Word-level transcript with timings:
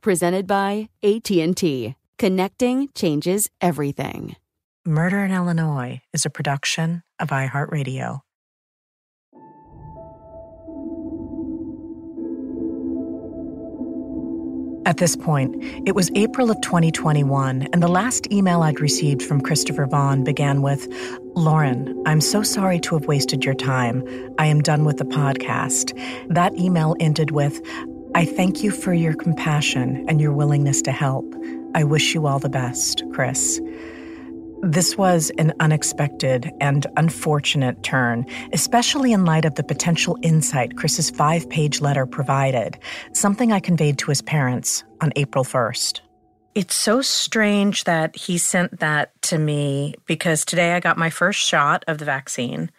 presented 0.00 0.46
by 0.46 0.88
AT&T. 1.02 1.94
Connecting 2.18 2.88
changes 2.94 3.48
everything. 3.60 4.36
Murder 4.84 5.24
in 5.24 5.30
Illinois 5.30 6.00
is 6.12 6.24
a 6.24 6.30
production 6.30 7.02
of 7.20 7.28
iHeartRadio. 7.28 8.20
At 14.88 14.96
this 14.96 15.16
point, 15.16 15.54
it 15.86 15.94
was 15.94 16.10
April 16.14 16.50
of 16.50 16.58
2021, 16.62 17.68
and 17.74 17.82
the 17.82 17.88
last 17.88 18.26
email 18.32 18.62
I'd 18.62 18.80
received 18.80 19.22
from 19.22 19.42
Christopher 19.42 19.84
Vaughn 19.84 20.24
began 20.24 20.62
with 20.62 20.88
Lauren, 21.34 22.02
I'm 22.06 22.22
so 22.22 22.42
sorry 22.42 22.80
to 22.80 22.96
have 22.96 23.06
wasted 23.06 23.44
your 23.44 23.54
time. 23.54 24.02
I 24.38 24.46
am 24.46 24.60
done 24.62 24.86
with 24.86 24.96
the 24.96 25.04
podcast. 25.04 25.92
That 26.28 26.56
email 26.56 26.96
ended 26.98 27.30
with 27.30 27.60
I 28.14 28.24
thank 28.24 28.62
you 28.62 28.70
for 28.70 28.94
your 28.94 29.14
compassion 29.14 30.04
and 30.08 30.20
your 30.20 30.32
willingness 30.32 30.82
to 30.82 30.92
help. 30.92 31.26
I 31.74 31.84
wish 31.84 32.14
you 32.14 32.26
all 32.26 32.38
the 32.38 32.48
best, 32.48 33.02
Chris. 33.12 33.60
This 34.62 34.96
was 34.96 35.30
an 35.38 35.52
unexpected 35.60 36.50
and 36.60 36.86
unfortunate 36.96 37.82
turn, 37.82 38.26
especially 38.52 39.12
in 39.12 39.24
light 39.24 39.44
of 39.44 39.54
the 39.54 39.62
potential 39.62 40.18
insight 40.22 40.76
Chris's 40.76 41.10
five 41.10 41.48
page 41.48 41.80
letter 41.80 42.06
provided, 42.06 42.78
something 43.12 43.52
I 43.52 43.60
conveyed 43.60 43.98
to 43.98 44.10
his 44.10 44.22
parents 44.22 44.82
on 45.00 45.12
April 45.14 45.44
1st. 45.44 46.00
It's 46.54 46.74
so 46.74 47.02
strange 47.02 47.84
that 47.84 48.16
he 48.16 48.36
sent 48.36 48.80
that 48.80 49.12
to 49.22 49.38
me 49.38 49.94
because 50.06 50.44
today 50.44 50.72
I 50.72 50.80
got 50.80 50.98
my 50.98 51.10
first 51.10 51.38
shot 51.38 51.84
of 51.86 51.98
the 51.98 52.04
vaccine. 52.04 52.70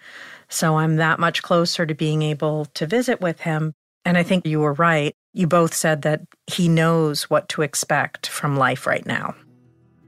So 0.49 0.77
I'm 0.77 0.97
that 0.97 1.19
much 1.19 1.43
closer 1.43 1.85
to 1.85 1.93
being 1.93 2.23
able 2.23 2.65
to 2.65 2.87
visit 2.87 3.21
with 3.21 3.39
him. 3.41 3.73
And 4.03 4.17
I 4.17 4.23
think 4.23 4.45
you 4.45 4.59
were 4.59 4.73
right. 4.73 5.15
You 5.33 5.47
both 5.47 5.73
said 5.73 6.01
that 6.01 6.21
he 6.47 6.67
knows 6.67 7.29
what 7.29 7.49
to 7.49 7.61
expect 7.61 8.27
from 8.27 8.57
life 8.57 8.87
right 8.87 9.05
now. 9.05 9.35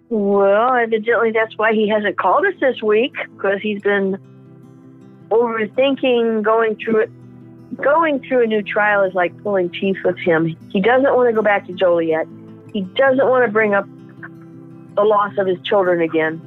Well, 0.10 0.76
evidently 0.76 1.32
that's 1.32 1.58
why 1.58 1.74
he 1.74 1.88
hasn't 1.88 2.18
called 2.18 2.46
us 2.46 2.56
this 2.60 2.82
week 2.82 3.14
because 3.36 3.62
he's 3.62 3.82
been 3.82 4.18
overthinking 5.30 6.44
going 6.44 6.76
through 6.76 7.02
it. 7.02 7.12
Going 7.78 8.20
through 8.20 8.44
a 8.44 8.48
new 8.48 8.62
trial 8.62 9.04
is 9.04 9.14
like 9.14 9.32
pulling 9.42 9.70
teeth 9.70 9.96
with 10.04 10.18
him. 10.18 10.58
He 10.70 10.82
doesn't 10.82 11.16
want 11.16 11.30
to 11.30 11.34
go 11.34 11.42
back 11.42 11.66
to 11.68 11.74
Joliet. 11.74 12.28
He 12.74 12.82
doesn't 12.82 13.26
want 13.26 13.46
to 13.46 13.52
bring 13.52 13.74
up 13.74 13.86
the 14.96 15.04
loss 15.04 15.38
of 15.38 15.48
his 15.48 15.58
children 15.62 16.02
again. 16.02 16.42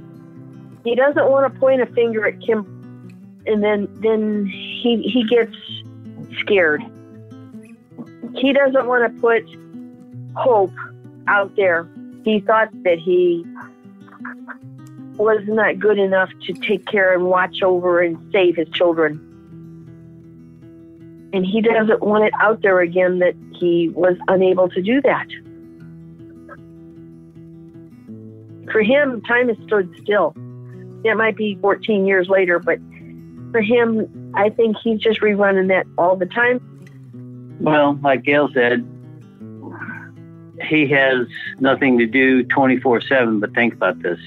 He 0.85 0.95
doesn't 0.95 1.31
want 1.31 1.51
to 1.51 1.59
point 1.59 1.81
a 1.81 1.87
finger 1.87 2.27
at 2.27 2.39
Kim, 2.43 2.67
and 3.47 3.65
then 3.65 3.89
then 4.03 4.45
he 4.47 5.01
he 5.03 5.25
gets 5.27 5.56
scared 6.41 6.83
he 8.37 8.53
doesn't 8.53 8.87
want 8.87 9.15
to 9.15 9.21
put 9.21 9.45
hope 10.37 10.72
out 11.27 11.55
there. 11.56 11.89
He 12.25 12.41
thought 12.41 12.71
that 12.84 12.99
he 12.99 13.45
was 15.17 15.41
not 15.47 15.78
good 15.78 15.99
enough 15.99 16.31
to 16.43 16.53
take 16.55 16.87
care 16.87 17.15
and 17.15 17.27
watch 17.27 17.62
over 17.62 18.00
and 18.00 18.19
save 18.33 18.56
his 18.56 18.69
children. 18.71 19.21
And 21.33 21.44
he 21.44 21.61
doesn't 21.61 22.03
want 22.03 22.25
it 22.25 22.33
out 22.41 22.62
there 22.62 22.81
again 22.81 23.19
that 23.21 23.34
he 23.59 23.91
was 23.91 24.17
unable 24.28 24.69
to 24.71 24.83
do 24.83 25.00
that. 25.03 25.27
For 28.73 28.83
him, 28.83 29.21
time 29.23 29.49
has 29.49 29.59
stood 29.67 29.93
still. 30.03 30.34
It 31.05 31.17
might 31.17 31.37
be 31.37 31.56
14 31.61 32.06
years 32.06 32.28
later, 32.28 32.59
but 32.59 32.78
for 33.53 33.61
him, 33.61 34.33
I 34.34 34.49
think 34.49 34.77
he's 34.83 35.00
just 35.00 35.21
rerunning 35.21 35.69
that 35.69 35.87
all 35.99 36.17
the 36.17 36.27
time. 36.27 36.61
Well, 37.60 37.98
like 38.03 38.25
Gail 38.25 38.48
said, 38.53 38.87
he 40.62 40.87
has 40.88 41.26
nothing 41.60 41.98
to 41.98 42.06
do 42.06 42.44
24 42.44 43.00
7 43.03 43.41
but 43.41 43.54
think 43.54 43.75
about 43.75 44.00
this. 44.03 44.19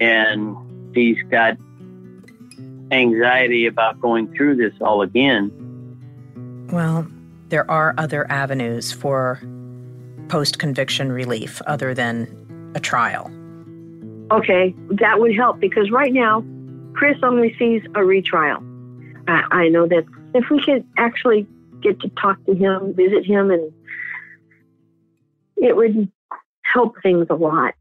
And 0.00 0.56
he's 0.94 1.18
got 1.30 1.56
anxiety 2.90 3.66
about 3.66 4.00
going 4.00 4.32
through 4.34 4.56
this 4.56 4.74
all 4.80 5.02
again. 5.02 5.50
Well, 6.72 7.06
there 7.48 7.68
are 7.70 7.94
other 7.98 8.30
avenues 8.30 8.92
for 8.92 9.40
post 10.28 10.58
conviction 10.58 11.12
relief 11.12 11.60
other 11.66 11.92
than 11.94 12.72
a 12.74 12.80
trial. 12.80 13.30
Okay, 14.30 14.74
that 14.90 15.18
would 15.18 15.34
help 15.34 15.58
because 15.58 15.90
right 15.90 16.12
now, 16.12 16.44
Chris 16.94 17.18
only 17.22 17.54
sees 17.58 17.82
a 17.94 18.04
retrial. 18.04 18.62
I, 19.26 19.42
I 19.50 19.68
know 19.68 19.88
that 19.88 20.04
if 20.34 20.44
we 20.50 20.62
could 20.62 20.84
actually 20.96 21.46
get 21.82 22.00
to 22.00 22.08
talk 22.20 22.44
to 22.46 22.54
him, 22.54 22.94
visit 22.94 23.24
him, 23.24 23.50
and 23.50 23.72
it 25.56 25.76
would 25.76 26.10
help 26.62 26.94
things 27.02 27.26
a 27.30 27.34
lot. 27.34 27.74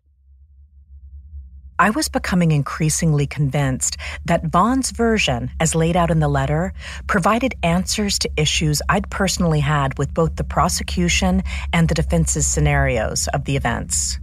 I 1.79 1.91
was 1.91 2.09
becoming 2.09 2.51
increasingly 2.51 3.25
convinced 3.25 3.95
that 4.25 4.47
Vaughn's 4.47 4.91
version, 4.91 5.49
as 5.61 5.75
laid 5.75 5.95
out 5.95 6.11
in 6.11 6.19
the 6.19 6.27
letter, 6.27 6.73
provided 7.07 7.55
answers 7.63 8.19
to 8.19 8.29
issues 8.35 8.81
I'd 8.89 9.09
personally 9.09 9.61
had 9.61 9.97
with 9.97 10.13
both 10.13 10.35
the 10.35 10.43
prosecution 10.43 11.41
and 11.71 11.87
the 11.87 11.95
defense's 11.95 12.45
scenarios 12.45 13.29
of 13.29 13.45
the 13.45 13.55
events. 13.55 14.19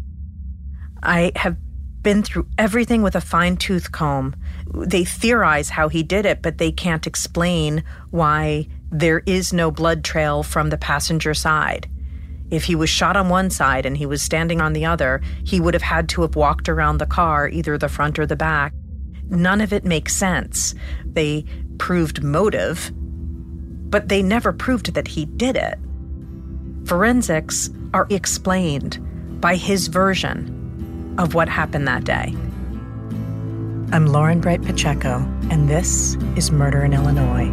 I 1.03 1.33
have 1.35 1.57
been 2.07 2.23
through 2.23 2.47
everything 2.57 3.03
with 3.03 3.17
a 3.17 3.21
fine 3.21 3.57
tooth 3.57 3.91
comb. 3.91 4.37
They 4.73 5.05
theorize 5.05 5.71
how 5.71 5.89
he 5.89 6.05
did 6.05 6.25
it, 6.25 6.41
but 6.41 6.59
they 6.59 6.71
can't 6.71 7.05
explain 7.05 7.83
why 8.13 8.69
there 8.93 9.25
is 9.27 9.53
no 9.53 9.73
blood 9.73 10.05
trail 10.05 10.45
from 10.45 10.71
the 10.71 10.79
passenger 10.79 11.35
side. 11.35 11.91
If 12.49 12.63
he 12.63 12.77
was 12.77 12.89
shot 12.89 13.17
on 13.17 13.29
one 13.29 13.51
side 13.51 13.85
and 13.85 13.97
he 13.97 14.07
was 14.07 14.23
standing 14.23 14.61
on 14.61 14.73
the 14.73 14.85
other, 14.85 15.21
he 15.43 15.61
would 15.61 15.75
have 15.75 15.83
had 15.83 16.09
to 16.11 16.23
have 16.23 16.37
walked 16.37 16.69
around 16.69 16.99
the 16.99 17.07
car, 17.07 17.49
either 17.49 17.77
the 17.77 17.89
front 17.89 18.21
or 18.21 18.27
the 18.27 18.37
back. 18.37 18.73
None 19.29 19.61
of 19.61 19.73
it 19.73 19.85
makes 19.85 20.15
sense. 20.15 20.77
They 21.05 21.45
proved 21.79 22.23
motive, 22.23 22.93
but 22.95 24.09
they 24.09 24.23
never 24.23 24.53
proved 24.53 24.95
that 24.95 25.09
he 25.09 25.25
did 25.25 25.57
it. 25.57 25.77
Forensics 26.85 27.69
are 27.93 28.07
explained 28.11 29.01
by 29.41 29.57
his 29.57 29.89
version 29.89 30.56
of 31.19 31.35
what 31.35 31.49
happened 31.49 31.89
that 31.89 32.05
day. 32.05 32.35
I'm 33.93 34.07
Lauren 34.07 34.41
Bright 34.41 34.63
Pacheco, 34.63 35.19
and 35.51 35.69
this 35.69 36.17
is 36.37 36.51
Murder 36.51 36.85
in 36.85 36.93
Illinois. 36.93 37.53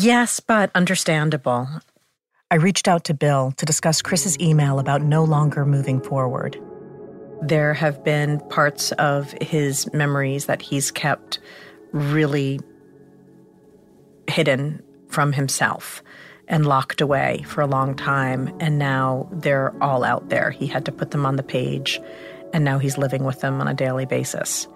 Yes, 0.00 0.38
but 0.38 0.70
understandable. 0.76 1.68
I 2.52 2.54
reached 2.54 2.86
out 2.86 3.02
to 3.04 3.14
Bill 3.14 3.50
to 3.56 3.66
discuss 3.66 4.00
Chris's 4.00 4.38
email 4.38 4.78
about 4.78 5.02
no 5.02 5.24
longer 5.24 5.66
moving 5.66 6.00
forward. 6.00 6.56
There 7.42 7.74
have 7.74 8.04
been 8.04 8.38
parts 8.48 8.92
of 8.92 9.32
his 9.40 9.92
memories 9.92 10.46
that 10.46 10.62
he's 10.62 10.92
kept 10.92 11.40
really 11.90 12.60
hidden 14.28 14.84
from 15.08 15.32
himself 15.32 16.00
and 16.46 16.64
locked 16.64 17.00
away 17.00 17.44
for 17.48 17.60
a 17.60 17.66
long 17.66 17.96
time. 17.96 18.54
And 18.60 18.78
now 18.78 19.28
they're 19.32 19.74
all 19.82 20.04
out 20.04 20.28
there. 20.28 20.52
He 20.52 20.68
had 20.68 20.84
to 20.84 20.92
put 20.92 21.10
them 21.10 21.26
on 21.26 21.34
the 21.34 21.42
page, 21.42 22.00
and 22.52 22.64
now 22.64 22.78
he's 22.78 22.98
living 22.98 23.24
with 23.24 23.40
them 23.40 23.60
on 23.60 23.66
a 23.66 23.74
daily 23.74 24.06
basis. 24.06 24.68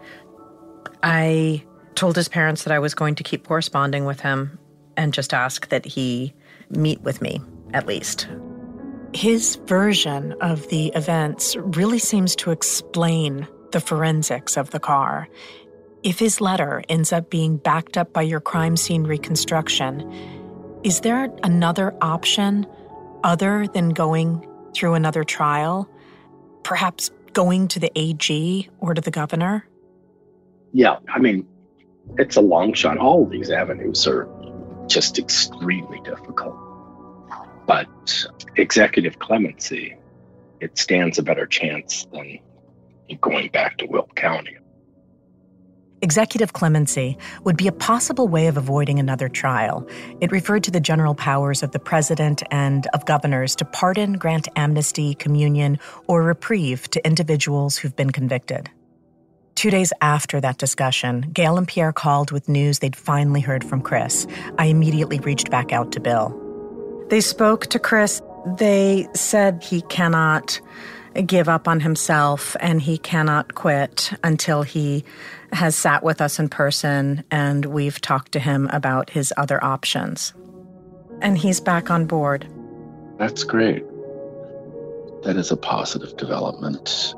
I 1.00 1.62
told 1.94 2.16
his 2.16 2.28
parents 2.28 2.64
that 2.64 2.72
I 2.72 2.80
was 2.80 2.94
going 2.94 3.14
to 3.14 3.22
keep 3.22 3.46
corresponding 3.46 4.04
with 4.04 4.18
him 4.18 4.58
and 4.96 5.12
just 5.12 5.34
ask 5.34 5.68
that 5.68 5.84
he 5.84 6.32
meet 6.70 7.00
with 7.02 7.20
me, 7.20 7.40
at 7.72 7.86
least. 7.86 8.28
His 9.14 9.56
version 9.66 10.32
of 10.40 10.68
the 10.68 10.88
events 10.94 11.56
really 11.56 11.98
seems 11.98 12.34
to 12.36 12.50
explain 12.50 13.46
the 13.72 13.80
forensics 13.80 14.56
of 14.56 14.70
the 14.70 14.80
car. 14.80 15.28
If 16.02 16.18
his 16.18 16.40
letter 16.40 16.82
ends 16.88 17.12
up 17.12 17.30
being 17.30 17.56
backed 17.56 17.96
up 17.96 18.12
by 18.12 18.22
your 18.22 18.40
crime 18.40 18.76
scene 18.76 19.04
reconstruction, 19.04 20.10
is 20.82 21.00
there 21.00 21.30
another 21.42 21.94
option 22.00 22.66
other 23.22 23.66
than 23.68 23.90
going 23.90 24.46
through 24.74 24.94
another 24.94 25.24
trial? 25.24 25.88
Perhaps 26.62 27.10
going 27.32 27.68
to 27.68 27.80
the 27.80 27.90
AG 27.94 28.68
or 28.80 28.94
to 28.94 29.00
the 29.00 29.10
governor? 29.10 29.66
Yeah, 30.72 30.96
I 31.08 31.18
mean, 31.18 31.46
it's 32.18 32.36
a 32.36 32.40
long 32.40 32.72
shot. 32.72 32.98
All 32.98 33.24
of 33.24 33.30
these 33.30 33.50
avenues 33.50 34.06
are 34.06 34.24
just 34.92 35.18
extremely 35.18 36.00
difficult. 36.00 36.56
But 37.66 37.88
executive 38.56 39.18
clemency, 39.18 39.96
it 40.60 40.76
stands 40.76 41.18
a 41.18 41.22
better 41.22 41.46
chance 41.46 42.06
than 42.12 42.38
going 43.20 43.50
back 43.50 43.78
to 43.78 43.86
Will 43.86 44.08
County. 44.14 44.56
Executive 46.02 46.52
clemency 46.52 47.16
would 47.44 47.56
be 47.56 47.68
a 47.68 47.72
possible 47.72 48.26
way 48.26 48.48
of 48.48 48.56
avoiding 48.56 48.98
another 48.98 49.28
trial. 49.28 49.86
It 50.20 50.32
referred 50.32 50.64
to 50.64 50.72
the 50.72 50.80
general 50.80 51.14
powers 51.14 51.62
of 51.62 51.70
the 51.70 51.78
president 51.78 52.42
and 52.50 52.88
of 52.92 53.06
governors 53.06 53.54
to 53.56 53.64
pardon, 53.64 54.14
grant 54.14 54.48
amnesty, 54.56 55.14
commutation, 55.14 55.78
or 56.08 56.22
reprieve 56.22 56.90
to 56.90 57.06
individuals 57.06 57.78
who've 57.78 57.94
been 57.94 58.10
convicted. 58.10 58.68
Two 59.54 59.70
days 59.70 59.92
after 60.00 60.40
that 60.40 60.58
discussion, 60.58 61.22
Gail 61.32 61.58
and 61.58 61.68
Pierre 61.68 61.92
called 61.92 62.30
with 62.32 62.48
news 62.48 62.78
they'd 62.78 62.96
finally 62.96 63.40
heard 63.40 63.62
from 63.64 63.82
Chris. 63.82 64.26
I 64.58 64.66
immediately 64.66 65.20
reached 65.20 65.50
back 65.50 65.72
out 65.72 65.92
to 65.92 66.00
Bill. 66.00 66.38
They 67.10 67.20
spoke 67.20 67.66
to 67.66 67.78
Chris. 67.78 68.22
They 68.58 69.06
said 69.14 69.62
he 69.62 69.82
cannot 69.82 70.60
give 71.26 71.48
up 71.48 71.68
on 71.68 71.80
himself 71.80 72.56
and 72.60 72.80
he 72.80 72.96
cannot 72.96 73.54
quit 73.54 74.12
until 74.24 74.62
he 74.62 75.04
has 75.52 75.76
sat 75.76 76.02
with 76.02 76.20
us 76.22 76.38
in 76.38 76.48
person 76.48 77.22
and 77.30 77.66
we've 77.66 78.00
talked 78.00 78.32
to 78.32 78.40
him 78.40 78.68
about 78.72 79.10
his 79.10 79.32
other 79.36 79.62
options. 79.62 80.32
And 81.20 81.36
he's 81.36 81.60
back 81.60 81.90
on 81.90 82.06
board. 82.06 82.48
That's 83.18 83.44
great. 83.44 83.84
That 85.24 85.36
is 85.36 85.52
a 85.52 85.56
positive 85.56 86.16
development. 86.16 87.14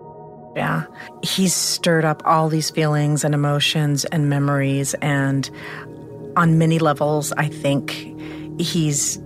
Yeah. 0.57 0.87
He's 1.23 1.55
stirred 1.55 2.05
up 2.05 2.23
all 2.25 2.49
these 2.49 2.71
feelings 2.71 3.25
and 3.25 3.35
emotions 3.35 4.05
and 4.07 4.29
memories. 4.29 4.95
And 4.95 5.51
on 6.37 6.59
many 6.59 6.79
levels, 6.79 7.33
I 7.33 7.49
think 7.49 7.91
he's 8.61 9.21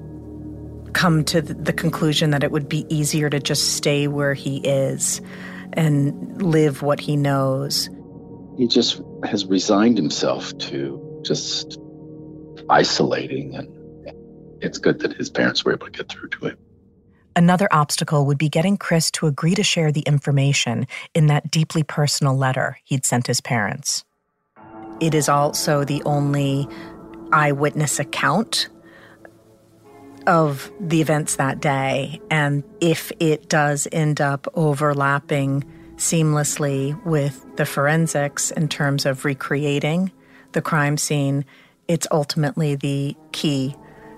come 0.94 1.24
to 1.24 1.42
the 1.42 1.72
conclusion 1.72 2.30
that 2.30 2.42
it 2.42 2.50
would 2.50 2.68
be 2.68 2.86
easier 2.88 3.28
to 3.30 3.38
just 3.38 3.74
stay 3.76 4.08
where 4.08 4.34
he 4.34 4.58
is 4.58 5.20
and 5.74 6.42
live 6.42 6.82
what 6.82 6.98
he 6.98 7.16
knows. 7.16 7.88
He 8.56 8.66
just 8.66 9.00
has 9.24 9.46
resigned 9.46 9.96
himself 9.96 10.56
to 10.58 11.20
just 11.22 11.78
isolating, 12.68 13.54
and 13.54 13.68
it's 14.60 14.78
good 14.78 15.00
that 15.00 15.12
his 15.12 15.30
parents 15.30 15.64
were 15.64 15.72
able 15.72 15.86
to 15.86 15.92
get 15.92 16.08
through 16.08 16.30
to 16.30 16.46
him. 16.46 16.58
Another 17.38 17.68
obstacle 17.70 18.26
would 18.26 18.36
be 18.36 18.48
getting 18.48 18.76
Chris 18.76 19.12
to 19.12 19.28
agree 19.28 19.54
to 19.54 19.62
share 19.62 19.92
the 19.92 20.00
information 20.00 20.88
in 21.14 21.28
that 21.28 21.52
deeply 21.52 21.84
personal 21.84 22.36
letter 22.36 22.80
he'd 22.82 23.04
sent 23.04 23.28
his 23.28 23.40
parents. 23.40 24.04
It 24.98 25.14
is 25.14 25.28
also 25.28 25.84
the 25.84 26.02
only 26.04 26.66
eyewitness 27.32 28.00
account 28.00 28.68
of 30.26 30.68
the 30.80 31.00
events 31.00 31.36
that 31.36 31.60
day. 31.60 32.20
And 32.28 32.64
if 32.80 33.12
it 33.20 33.48
does 33.48 33.86
end 33.92 34.20
up 34.20 34.48
overlapping 34.54 35.62
seamlessly 35.94 37.00
with 37.04 37.46
the 37.54 37.66
forensics 37.66 38.50
in 38.50 38.66
terms 38.66 39.06
of 39.06 39.24
recreating 39.24 40.10
the 40.54 40.60
crime 40.60 40.96
scene, 40.96 41.44
it's 41.86 42.08
ultimately 42.10 42.74
the 42.74 43.14
key 43.30 43.76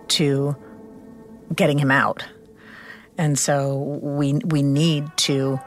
to 0.09 0.57
getting 1.55 1.79
him 1.79 1.91
out. 1.91 2.25
And 3.21 3.39
so 3.39 3.77
we 4.01 4.41
we 4.47 4.63
need 4.63 5.15
to 5.29 5.61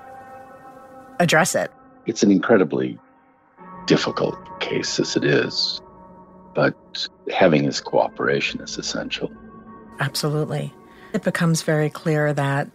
address 1.20 1.54
it. 1.54 1.70
It's 2.08 2.24
an 2.24 2.32
incredibly 2.32 2.98
difficult 3.86 4.36
case 4.60 5.00
as 5.00 5.16
it 5.16 5.24
is, 5.24 5.80
but 6.56 6.76
having 7.32 7.66
his 7.66 7.80
cooperation 7.80 8.60
is 8.62 8.80
essential. 8.80 9.32
Absolutely. 10.00 10.74
It 11.14 11.22
becomes 11.22 11.62
very 11.62 11.92
clear 11.92 12.34
that 12.34 12.72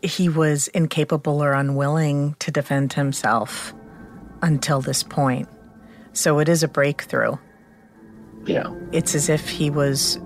he 0.00 0.30
was 0.30 0.68
incapable 0.68 1.44
or 1.44 1.52
unwilling 1.52 2.36
to 2.38 2.50
defend 2.50 2.94
himself 2.94 3.74
until 4.40 4.80
this 4.80 5.02
point. 5.02 5.50
So 6.14 6.38
it 6.38 6.48
is 6.48 6.62
a 6.62 6.68
breakthrough. 6.68 7.36
Yeah. 8.46 8.72
It's 8.92 9.14
as 9.14 9.28
if 9.28 9.50
he 9.50 9.68
was 9.68 10.18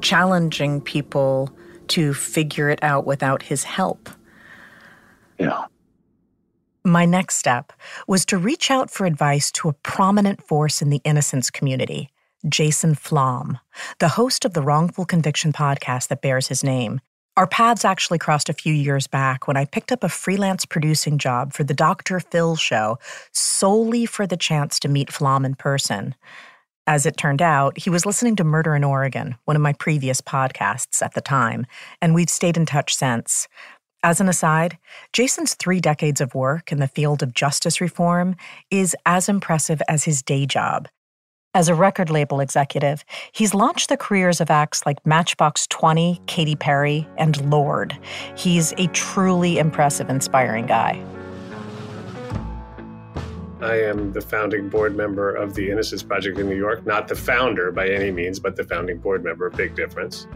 challenging 0.00 0.80
people 0.80 1.56
to 1.88 2.14
figure 2.14 2.68
it 2.68 2.78
out 2.82 3.06
without 3.06 3.42
his 3.42 3.64
help. 3.64 4.08
Yeah. 5.38 5.66
My 6.84 7.04
next 7.04 7.36
step 7.36 7.72
was 8.08 8.24
to 8.26 8.38
reach 8.38 8.70
out 8.70 8.90
for 8.90 9.06
advice 9.06 9.52
to 9.52 9.68
a 9.68 9.72
prominent 9.72 10.42
force 10.42 10.82
in 10.82 10.90
the 10.90 11.00
innocence 11.04 11.50
community, 11.50 12.10
Jason 12.48 12.94
Flom, 12.96 13.58
the 14.00 14.08
host 14.08 14.44
of 14.44 14.52
the 14.52 14.62
Wrongful 14.62 15.04
Conviction 15.04 15.52
podcast 15.52 16.08
that 16.08 16.22
bears 16.22 16.48
his 16.48 16.64
name. 16.64 17.00
Our 17.36 17.46
paths 17.46 17.84
actually 17.84 18.18
crossed 18.18 18.48
a 18.50 18.52
few 18.52 18.74
years 18.74 19.06
back 19.06 19.46
when 19.46 19.56
I 19.56 19.64
picked 19.64 19.90
up 19.90 20.04
a 20.04 20.08
freelance 20.08 20.66
producing 20.66 21.16
job 21.16 21.54
for 21.54 21.64
the 21.64 21.72
Dr. 21.72 22.20
Phil 22.20 22.56
show 22.56 22.98
solely 23.32 24.04
for 24.04 24.26
the 24.26 24.36
chance 24.36 24.78
to 24.80 24.88
meet 24.88 25.10
Flom 25.10 25.44
in 25.44 25.54
person. 25.54 26.14
As 26.86 27.06
it 27.06 27.16
turned 27.16 27.40
out, 27.40 27.78
he 27.78 27.90
was 27.90 28.04
listening 28.04 28.34
to 28.36 28.44
Murder 28.44 28.74
in 28.74 28.82
Oregon, 28.82 29.36
one 29.44 29.54
of 29.54 29.62
my 29.62 29.72
previous 29.72 30.20
podcasts 30.20 31.00
at 31.00 31.14
the 31.14 31.20
time, 31.20 31.64
and 32.00 32.12
we've 32.12 32.28
stayed 32.28 32.56
in 32.56 32.66
touch 32.66 32.96
since. 32.96 33.46
As 34.02 34.20
an 34.20 34.28
aside, 34.28 34.78
Jason's 35.12 35.54
three 35.54 35.80
decades 35.80 36.20
of 36.20 36.34
work 36.34 36.72
in 36.72 36.78
the 36.78 36.88
field 36.88 37.22
of 37.22 37.34
justice 37.34 37.80
reform 37.80 38.34
is 38.68 38.96
as 39.06 39.28
impressive 39.28 39.80
as 39.88 40.02
his 40.02 40.22
day 40.22 40.44
job. 40.44 40.88
As 41.54 41.68
a 41.68 41.74
record 41.74 42.10
label 42.10 42.40
executive, 42.40 43.04
he's 43.30 43.54
launched 43.54 43.88
the 43.88 43.96
careers 43.96 44.40
of 44.40 44.50
acts 44.50 44.84
like 44.84 45.06
Matchbox 45.06 45.68
20, 45.68 46.20
Katy 46.26 46.56
Perry, 46.56 47.06
and 47.16 47.48
Lorde. 47.48 47.96
He's 48.36 48.72
a 48.72 48.88
truly 48.88 49.58
impressive, 49.58 50.10
inspiring 50.10 50.66
guy. 50.66 51.00
I 53.62 53.76
am 53.76 54.12
the 54.12 54.20
founding 54.20 54.68
board 54.68 54.96
member 54.96 55.32
of 55.32 55.54
the 55.54 55.70
Innocence 55.70 56.02
Project 56.02 56.36
in 56.36 56.48
New 56.48 56.56
York. 56.56 56.84
Not 56.84 57.06
the 57.06 57.14
founder 57.14 57.70
by 57.70 57.88
any 57.88 58.10
means, 58.10 58.40
but 58.40 58.56
the 58.56 58.64
founding 58.64 58.98
board 58.98 59.22
member. 59.22 59.48
Big 59.50 59.76
difference. 59.76 60.26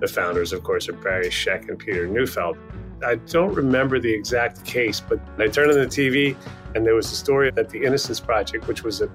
The 0.00 0.08
founders, 0.08 0.52
of 0.52 0.64
course, 0.64 0.88
are 0.88 0.94
Barry 0.94 1.28
Scheck 1.28 1.68
and 1.68 1.78
Peter 1.78 2.08
Neufeld. 2.08 2.58
I 3.06 3.14
don't 3.14 3.54
remember 3.54 4.00
the 4.00 4.12
exact 4.12 4.64
case, 4.64 4.98
but 4.98 5.20
I 5.38 5.46
turned 5.46 5.70
on 5.70 5.78
the 5.78 5.86
TV 5.86 6.36
and 6.74 6.84
there 6.84 6.96
was 6.96 7.12
a 7.12 7.14
story 7.14 7.52
that 7.52 7.68
the 7.68 7.84
Innocence 7.84 8.18
Project, 8.18 8.66
which 8.66 8.82
was 8.82 9.00
a 9.00 9.06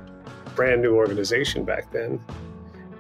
brand 0.55 0.81
new 0.81 0.95
organization 0.95 1.65
back 1.65 1.91
then, 1.91 2.21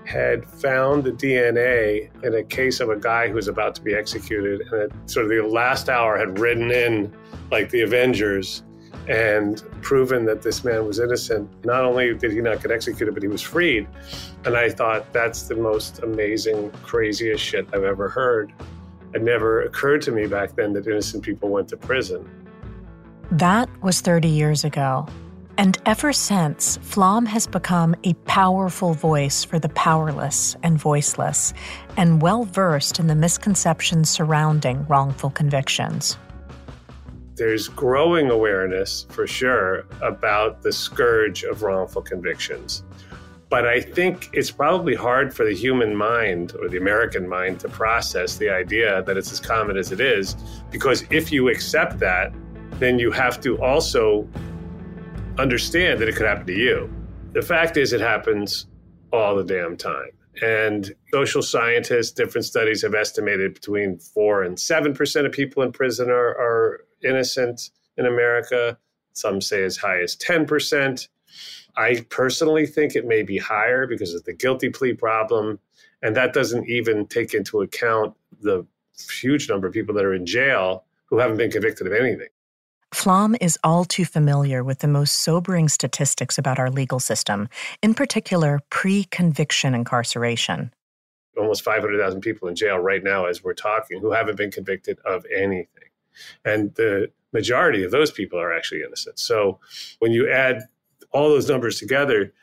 had 0.03 0.45
found 0.45 1.05
the 1.05 1.11
DNA 1.11 2.09
in 2.25 2.35
a 2.35 2.43
case 2.43 2.81
of 2.81 2.89
a 2.89 2.97
guy 2.97 3.29
who 3.29 3.35
was 3.35 3.47
about 3.47 3.73
to 3.75 3.81
be 3.81 3.93
executed. 3.93 4.61
And 4.61 4.91
at 4.91 5.09
sort 5.09 5.25
of 5.25 5.31
the 5.31 5.41
last 5.47 5.87
hour 5.87 6.17
had 6.17 6.39
ridden 6.39 6.71
in 6.71 7.13
like 7.51 7.69
the 7.69 7.83
Avengers 7.83 8.63
and 9.07 9.63
proven 9.81 10.25
that 10.25 10.41
this 10.41 10.63
man 10.63 10.85
was 10.85 10.99
innocent. 10.99 11.49
Not 11.65 11.85
only 11.85 12.13
did 12.13 12.31
he 12.31 12.41
not 12.41 12.61
get 12.61 12.71
executed, 12.71 13.13
but 13.13 13.23
he 13.23 13.29
was 13.29 13.41
freed. 13.41 13.87
And 14.45 14.55
I 14.55 14.69
thought 14.69 15.11
that's 15.13 15.43
the 15.43 15.55
most 15.55 15.99
amazing, 16.03 16.71
craziest 16.83 17.43
shit 17.43 17.67
I've 17.73 17.83
ever 17.83 18.09
heard. 18.09 18.53
It 19.13 19.21
never 19.21 19.61
occurred 19.61 20.01
to 20.03 20.11
me 20.11 20.27
back 20.27 20.55
then 20.55 20.73
that 20.73 20.85
innocent 20.87 21.23
people 21.23 21.49
went 21.49 21.69
to 21.69 21.77
prison. 21.77 22.29
That 23.31 23.69
was 23.81 24.01
30 24.01 24.27
years 24.27 24.63
ago. 24.63 25.07
And 25.57 25.77
ever 25.87 26.13
since, 26.13 26.77
Flom 26.83 27.25
has 27.25 27.47
become 27.47 27.95
a 28.03 28.13
powerful 28.25 28.93
voice 28.93 29.43
for 29.43 29.57
the 29.57 29.69
powerless 29.69 30.55
and 30.61 30.79
voiceless, 30.79 31.51
and 31.95 32.21
well 32.21 32.43
versed 32.43 32.99
in 32.99 33.07
the 33.07 33.15
misconceptions 33.15 34.09
surrounding 34.09 34.85
wrongful 34.87 35.31
convictions. 35.31 36.15
There's 37.37 37.67
growing 37.67 38.31
awareness, 38.31 39.05
for 39.09 39.27
sure, 39.27 39.85
about 40.01 40.63
the 40.63 40.73
scourge 40.73 41.43
of 41.43 41.61
wrongful 41.61 42.01
convictions. 42.01 42.83
But 43.49 43.67
I 43.67 43.79
think 43.79 44.29
it's 44.33 44.49
probably 44.49 44.95
hard 44.95 45.33
for 45.33 45.45
the 45.45 45.53
human 45.53 45.95
mind 45.95 46.53
or 46.59 46.67
the 46.67 46.77
American 46.77 47.29
mind 47.29 47.59
to 47.59 47.69
process 47.69 48.37
the 48.37 48.49
idea 48.49 49.03
that 49.03 49.17
it's 49.17 49.31
as 49.31 49.39
common 49.39 49.77
as 49.77 49.91
it 49.91 50.01
is, 50.01 50.35
because 50.71 51.05
if 51.11 51.31
you 51.31 51.47
accept 51.49 51.99
that, 51.99 52.33
then 52.71 52.97
you 52.97 53.11
have 53.11 53.39
to 53.41 53.61
also 53.61 54.27
understand 55.37 56.01
that 56.01 56.09
it 56.09 56.15
could 56.15 56.25
happen 56.25 56.47
to 56.47 56.57
you. 56.57 56.89
The 57.33 57.43
fact 57.43 57.77
is, 57.77 57.93
it 57.93 58.01
happens 58.01 58.65
all 59.13 59.35
the 59.35 59.43
damn 59.43 59.77
time. 59.77 60.09
And 60.41 60.91
social 61.13 61.43
scientists, 61.43 62.11
different 62.11 62.45
studies 62.45 62.81
have 62.81 62.95
estimated 62.95 63.53
between 63.53 63.99
4 63.99 64.43
and 64.43 64.57
7% 64.57 65.25
of 65.25 65.31
people 65.31 65.63
in 65.63 65.71
prison 65.71 66.09
are, 66.09 66.29
are 66.29 66.86
innocent 67.07 67.69
in 67.97 68.05
America. 68.05 68.77
Some 69.13 69.41
say 69.41 69.63
as 69.63 69.77
high 69.77 70.01
as 70.01 70.15
10%. 70.15 71.07
I 71.75 72.05
personally 72.09 72.65
think 72.65 72.95
it 72.95 73.05
may 73.05 73.23
be 73.23 73.37
higher 73.37 73.87
because 73.87 74.13
of 74.13 74.23
the 74.25 74.33
guilty 74.33 74.69
plea 74.69 74.93
problem. 74.93 75.59
And 76.01 76.15
that 76.15 76.33
doesn't 76.33 76.67
even 76.67 77.07
take 77.07 77.33
into 77.33 77.61
account 77.61 78.15
the 78.41 78.65
huge 79.11 79.49
number 79.49 79.67
of 79.67 79.73
people 79.73 79.95
that 79.95 80.05
are 80.05 80.13
in 80.13 80.25
jail 80.25 80.85
who 81.05 81.19
haven't 81.19 81.37
been 81.37 81.51
convicted 81.51 81.87
of 81.87 81.93
anything. 81.93 82.27
Flom 82.93 83.35
is 83.41 83.59
all 83.63 83.83
too 83.83 84.05
familiar 84.05 84.63
with 84.63 84.79
the 84.79 84.87
most 84.87 85.21
sobering 85.21 85.67
statistics 85.67 86.37
about 86.37 86.57
our 86.57 86.69
legal 86.69 86.99
system, 86.99 87.49
in 87.83 87.93
particular, 87.93 88.61
pre 88.69 89.03
conviction 89.05 89.75
incarceration. 89.75 90.73
Almost 91.37 91.63
500,000 91.63 92.21
people 92.21 92.47
in 92.47 92.55
jail 92.55 92.77
right 92.77 93.03
now 93.03 93.25
as 93.25 93.43
we're 93.43 93.53
talking 93.53 93.99
who 93.99 94.11
haven't 94.11 94.37
been 94.37 94.51
convicted 94.51 94.99
of 95.05 95.25
anything. 95.35 95.86
And 96.45 96.73
the 96.75 97.11
majority 97.33 97.83
of 97.83 97.91
those 97.91 98.11
people 98.11 98.39
are 98.39 98.53
actually 98.53 98.81
innocent. 98.81 99.19
So 99.19 99.59
when 99.99 100.11
you 100.11 100.29
add 100.29 100.63
all 101.11 101.29
those 101.29 101.49
numbers 101.49 101.79
together, 101.79 102.33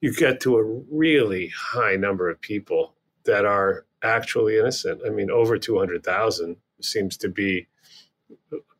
you 0.00 0.14
get 0.14 0.40
to 0.40 0.56
a 0.56 0.64
really 0.90 1.52
high 1.56 1.96
number 1.96 2.28
of 2.30 2.40
people 2.40 2.94
that 3.24 3.44
are 3.44 3.84
actually 4.02 4.58
innocent. 4.58 5.02
I 5.06 5.10
mean, 5.10 5.30
over 5.30 5.58
200,000 5.58 6.56
seems 6.80 7.16
to 7.18 7.28
be 7.28 7.68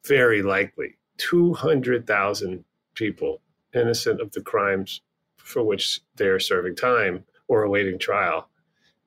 very 0.04 0.42
likely. 0.42 0.96
200,000 1.18 2.64
people 2.94 3.42
innocent 3.74 4.20
of 4.20 4.32
the 4.32 4.40
crimes 4.40 5.02
for 5.36 5.62
which 5.62 6.00
they're 6.16 6.40
serving 6.40 6.76
time 6.76 7.24
or 7.48 7.62
awaiting 7.62 7.98
trial 7.98 8.48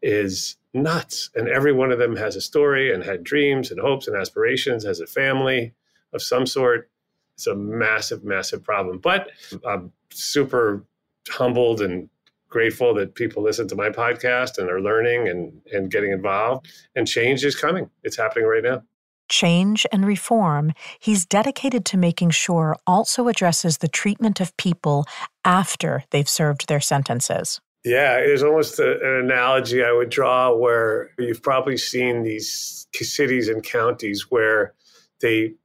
is 0.03 0.57
nuts. 0.74 1.31
And 1.33 1.48
every 1.48 1.72
one 1.72 1.91
of 1.91 1.98
them 1.98 2.15
has 2.17 2.36
a 2.36 2.41
story 2.41 2.93
and 2.93 3.03
had 3.03 3.24
dreams 3.24 3.72
and 3.72 3.79
hopes 3.79 4.07
and 4.07 4.15
aspirations, 4.15 4.86
has 4.86 5.00
a 5.00 5.07
family 5.07 5.74
of 6.13 6.22
some 6.22 6.45
sort. 6.45 6.89
It's 7.36 7.48
a 7.48 7.55
massive, 7.55 8.24
massive 8.24 8.63
problem. 8.63 9.00
But 9.00 9.31
I'm 9.67 9.91
super 10.12 10.83
humbled 11.29 11.81
and 11.81 12.10
grateful 12.50 12.93
that 12.93 13.15
people 13.15 13.41
listen 13.41 13.67
to 13.67 13.75
my 13.75 13.89
podcast 13.89 14.60
and 14.60 14.69
are 14.69 14.81
learning 14.81 15.27
and, 15.27 15.60
and 15.72 15.89
getting 15.89 16.12
involved. 16.12 16.67
And 16.95 17.07
change 17.07 17.43
is 17.43 17.55
coming. 17.55 17.89
It's 18.03 18.17
happening 18.17 18.45
right 18.45 18.63
now. 18.63 18.83
Change 19.29 19.88
and 19.91 20.05
reform, 20.05 20.74
he's 21.00 21.25
dedicated 21.25 21.86
to 21.86 21.98
making 21.98 22.29
sure 22.31 22.75
also 22.86 23.27
addresses 23.29 23.79
the 23.79 23.88
treatment 23.88 24.39
of 24.39 24.55
people 24.57 25.05
after 25.43 26.03
they've 26.12 26.29
served 26.29 26.67
their 26.67 26.81
sentences. 26.81 27.60
Yeah, 27.83 28.15
there's 28.17 28.43
almost 28.43 28.79
a, 28.79 28.93
an 28.93 29.25
analogy 29.25 29.83
I 29.83 29.91
would 29.91 30.09
draw 30.09 30.55
where 30.55 31.09
you've 31.19 31.43
probably 31.43 31.77
seen 31.77 32.23
these 32.23 32.87
cities 32.93 33.49
and 33.49 33.63
counties 33.63 34.27
where 34.29 34.73
they 35.21 35.55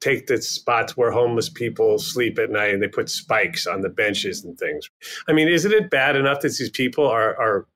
take 0.00 0.26
the 0.26 0.40
spots 0.40 0.96
where 0.96 1.10
homeless 1.10 1.48
people 1.48 1.98
sleep 1.98 2.38
at 2.38 2.50
night 2.50 2.72
and 2.72 2.82
they 2.82 2.88
put 2.88 3.10
spikes 3.10 3.66
on 3.66 3.80
the 3.80 3.88
benches 3.88 4.44
and 4.44 4.58
things. 4.58 4.88
I 5.28 5.32
mean, 5.32 5.48
isn't 5.48 5.72
it 5.72 5.90
bad 5.90 6.16
enough 6.16 6.40
that 6.40 6.56
these 6.56 6.70
people 6.70 7.06
are, 7.06 7.38
are 7.40 7.66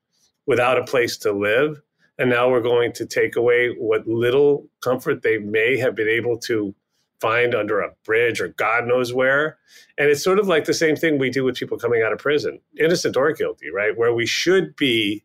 without 0.47 0.77
a 0.77 0.83
place 0.83 1.17
to 1.17 1.31
live? 1.31 1.81
And 2.17 2.29
now 2.29 2.49
we're 2.49 2.61
going 2.61 2.93
to 2.93 3.05
take 3.05 3.35
away 3.35 3.69
what 3.69 4.07
little 4.07 4.69
comfort 4.81 5.23
they 5.23 5.39
may 5.39 5.77
have 5.77 5.95
been 5.95 6.07
able 6.07 6.37
to 6.39 6.73
find 7.21 7.53
under 7.53 7.79
a 7.79 7.93
bridge 8.03 8.41
or 8.41 8.49
God 8.49 8.87
knows 8.87 9.13
where. 9.13 9.59
And 9.97 10.09
it's 10.09 10.23
sort 10.23 10.39
of 10.39 10.47
like 10.47 10.65
the 10.65 10.73
same 10.73 10.95
thing 10.95 11.19
we 11.19 11.29
do 11.29 11.43
with 11.43 11.55
people 11.55 11.77
coming 11.77 12.01
out 12.01 12.11
of 12.11 12.19
prison, 12.19 12.59
innocent 12.79 13.15
or 13.15 13.31
guilty, 13.31 13.69
right? 13.69 13.95
Where 13.95 14.13
we 14.13 14.25
should 14.25 14.75
be 14.75 15.23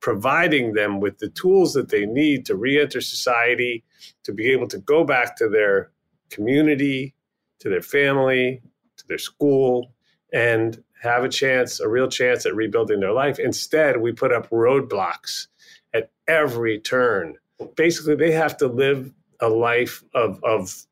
providing 0.00 0.74
them 0.74 1.00
with 1.00 1.18
the 1.18 1.28
tools 1.30 1.72
that 1.72 1.88
they 1.88 2.04
need 2.04 2.44
to 2.46 2.56
reenter 2.56 3.00
society, 3.00 3.84
to 4.24 4.32
be 4.32 4.50
able 4.50 4.68
to 4.68 4.78
go 4.78 5.04
back 5.04 5.36
to 5.36 5.48
their 5.48 5.90
community, 6.30 7.14
to 7.60 7.68
their 7.68 7.82
family, 7.82 8.60
to 8.96 9.06
their 9.08 9.18
school, 9.18 9.92
and 10.32 10.82
have 11.02 11.24
a 11.24 11.28
chance, 11.28 11.80
a 11.80 11.88
real 11.88 12.08
chance 12.08 12.44
at 12.44 12.54
rebuilding 12.54 13.00
their 13.00 13.12
life. 13.12 13.38
Instead, 13.38 14.00
we 14.00 14.12
put 14.12 14.32
up 14.32 14.50
roadblocks 14.50 15.46
at 15.94 16.10
every 16.26 16.80
turn. 16.80 17.36
Basically, 17.76 18.16
they 18.16 18.32
have 18.32 18.56
to 18.58 18.66
live 18.66 19.12
a 19.40 19.48
life 19.48 20.02
of, 20.14 20.42
of 20.42 20.86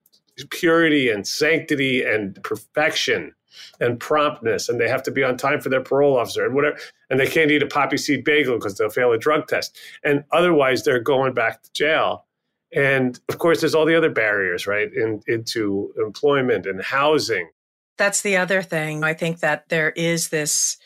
purity 0.51 1.11
and 1.11 1.27
sanctity 1.27 2.03
and 2.03 2.43
perfection 2.43 3.35
and 3.81 4.01
promptness 4.01 4.69
and 4.69 4.81
they 4.81 4.89
have 4.89 5.03
to 5.03 5.11
be 5.11 5.23
on 5.23 5.37
time 5.37 5.61
for 5.61 5.69
their 5.69 5.81
parole 5.81 6.19
officer 6.19 6.45
and 6.45 6.55
whatever 6.55 6.77
and 7.09 7.21
they 7.21 7.27
can't 7.27 7.51
eat 7.51 7.63
a 7.63 7.67
poppy 7.67 7.97
seed 7.97 8.25
bagel 8.25 8.57
because 8.57 8.77
they'll 8.77 8.91
fail 8.91 9.13
a 9.13 9.19
drug 9.19 9.47
test. 9.47 9.79
And 10.03 10.25
otherwise 10.33 10.83
they're 10.83 11.01
going 11.01 11.35
back 11.35 11.63
to 11.63 11.73
jail. 11.73 12.27
And 12.75 13.21
of 13.29 13.39
course 13.39 13.61
there's 13.61 13.75
all 13.75 13.87
the 13.87 13.95
other 13.95 14.11
barriers 14.11 14.67
right 14.67 14.93
in, 14.93 15.21
into 15.29 15.95
employment 15.97 16.67
and 16.67 16.83
housing. 16.83 17.51
That's 17.97 18.23
the 18.23 18.37
other 18.37 18.63
thing. 18.63 19.05
I 19.05 19.15
think 19.15 19.41
that 19.41 19.69
there 19.69 19.91
is 19.91 20.31
this 20.31 20.77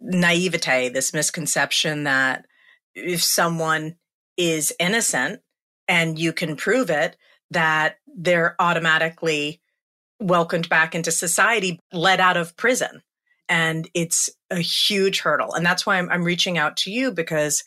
naivete 0.00 0.88
this 0.90 1.12
misconception 1.12 2.04
that 2.04 2.46
if 2.94 3.22
someone 3.22 3.96
is 4.36 4.74
innocent 4.78 5.40
and 5.88 6.18
you 6.18 6.32
can 6.32 6.56
prove 6.56 6.90
it 6.90 7.16
that 7.52 7.96
they're 8.06 8.56
automatically 8.58 9.60
welcomed 10.20 10.68
back 10.68 10.94
into 10.94 11.10
society, 11.10 11.80
let 11.92 12.20
out 12.20 12.36
of 12.36 12.56
prison. 12.56 13.02
And 13.48 13.88
it's 13.94 14.30
a 14.50 14.60
huge 14.60 15.20
hurdle. 15.20 15.54
And 15.54 15.66
that's 15.66 15.84
why 15.84 15.98
I'm, 15.98 16.08
I'm 16.10 16.24
reaching 16.24 16.58
out 16.58 16.76
to 16.78 16.90
you 16.90 17.10
because 17.10 17.64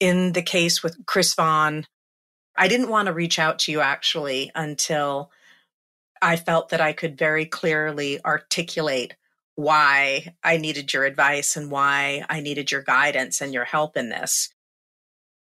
in 0.00 0.32
the 0.32 0.42
case 0.42 0.82
with 0.82 0.96
Chris 1.06 1.34
Vaughn, 1.34 1.86
I 2.56 2.68
didn't 2.68 2.90
want 2.90 3.06
to 3.06 3.12
reach 3.12 3.38
out 3.38 3.60
to 3.60 3.72
you 3.72 3.80
actually 3.80 4.50
until 4.54 5.30
I 6.20 6.36
felt 6.36 6.70
that 6.70 6.80
I 6.80 6.92
could 6.92 7.18
very 7.18 7.46
clearly 7.46 8.22
articulate 8.24 9.14
why 9.56 10.34
I 10.42 10.56
needed 10.56 10.92
your 10.92 11.04
advice 11.04 11.56
and 11.56 11.70
why 11.70 12.24
I 12.28 12.40
needed 12.40 12.70
your 12.70 12.82
guidance 12.82 13.40
and 13.40 13.54
your 13.54 13.64
help 13.64 13.96
in 13.96 14.08
this. 14.08 14.53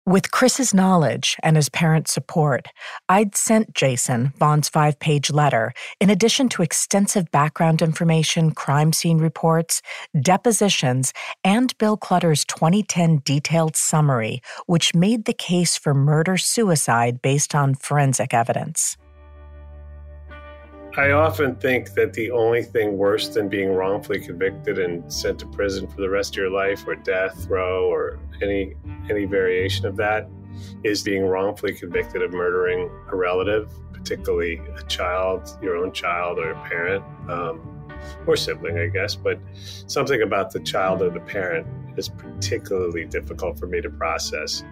With 0.07 0.31
Chris's 0.31 0.73
knowledge 0.73 1.37
and 1.43 1.55
his 1.55 1.69
parents' 1.69 2.11
support, 2.11 2.67
I'd 3.07 3.35
sent 3.35 3.75
Jason 3.75 4.33
Vaughn's 4.39 4.67
five 4.67 4.97
page 4.97 5.29
letter, 5.29 5.73
in 5.99 6.09
addition 6.09 6.49
to 6.49 6.63
extensive 6.63 7.29
background 7.29 7.83
information, 7.83 8.49
crime 8.49 8.93
scene 8.93 9.19
reports, 9.19 9.79
depositions, 10.19 11.13
and 11.43 11.77
Bill 11.77 11.97
Clutter's 11.97 12.43
2010 12.45 13.21
detailed 13.23 13.75
summary, 13.75 14.41
which 14.65 14.95
made 14.95 15.25
the 15.25 15.33
case 15.33 15.77
for 15.77 15.93
murder 15.93 16.35
suicide 16.35 17.21
based 17.21 17.53
on 17.53 17.75
forensic 17.75 18.33
evidence. 18.33 18.97
I 20.97 21.11
often 21.11 21.55
think 21.55 21.93
that 21.93 22.11
the 22.13 22.31
only 22.31 22.63
thing 22.63 22.97
worse 22.97 23.29
than 23.29 23.47
being 23.47 23.73
wrongfully 23.73 24.19
convicted 24.19 24.77
and 24.77 25.11
sent 25.11 25.39
to 25.39 25.47
prison 25.47 25.87
for 25.87 26.01
the 26.01 26.09
rest 26.09 26.33
of 26.33 26.37
your 26.37 26.49
life 26.49 26.85
or 26.85 26.95
death 26.95 27.47
row 27.47 27.89
or 27.89 28.19
any 28.41 28.75
any 29.09 29.23
variation 29.23 29.85
of 29.85 29.95
that 29.97 30.29
is 30.83 31.01
being 31.01 31.23
wrongfully 31.23 31.73
convicted 31.73 32.21
of 32.21 32.33
murdering 32.33 32.89
a 33.09 33.15
relative, 33.15 33.71
particularly 33.93 34.61
a 34.77 34.83
child, 34.83 35.57
your 35.61 35.77
own 35.77 35.93
child 35.93 36.39
or 36.39 36.51
a 36.51 36.67
parent, 36.67 37.03
um, 37.29 37.87
or 38.27 38.35
sibling, 38.35 38.77
I 38.77 38.87
guess. 38.87 39.15
But 39.15 39.39
something 39.87 40.21
about 40.21 40.51
the 40.51 40.59
child 40.59 41.01
or 41.01 41.09
the 41.09 41.21
parent 41.21 41.67
is 41.97 42.09
particularly 42.09 43.05
difficult 43.05 43.57
for 43.57 43.67
me 43.67 43.79
to 43.79 43.89
process. 43.89 44.63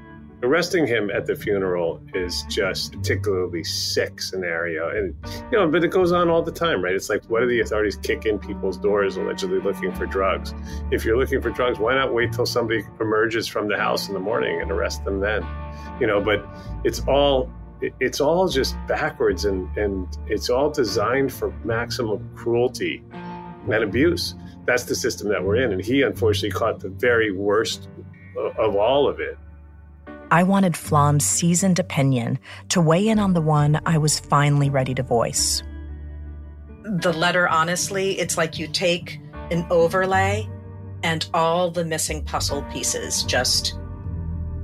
Arresting 0.41 0.87
him 0.87 1.09
at 1.09 1.25
the 1.25 1.35
funeral 1.35 2.01
is 2.13 2.43
just 2.49 2.93
particularly 2.93 3.63
sick 3.63 4.21
scenario. 4.21 4.89
And, 4.89 5.13
you 5.51 5.57
know, 5.57 5.67
but 5.67 5.83
it 5.83 5.91
goes 5.91 6.13
on 6.13 6.29
all 6.29 6.41
the 6.41 6.51
time, 6.51 6.81
right? 6.81 6.95
It's 6.95 7.09
like, 7.09 7.25
what 7.25 7.41
do 7.41 7.47
the 7.47 7.59
authorities 7.59 7.97
kick 7.97 8.25
in 8.25 8.39
people's 8.39 8.77
doors 8.77 9.17
allegedly 9.17 9.59
looking 9.59 9.93
for 9.93 10.05
drugs? 10.05 10.53
If 10.91 11.03
you're 11.03 11.17
looking 11.17 11.41
for 11.41 11.49
drugs, 11.49 11.77
why 11.77 11.93
not 11.93 12.13
wait 12.13 12.31
till 12.31 12.45
somebody 12.45 12.85
emerges 13.01 13.47
from 13.47 13.67
the 13.67 13.77
house 13.77 14.07
in 14.07 14.13
the 14.13 14.19
morning 14.21 14.61
and 14.61 14.71
arrest 14.71 15.03
them 15.03 15.19
then? 15.19 15.45
You 15.99 16.07
know, 16.07 16.21
but 16.21 16.45
it's 16.85 17.01
all 17.01 17.51
it's 17.81 18.19
all 18.19 18.47
just 18.47 18.75
backwards 18.87 19.45
and, 19.45 19.75
and 19.77 20.17
it's 20.27 20.49
all 20.49 20.69
designed 20.69 21.31
for 21.31 21.53
maximum 21.63 22.29
cruelty 22.35 23.03
and 23.13 23.83
abuse. 23.83 24.35
That's 24.65 24.83
the 24.83 24.95
system 24.95 25.29
that 25.29 25.43
we're 25.43 25.57
in. 25.57 25.71
And 25.71 25.83
he 25.83 26.01
unfortunately 26.01 26.57
caught 26.57 26.79
the 26.79 26.89
very 26.89 27.31
worst 27.31 27.89
of 28.57 28.75
all 28.75 29.07
of 29.07 29.19
it. 29.19 29.37
I 30.31 30.43
wanted 30.43 30.77
Flom's 30.77 31.25
seasoned 31.25 31.79
opinion 31.79 32.37
to 32.69 32.81
weigh 32.81 33.07
in 33.07 33.17
on 33.17 33.33
the 33.33 33.41
one 33.41 33.81
I 33.85 33.97
was 33.97 34.19
finally 34.19 34.69
ready 34.69 34.93
to 34.95 35.03
voice. 35.03 35.63
The 36.83 37.13
letter, 37.13 37.47
honestly, 37.47 38.19
it's 38.19 38.37
like 38.37 38.59
you 38.59 38.67
take 38.67 39.19
an 39.51 39.65
overlay 39.71 40.47
and 41.03 41.27
all 41.33 41.71
the 41.71 41.85
missing 41.85 42.23
puzzle 42.23 42.61
pieces 42.71 43.23
just 43.23 43.77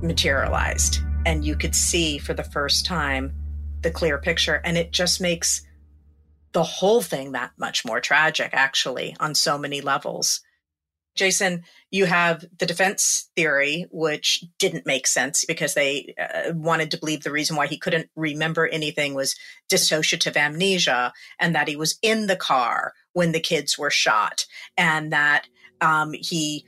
materialized. 0.02 1.00
And 1.24 1.44
you 1.44 1.56
could 1.56 1.74
see 1.74 2.18
for 2.18 2.34
the 2.34 2.44
first 2.44 2.86
time 2.86 3.34
the 3.82 3.90
clear 3.90 4.18
picture. 4.18 4.60
And 4.64 4.78
it 4.78 4.92
just 4.92 5.20
makes 5.20 5.66
the 6.52 6.62
whole 6.62 7.02
thing 7.02 7.32
that 7.32 7.52
much 7.58 7.84
more 7.84 8.00
tragic, 8.00 8.50
actually, 8.52 9.16
on 9.18 9.34
so 9.34 9.58
many 9.58 9.80
levels. 9.80 10.40
Jason, 11.16 11.64
you 11.90 12.04
have 12.04 12.44
the 12.58 12.66
defense 12.66 13.30
theory, 13.34 13.86
which 13.90 14.44
didn't 14.58 14.86
make 14.86 15.06
sense 15.06 15.44
because 15.44 15.74
they 15.74 16.14
uh, 16.20 16.52
wanted 16.54 16.90
to 16.90 16.98
believe 16.98 17.22
the 17.22 17.32
reason 17.32 17.56
why 17.56 17.66
he 17.66 17.78
couldn't 17.78 18.08
remember 18.14 18.66
anything 18.66 19.14
was 19.14 19.34
dissociative 19.68 20.36
amnesia 20.36 21.12
and 21.40 21.54
that 21.54 21.68
he 21.68 21.76
was 21.76 21.98
in 22.02 22.26
the 22.26 22.36
car 22.36 22.92
when 23.14 23.32
the 23.32 23.40
kids 23.40 23.78
were 23.78 23.90
shot 23.90 24.46
and 24.76 25.12
that 25.12 25.46
um, 25.80 26.12
he 26.12 26.64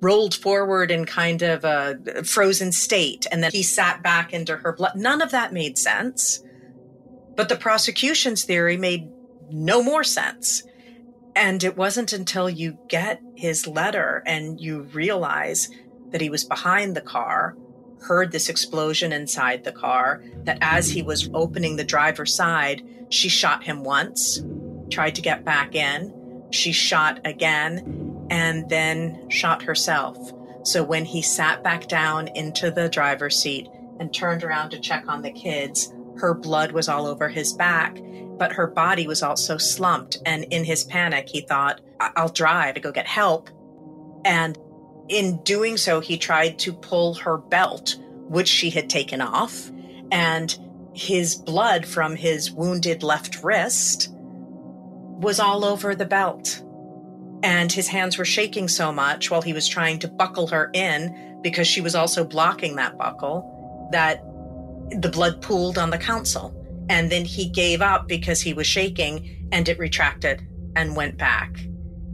rolled 0.00 0.34
forward 0.34 0.90
in 0.90 1.04
kind 1.04 1.42
of 1.42 1.64
a 1.64 2.22
frozen 2.24 2.72
state 2.72 3.26
and 3.30 3.42
then 3.42 3.50
he 3.52 3.62
sat 3.62 4.02
back 4.02 4.32
into 4.32 4.56
her 4.56 4.72
blood. 4.72 4.96
None 4.96 5.22
of 5.22 5.30
that 5.30 5.52
made 5.52 5.78
sense. 5.78 6.42
But 7.34 7.48
the 7.48 7.56
prosecution's 7.56 8.44
theory 8.44 8.76
made 8.76 9.10
no 9.50 9.82
more 9.82 10.04
sense. 10.04 10.62
And 11.36 11.62
it 11.62 11.76
wasn't 11.76 12.14
until 12.14 12.48
you 12.48 12.78
get 12.88 13.20
his 13.34 13.66
letter 13.66 14.22
and 14.26 14.58
you 14.58 14.82
realize 14.94 15.68
that 16.10 16.22
he 16.22 16.30
was 16.30 16.44
behind 16.44 16.96
the 16.96 17.02
car, 17.02 17.54
heard 18.00 18.32
this 18.32 18.48
explosion 18.48 19.12
inside 19.12 19.62
the 19.62 19.72
car, 19.72 20.24
that 20.44 20.56
as 20.62 20.90
he 20.90 21.02
was 21.02 21.28
opening 21.34 21.76
the 21.76 21.84
driver's 21.84 22.34
side, 22.34 22.82
she 23.10 23.28
shot 23.28 23.64
him 23.64 23.84
once, 23.84 24.42
tried 24.90 25.14
to 25.16 25.20
get 25.20 25.44
back 25.44 25.74
in, 25.74 26.42
she 26.50 26.72
shot 26.72 27.20
again, 27.26 28.26
and 28.30 28.68
then 28.70 29.28
shot 29.28 29.62
herself. 29.62 30.32
So 30.62 30.82
when 30.82 31.04
he 31.04 31.20
sat 31.20 31.62
back 31.62 31.86
down 31.86 32.28
into 32.28 32.70
the 32.70 32.88
driver's 32.88 33.36
seat 33.36 33.68
and 34.00 34.12
turned 34.12 34.42
around 34.42 34.70
to 34.70 34.80
check 34.80 35.04
on 35.06 35.20
the 35.20 35.30
kids, 35.30 35.92
her 36.18 36.34
blood 36.34 36.72
was 36.72 36.88
all 36.88 37.06
over 37.06 37.28
his 37.28 37.52
back 37.52 37.98
but 38.38 38.52
her 38.52 38.66
body 38.66 39.06
was 39.06 39.22
also 39.22 39.56
slumped. 39.56 40.18
And 40.26 40.44
in 40.44 40.64
his 40.64 40.84
panic, 40.84 41.28
he 41.28 41.40
thought, 41.40 41.80
I'll 42.00 42.28
drive 42.28 42.74
to 42.74 42.80
go 42.80 42.92
get 42.92 43.06
help. 43.06 43.50
And 44.24 44.58
in 45.08 45.42
doing 45.42 45.76
so, 45.76 46.00
he 46.00 46.18
tried 46.18 46.58
to 46.60 46.72
pull 46.72 47.14
her 47.14 47.38
belt, 47.38 47.96
which 48.28 48.48
she 48.48 48.70
had 48.70 48.90
taken 48.90 49.20
off. 49.20 49.70
And 50.10 50.56
his 50.94 51.34
blood 51.34 51.86
from 51.86 52.16
his 52.16 52.50
wounded 52.50 53.02
left 53.02 53.42
wrist 53.42 54.10
was 54.12 55.40
all 55.40 55.64
over 55.64 55.94
the 55.94 56.06
belt. 56.06 56.62
And 57.42 57.70
his 57.70 57.88
hands 57.88 58.18
were 58.18 58.24
shaking 58.24 58.68
so 58.68 58.92
much 58.92 59.30
while 59.30 59.42
he 59.42 59.52
was 59.52 59.68
trying 59.68 59.98
to 60.00 60.08
buckle 60.08 60.48
her 60.48 60.70
in 60.72 61.38
because 61.42 61.66
she 61.66 61.80
was 61.80 61.94
also 61.94 62.24
blocking 62.24 62.76
that 62.76 62.98
buckle 62.98 63.88
that 63.92 64.24
the 64.90 65.08
blood 65.08 65.42
pooled 65.42 65.78
on 65.78 65.90
the 65.90 65.98
console. 65.98 66.54
And 66.88 67.10
then 67.10 67.24
he 67.24 67.48
gave 67.48 67.82
up 67.82 68.06
because 68.06 68.40
he 68.40 68.52
was 68.52 68.66
shaking 68.66 69.48
and 69.52 69.68
it 69.68 69.78
retracted 69.78 70.46
and 70.76 70.96
went 70.96 71.18
back. 71.18 71.58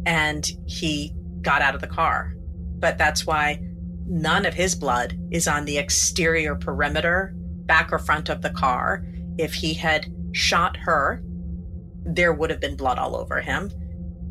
And 0.06 0.48
he 0.66 1.14
got 1.42 1.62
out 1.62 1.74
of 1.74 1.80
the 1.80 1.86
car. 1.86 2.34
But 2.78 2.98
that's 2.98 3.26
why 3.26 3.60
none 4.06 4.46
of 4.46 4.54
his 4.54 4.74
blood 4.74 5.18
is 5.30 5.46
on 5.46 5.64
the 5.64 5.78
exterior 5.78 6.54
perimeter, 6.56 7.32
back 7.36 7.92
or 7.92 7.98
front 7.98 8.28
of 8.28 8.42
the 8.42 8.50
car. 8.50 9.04
If 9.38 9.54
he 9.54 9.74
had 9.74 10.12
shot 10.32 10.76
her, 10.78 11.22
there 12.04 12.32
would 12.32 12.50
have 12.50 12.60
been 12.60 12.76
blood 12.76 12.98
all 12.98 13.16
over 13.16 13.40
him 13.40 13.70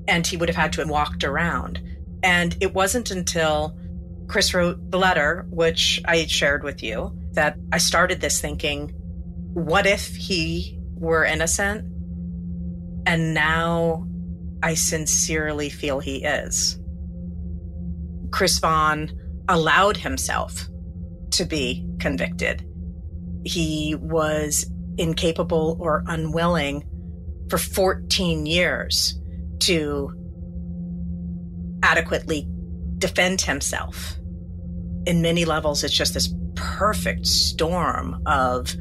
and 0.08 0.26
he 0.26 0.38
would 0.38 0.50
have 0.50 0.56
had 0.56 0.74
to 0.74 0.82
have 0.82 0.90
walked 0.90 1.24
around. 1.24 1.82
And 2.24 2.56
it 2.60 2.74
wasn't 2.74 3.12
until 3.12 3.78
Chris 4.28 4.54
wrote 4.54 4.92
the 4.92 5.00
letter, 5.00 5.46
which 5.50 6.02
I 6.06 6.26
shared 6.26 6.64
with 6.64 6.84
you, 6.84 7.18
that 7.34 7.58
I 7.72 7.78
started 7.78 8.22
this 8.22 8.40
thinking, 8.42 8.90
what 9.54 9.86
if 9.86 10.16
he 10.16 10.80
were 10.96 11.26
innocent? 11.26 11.86
And 13.06 13.34
now 13.34 14.08
I 14.64 14.76
sincerely 14.76 15.70
feel 15.70 16.00
he 16.00 16.24
is. 16.24 16.80
Chris 18.32 18.60
Vaughn 18.60 19.12
allowed 19.50 19.98
himself 19.98 20.68
to 21.32 21.46
be 21.46 21.86
convicted. 22.00 22.66
He 23.44 23.96
was 23.96 24.70
incapable 24.98 25.78
or 25.80 26.04
unwilling 26.08 26.84
for 27.50 27.58
14 27.58 28.46
years 28.46 29.20
to 29.60 30.14
adequately 31.84 32.48
defend 32.98 33.42
himself. 33.42 34.16
In 35.06 35.22
many 35.22 35.46
levels, 35.46 35.84
it's 35.84 35.94
just 35.94 36.14
this 36.14 36.34
perfect 36.62 37.26
storm 37.26 38.22
of 38.28 38.76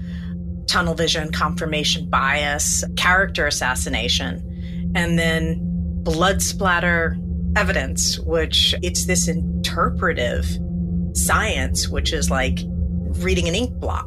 tunnel 0.67 0.95
vision, 0.95 1.33
confirmation 1.33 2.09
bias, 2.09 2.85
character 2.97 3.47
assassination, 3.47 4.93
and 4.95 5.19
then 5.19 5.59
blood 6.03 6.43
splatter 6.43 7.17
evidence, 7.57 8.19
which 8.21 8.75
it's 8.83 9.07
this 9.07 9.27
interpretive 9.29 10.47
science, 11.15 11.89
which 11.89 12.13
is 12.13 12.31
like 12.31 12.61
reading 13.19 13.49
an 13.49 13.55
ink 13.55 13.73
blot. 13.81 14.07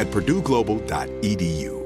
at 0.00 0.06
purdueglobal.edu. 0.08 1.80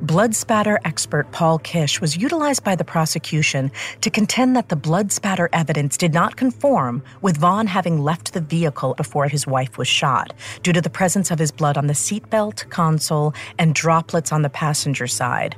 Blood 0.00 0.34
spatter 0.34 0.78
expert 0.84 1.30
Paul 1.32 1.58
Kish 1.58 2.00
was 2.00 2.16
utilized 2.16 2.62
by 2.62 2.76
the 2.76 2.84
prosecution 2.84 3.70
to 4.02 4.10
contend 4.10 4.54
that 4.54 4.68
the 4.68 4.76
blood 4.76 5.10
spatter 5.10 5.48
evidence 5.52 5.96
did 5.96 6.12
not 6.12 6.36
conform 6.36 7.02
with 7.22 7.38
Vaughn 7.38 7.66
having 7.66 8.02
left 8.02 8.34
the 8.34 8.42
vehicle 8.42 8.94
before 8.94 9.28
his 9.28 9.46
wife 9.46 9.78
was 9.78 9.88
shot, 9.88 10.34
due 10.62 10.74
to 10.74 10.82
the 10.82 10.90
presence 10.90 11.30
of 11.30 11.38
his 11.38 11.50
blood 11.50 11.78
on 11.78 11.86
the 11.86 11.94
seatbelt, 11.94 12.68
console, 12.68 13.32
and 13.58 13.74
droplets 13.74 14.30
on 14.30 14.42
the 14.42 14.50
passenger 14.50 15.06
side. 15.06 15.56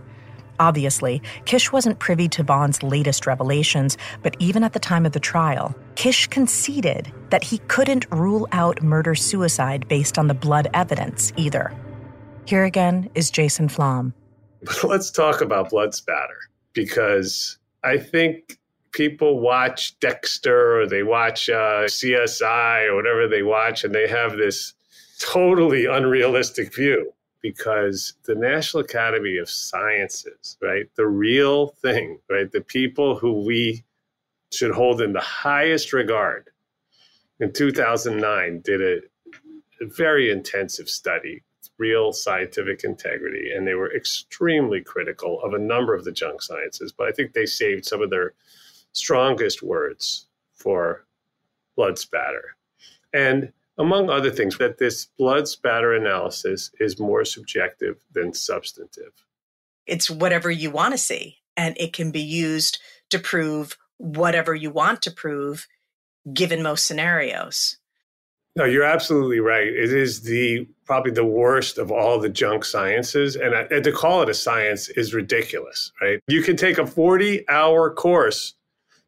Obviously, 0.59 1.23
Kish 1.45 1.73
wasn't 1.73 1.99
privy 1.99 2.29
to 2.29 2.43
Vaughn's 2.43 2.83
latest 2.83 3.27
revelations, 3.27 3.99
but 4.23 4.37
even 4.39 4.65
at 4.65 4.73
the 4.73 4.79
time 4.79 5.07
of 5.07 5.13
the 5.13 5.21
trial, 5.21 5.75
Kish 5.95 6.27
conceded 6.29 7.13
that 7.31 7.45
he 7.45 7.59
couldn't 7.69 8.07
rule 8.11 8.49
out 8.53 8.83
murder 8.83 9.15
suicide 9.15 9.87
based 9.89 10.19
on 10.19 10.29
the 10.29 10.35
blood 10.35 10.69
evidence 10.75 11.33
either. 11.37 11.73
Here 12.47 12.65
again 12.65 13.11
is 13.15 13.31
Jason 13.31 13.69
Flom. 13.69 14.15
Let's 14.85 15.11
talk 15.11 15.41
about 15.41 15.71
blood 15.71 15.95
spatter 15.95 16.39
because 16.73 17.59
I 17.83 17.99
think 17.99 18.59
people 18.93 19.41
watch 19.41 19.99
Dexter 20.01 20.81
or 20.81 20.87
they 20.87 21.03
watch 21.03 21.51
uh, 21.51 21.85
CSI 21.85 22.89
or 22.89 22.97
whatever 22.97 23.29
they 23.29 23.43
watch, 23.43 23.85
and 23.85 23.95
they 23.95 24.09
have 24.09 24.37
this 24.37 24.73
totally 25.19 25.87
unrealistic 25.87 26.75
view 26.75 27.13
because 27.47 28.15
the 28.25 28.35
National 28.35 28.83
Academy 28.83 29.37
of 29.37 29.49
Sciences, 29.49 30.57
right, 30.61 30.87
the 30.97 31.07
real 31.07 31.69
thing, 31.69 32.19
right, 32.29 32.51
the 32.51 32.61
people 32.61 33.17
who 33.17 33.45
we 33.45 33.85
should 34.53 34.73
hold 34.73 35.01
in 35.01 35.13
the 35.13 35.21
highest 35.21 35.93
regard 35.93 36.51
in 37.39 37.53
2009 37.53 38.63
did 38.65 38.83
a, 38.83 38.97
a 39.81 39.87
very 39.87 40.29
intensive 40.29 40.89
study 40.89 41.45
real 41.79 42.13
scientific 42.13 42.83
integrity, 42.83 43.53
and 43.55 43.65
they 43.67 43.75
were 43.75 43.95
extremely 43.95 44.81
critical 44.81 45.41
of 45.43 45.53
a 45.53 45.59
number 45.59 45.95
of 45.95 46.05
the 46.05 46.13
junk 46.13 46.43
sciences. 46.43 46.91
But 46.91 47.07
I 47.07 47.13
think 47.13 47.33
they 47.33 47.47
saved 47.47 47.85
some 47.85 48.03
of 48.03 48.11
their 48.11 48.33
strongest 48.93 49.63
words 49.63 50.27
for 50.55 51.05
blood 51.77 51.99
spatter. 51.99 52.57
And 53.13 53.53
among 53.79 54.11
other 54.11 54.31
things, 54.31 54.59
that 54.59 54.79
this 54.79 55.07
blood 55.19 55.49
spatter 55.49 55.95
analysis 55.95 56.71
is 56.81 56.99
more 56.99 57.25
subjective 57.25 57.97
than 58.13 58.33
substantive. 58.33 59.13
It's 59.87 60.11
whatever 60.11 60.51
you 60.51 60.71
want 60.71 60.93
to 60.93 60.99
see, 60.99 61.39
and 61.57 61.77
it 61.79 61.93
can 61.93 62.11
be 62.11 62.23
used 62.23 62.79
to 63.11 63.19
prove 63.19 63.77
whatever 63.99 64.55
you 64.55 64.71
want 64.71 65.03
to 65.03 65.11
prove 65.11 65.67
given 66.33 66.63
most 66.63 66.87
scenarios. 66.87 67.79
No, 68.57 68.65
you're 68.65 68.85
absolutely 68.85 69.41
right. 69.41 69.67
It 69.67 69.93
is 69.93 70.23
the 70.23 70.67
probably 70.87 71.13
the 71.13 71.27
worst 71.27 71.77
of 71.77 71.93
all 71.93 72.19
the 72.19 72.31
junk 72.31 72.65
sciences, 72.65 73.37
and, 73.37 73.55
and 73.55 73.85
to 73.85 73.93
call 73.93 74.23
it 74.23 74.31
a 74.31 74.35
science 74.35 74.89
is 74.89 75.13
ridiculous, 75.13 75.93
right? 76.01 76.21
You 76.27 76.43
can 76.43 76.57
take 76.57 76.79
a 76.79 76.87
40 76.87 77.47
hour 77.49 77.93
course 77.93 78.55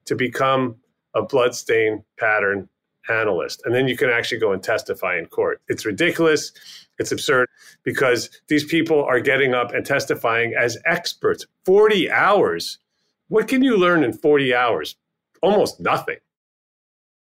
to 0.04 0.14
become 0.14 0.76
a 1.14 1.22
bloodstain 1.22 2.04
pattern 2.18 2.68
analyst, 3.08 3.62
and 3.64 3.74
then 3.74 3.88
you 3.88 3.96
can 3.96 4.10
actually 4.10 4.38
go 4.38 4.52
and 4.52 4.62
testify 4.62 5.18
in 5.18 5.26
court. 5.26 5.60
It's 5.68 5.84
ridiculous. 5.86 6.52
It's 6.98 7.12
absurd 7.12 7.48
because 7.84 8.28
these 8.48 8.64
people 8.64 9.04
are 9.04 9.20
getting 9.20 9.54
up 9.54 9.72
and 9.72 9.84
testifying 9.86 10.54
as 10.58 10.76
experts. 10.84 11.46
40 11.64 12.10
hours. 12.10 12.78
What 13.28 13.48
can 13.48 13.62
you 13.62 13.76
learn 13.76 14.02
in 14.02 14.12
40 14.12 14.54
hours? 14.54 14.96
Almost 15.42 15.80
nothing. 15.80 16.18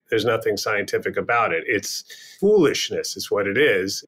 There's 0.09 0.25
nothing 0.25 0.57
scientific 0.57 1.17
about 1.17 1.53
it. 1.53 1.63
It's 1.67 2.03
foolishness, 2.39 3.15
is 3.15 3.29
what 3.29 3.47
it 3.47 3.57
is, 3.57 4.03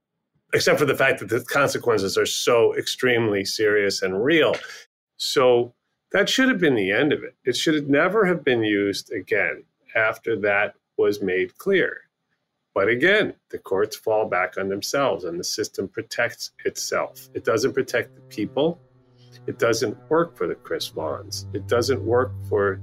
except 0.54 0.80
for 0.80 0.86
the 0.86 0.96
fact 0.96 1.20
that 1.20 1.30
the 1.30 1.42
consequences 1.42 2.18
are 2.18 2.26
so 2.26 2.76
extremely 2.76 3.46
serious 3.46 4.02
and 4.02 4.24
real. 4.24 4.56
So 5.18 5.74
that 6.12 6.30
should 6.30 6.50
have 6.50 6.60
been 6.60 6.76
the 6.76 6.92
end 6.92 7.14
of 7.14 7.24
it. 7.24 7.36
It 7.46 7.56
should 7.56 7.90
never 7.90 8.26
have 8.26 8.44
been 8.44 8.64
used 8.64 9.12
again 9.12 9.64
after 9.96 10.36
that 10.40 10.76
was 10.98 11.22
made 11.22 11.58
clear. 11.58 12.02
But 12.74 12.88
again, 12.88 13.34
the 13.50 13.58
courts 13.58 13.96
fall 13.96 14.30
back 14.30 14.58
on 14.58 14.70
themselves 14.70 15.26
and 15.26 15.40
the 15.40 15.44
system 15.44 15.88
protects 15.88 16.52
itself. 16.64 17.30
It 17.34 17.44
doesn't 17.44 17.74
protect 17.74 18.16
the 18.16 18.22
people. 18.22 18.80
It 19.46 19.60
doesn't 19.60 19.98
work 20.10 20.38
for 20.38 20.48
the 20.48 20.56
Chris 20.56 20.90
Vaughns. 20.90 21.54
It 21.54 21.68
doesn't 21.68 22.02
work 22.02 22.32
for 22.48 22.80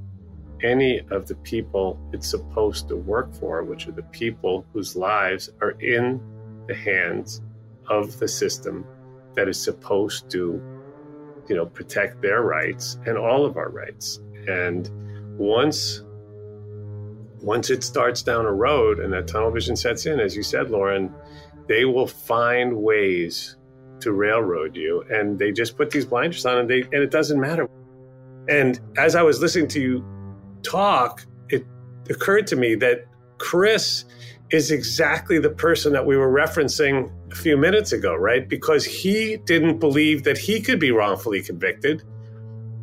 any 0.62 1.01
of 1.11 1.27
the 1.27 1.37
people 1.37 1.99
it's 2.12 2.29
supposed 2.29 2.88
to 2.88 2.97
work 2.97 3.33
for, 3.35 3.62
which 3.62 3.87
are 3.87 3.92
the 3.92 4.03
people 4.03 4.66
whose 4.73 4.97
lives 4.97 5.51
are 5.62 5.71
in 5.81 6.21
the 6.66 6.75
hands 6.75 7.40
of 7.88 8.18
the 8.18 8.29
system 8.29 8.85
that 9.35 9.49
is 9.49 9.62
supposed 9.62 10.31
to, 10.31 10.61
you 11.49 11.55
know, 11.55 11.64
protect 11.64 12.21
their 12.21 12.42
rights 12.42 12.99
and 13.07 13.16
all 13.16 13.47
of 13.47 13.57
our 13.57 13.71
rights. 13.71 14.21
And 14.49 14.90
once 15.38 16.03
once 17.42 17.70
it 17.70 17.85
starts 17.85 18.22
down 18.22 18.46
a 18.46 18.53
road 18.53 18.98
and 18.98 19.12
that 19.12 19.27
tunnel 19.29 19.51
vision 19.51 19.77
sets 19.77 20.07
in, 20.07 20.20
as 20.20 20.37
you 20.37 20.42
said, 20.42 20.70
Lauren, 20.70 21.12
they 21.68 21.85
will 21.85 22.07
find 22.07 22.77
ways 22.77 23.57
to 24.01 24.12
railroad 24.12 24.77
you. 24.77 25.05
And 25.11 25.38
they 25.38 25.53
just 25.53 25.77
put 25.77 25.90
these 25.90 26.07
blinders 26.07 26.44
on 26.46 26.59
and 26.59 26.70
they 26.70 26.83
and 26.83 26.94
it 26.94 27.11
doesn't 27.11 27.40
matter. 27.40 27.68
And 28.48 28.81
as 28.96 29.14
I 29.14 29.22
was 29.22 29.40
listening 29.40 29.68
to 29.68 29.81
you 29.81 30.05
talk, 30.62 31.27
it 31.48 31.64
occurred 32.09 32.46
to 32.48 32.57
me 32.57 32.74
that 32.77 33.07
Chris 33.38 34.05
is 34.51 34.70
exactly 34.70 35.38
the 35.38 35.51
person 35.51 35.92
that 35.92 36.07
we 36.07 36.16
were 36.16 36.33
referencing 36.33 37.12
a 37.31 37.35
few 37.35 37.57
minutes 37.57 37.92
ago, 37.92 38.14
right? 38.14 38.48
Because 38.48 38.85
he 38.85 39.37
didn't 39.44 39.79
believe 39.79 40.24
that 40.24 40.38
he 40.38 40.61
could 40.61 40.81
be 40.81 40.90
wrongfully 40.90 41.42
convicted, 41.42 42.03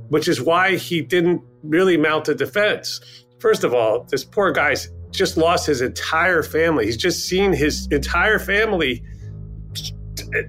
which 0.10 0.28
is 0.28 0.40
why 0.40 0.76
he 0.76 1.02
didn't 1.02 1.42
really 1.64 1.98
mount 1.98 2.28
a 2.28 2.36
defense. 2.36 3.25
First 3.46 3.64
of 3.64 3.76
all, 3.76 4.08
this 4.10 4.24
poor 4.24 4.52
guy's 4.52 4.90
just 5.12 5.38
lost 5.38 5.68
his 5.68 5.82
entire 5.82 6.42
family. 6.42 6.88
He's 6.88 6.98
just 6.98 7.28
seen 7.28 7.54
his 7.54 7.88
entire 7.92 8.40
family 8.40 9.04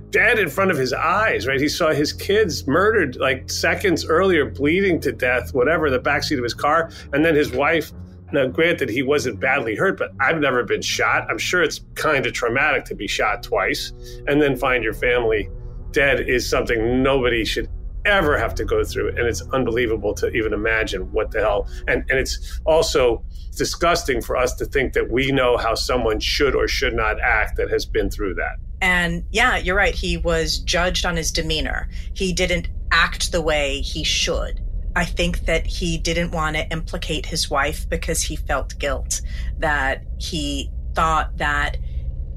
dead 0.08 0.38
in 0.38 0.48
front 0.48 0.70
of 0.70 0.78
his 0.78 0.94
eyes, 0.94 1.46
right? 1.46 1.60
He 1.60 1.68
saw 1.68 1.92
his 1.92 2.14
kids 2.14 2.66
murdered 2.66 3.16
like 3.16 3.50
seconds 3.50 4.06
earlier, 4.06 4.46
bleeding 4.46 4.98
to 5.00 5.12
death, 5.12 5.52
whatever, 5.52 5.88
in 5.88 5.92
the 5.92 5.98
backseat 5.98 6.38
of 6.38 6.42
his 6.42 6.54
car. 6.54 6.90
And 7.12 7.22
then 7.22 7.34
his 7.34 7.52
wife 7.52 7.92
now, 8.32 8.46
granted, 8.46 8.88
he 8.88 9.02
wasn't 9.02 9.40
badly 9.40 9.76
hurt, 9.76 9.98
but 9.98 10.12
I've 10.18 10.38
never 10.38 10.64
been 10.64 10.80
shot. 10.80 11.30
I'm 11.30 11.36
sure 11.36 11.62
it's 11.62 11.82
kind 11.96 12.24
of 12.24 12.32
traumatic 12.32 12.86
to 12.86 12.94
be 12.94 13.06
shot 13.06 13.42
twice 13.42 13.92
and 14.26 14.40
then 14.40 14.56
find 14.56 14.82
your 14.82 14.94
family 14.94 15.50
dead 15.90 16.30
is 16.30 16.48
something 16.48 17.02
nobody 17.02 17.44
should 17.44 17.68
ever 18.06 18.38
have 18.38 18.54
to 18.54 18.64
go 18.64 18.84
through. 18.84 19.08
And 19.08 19.20
it's 19.20 19.42
unbelievable 19.52 20.14
to 20.14 20.28
even 20.30 20.52
imagine 20.52 21.12
what 21.12 21.30
the 21.32 21.40
hell. 21.40 21.68
And, 21.86 22.04
and 22.08 22.18
it's 22.18 22.60
also 22.64 23.24
disgusting 23.56 24.22
for 24.22 24.36
us 24.36 24.54
to 24.54 24.64
think 24.64 24.92
that 24.92 25.10
we 25.10 25.32
know 25.32 25.56
how 25.56 25.74
someone 25.74 26.20
should 26.20 26.54
or 26.54 26.68
should 26.68 26.94
not 26.94 27.20
act 27.20 27.56
that 27.56 27.70
has 27.70 27.84
been 27.84 28.10
through 28.10 28.34
that. 28.34 28.56
And 28.80 29.24
yeah, 29.30 29.56
you're 29.56 29.76
right. 29.76 29.94
He 29.94 30.16
was 30.16 30.58
judged 30.58 31.06
on 31.06 31.16
his 31.16 31.32
demeanor. 31.32 31.88
He 32.14 32.32
didn't 32.32 32.68
act 32.90 33.32
the 33.32 33.40
way 33.40 33.80
he 33.80 34.04
should. 34.04 34.62
I 34.94 35.04
think 35.04 35.40
that 35.40 35.66
he 35.66 35.98
didn't 35.98 36.30
want 36.30 36.56
to 36.56 36.66
implicate 36.70 37.26
his 37.26 37.50
wife 37.50 37.88
because 37.88 38.22
he 38.22 38.36
felt 38.36 38.78
guilt, 38.78 39.20
that 39.58 40.04
he 40.18 40.70
thought 40.94 41.36
that 41.36 41.76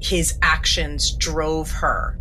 his 0.00 0.38
actions 0.42 1.14
drove 1.16 1.70
her 1.70 2.18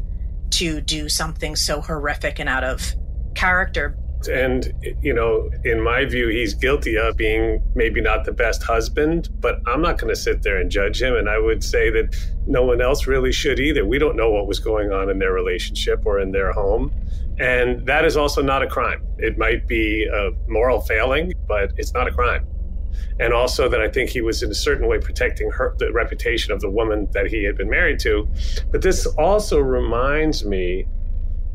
to 0.51 0.81
do 0.81 1.09
something 1.09 1.55
so 1.55 1.81
horrific 1.81 2.39
and 2.39 2.49
out 2.49 2.63
of 2.63 2.93
character. 3.39 3.95
And, 4.30 4.73
you 5.02 5.13
know, 5.13 5.49
in 5.63 5.82
my 5.82 6.04
view, 6.04 6.28
he's 6.28 6.54
guilty 6.54 6.97
of 6.97 7.15
being 7.15 7.63
maybe 7.73 8.02
not 8.02 8.25
the 8.25 8.34
best 8.34 8.62
husband, 8.63 9.30
but 9.39 9.62
I'm 9.65 9.82
not 9.82 9.97
going 9.97 10.13
to 10.13 10.19
sit 10.19 10.43
there 10.43 10.58
and 10.58 10.69
judge 10.69 11.02
him. 11.02 11.15
And 11.15 11.30
I 11.30 11.39
would 11.39 11.63
say 11.63 11.89
that 11.91 12.13
no 12.45 12.63
one 12.63 12.82
else 12.82 13.08
really 13.08 13.32
should 13.32 13.62
either. 13.62 13.86
We 13.86 13.97
don't 13.97 14.17
know 14.17 14.30
what 14.30 14.45
was 14.45 14.60
going 14.60 14.91
on 14.91 15.10
in 15.10 15.19
their 15.19 15.32
relationship 15.32 16.06
or 16.06 16.19
in 16.19 16.32
their 16.32 16.52
home. 16.52 16.91
And 17.39 17.86
that 17.86 18.04
is 18.04 18.17
also 18.17 18.41
not 18.41 18.62
a 18.62 18.67
crime. 18.67 19.08
It 19.19 19.38
might 19.38 19.65
be 19.67 20.06
a 20.06 20.32
moral 20.49 20.82
failing, 20.82 21.34
but 21.47 21.71
it's 21.78 21.93
not 21.93 22.06
a 22.06 22.12
crime. 22.12 22.45
And 23.21 23.34
also 23.34 23.69
that 23.69 23.80
I 23.80 23.88
think 23.88 24.10
he 24.10 24.19
was 24.19 24.43
in 24.43 24.52
a 24.52 24.56
certain 24.56 24.88
way 24.88 24.99
protecting 24.99 25.49
her, 25.52 25.75
the 25.80 25.93
reputation 25.93 26.52
of 26.52 26.60
the 26.60 26.69
woman 26.69 27.08
that 27.13 27.28
he 27.28 27.45
had 27.45 27.56
been 27.56 27.69
married 27.69 27.99
to. 27.99 28.28
But 28.69 28.82
this 28.82 29.06
also 29.06 29.60
reminds 29.60 30.43
me, 30.43 30.88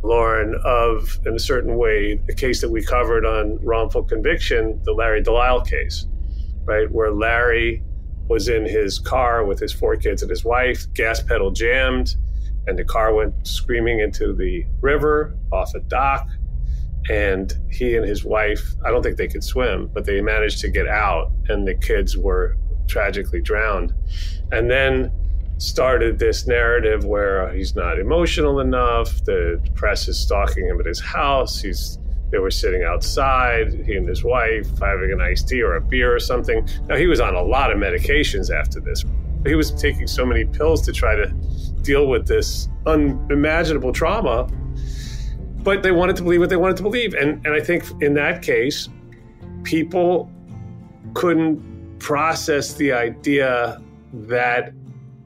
Lauren, 0.04 0.54
of 0.64 1.18
in 1.26 1.34
a 1.34 1.38
certain 1.38 1.76
way 1.76 2.20
the 2.26 2.34
case 2.34 2.60
that 2.60 2.70
we 2.70 2.84
covered 2.84 3.24
on 3.24 3.58
wrongful 3.64 4.04
conviction, 4.04 4.80
the 4.84 4.92
Larry 4.92 5.22
DeLisle 5.22 5.66
case, 5.66 6.06
right, 6.64 6.90
where 6.90 7.10
Larry 7.10 7.82
was 8.28 8.48
in 8.48 8.64
his 8.64 8.98
car 8.98 9.44
with 9.44 9.58
his 9.58 9.72
four 9.72 9.96
kids 9.96 10.22
and 10.22 10.30
his 10.30 10.44
wife, 10.44 10.86
gas 10.94 11.22
pedal 11.22 11.50
jammed 11.50 12.16
and 12.66 12.78
the 12.78 12.84
car 12.84 13.14
went 13.14 13.34
screaming 13.46 14.00
into 14.00 14.32
the 14.32 14.64
river 14.80 15.36
off 15.52 15.74
a 15.74 15.80
dock. 15.80 16.28
And 17.10 17.52
he 17.70 17.96
and 17.96 18.06
his 18.06 18.24
wife, 18.24 18.62
I 18.84 18.90
don't 18.90 19.02
think 19.02 19.18
they 19.18 19.28
could 19.28 19.44
swim, 19.44 19.90
but 19.92 20.06
they 20.06 20.22
managed 20.22 20.60
to 20.60 20.70
get 20.70 20.88
out, 20.88 21.30
and 21.48 21.68
the 21.68 21.74
kids 21.74 22.16
were 22.16 22.56
tragically 22.86 23.42
drowned. 23.42 23.92
And 24.52 24.70
then 24.70 25.12
started 25.58 26.18
this 26.18 26.46
narrative 26.46 27.04
where 27.04 27.48
uh, 27.48 27.52
he's 27.52 27.74
not 27.74 27.98
emotional 27.98 28.60
enough. 28.60 29.24
The 29.24 29.60
press 29.74 30.08
is 30.08 30.18
stalking 30.18 30.66
him 30.66 30.80
at 30.80 30.86
his 30.86 31.00
house. 31.00 31.60
He's 31.60 31.98
they 32.30 32.38
were 32.38 32.50
sitting 32.50 32.82
outside, 32.82 33.72
he 33.86 33.94
and 33.94 34.08
his 34.08 34.24
wife 34.24 34.66
having 34.80 35.12
an 35.12 35.20
iced 35.20 35.48
tea 35.48 35.62
or 35.62 35.76
a 35.76 35.80
beer 35.80 36.12
or 36.12 36.18
something. 36.18 36.68
Now 36.88 36.96
he 36.96 37.06
was 37.06 37.20
on 37.20 37.36
a 37.36 37.42
lot 37.42 37.70
of 37.70 37.78
medications 37.78 38.52
after 38.52 38.80
this. 38.80 39.04
He 39.46 39.54
was 39.54 39.70
taking 39.70 40.08
so 40.08 40.26
many 40.26 40.44
pills 40.44 40.82
to 40.86 40.92
try 40.92 41.14
to 41.14 41.32
deal 41.82 42.08
with 42.08 42.26
this 42.26 42.68
unimaginable 42.86 43.92
trauma. 43.92 44.48
But 45.62 45.82
they 45.82 45.92
wanted 45.92 46.16
to 46.16 46.22
believe 46.22 46.40
what 46.40 46.50
they 46.50 46.56
wanted 46.56 46.76
to 46.78 46.82
believe. 46.82 47.14
And, 47.14 47.44
and 47.46 47.54
I 47.54 47.60
think 47.60 47.84
in 48.02 48.14
that 48.14 48.42
case, 48.42 48.88
people 49.62 50.30
couldn't 51.14 51.98
process 52.00 52.74
the 52.74 52.92
idea 52.92 53.80
that 54.12 54.72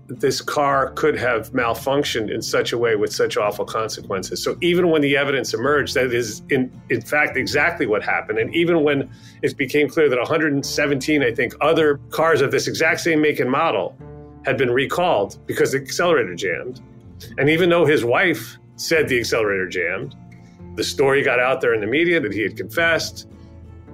this 0.09 0.41
car 0.41 0.91
could 0.93 1.19
have 1.19 1.53
malfunctioned 1.53 2.33
in 2.33 2.41
such 2.41 2.73
a 2.73 2.79
way 2.79 2.97
with 2.97 3.13
such 3.13 3.37
awful 3.37 3.65
consequences. 3.65 4.43
So 4.43 4.57
even 4.63 4.89
when 4.89 5.03
the 5.03 5.17
evidence 5.17 5.53
emerged 5.53 5.95
that 5.95 6.15
is 6.15 6.43
in 6.49 6.73
in 6.89 7.03
fact 7.03 7.37
exactly 7.37 7.87
what 7.87 8.03
happened, 8.03 8.39
and 8.39 8.55
even 8.55 8.83
when 8.83 9.11
it 9.43 9.57
became 9.57 9.89
clear 9.89 10.09
that 10.09 10.19
117, 10.19 11.23
I 11.23 11.33
think, 11.33 11.55
other 11.61 11.99
cars 12.11 12.41
of 12.41 12.51
this 12.51 12.67
exact 12.67 13.01
same 13.01 13.21
make 13.21 13.39
and 13.39 13.51
model 13.51 13.97
had 14.45 14.57
been 14.57 14.71
recalled 14.71 15.39
because 15.47 15.73
the 15.73 15.79
accelerator 15.79 16.35
jammed. 16.35 16.81
And 17.37 17.51
even 17.51 17.69
though 17.69 17.85
his 17.85 18.05
wife 18.05 18.57
said 18.77 19.09
the 19.09 19.19
accelerator 19.19 19.69
jammed, 19.69 20.17
the 20.77 20.85
story 20.85 21.23
got 21.23 21.39
out 21.39 21.61
there 21.61 21.75
in 21.75 21.81
the 21.81 21.87
media 21.87 22.21
that 22.21 22.33
he 22.33 22.41
had 22.41 22.57
confessed. 22.57 23.27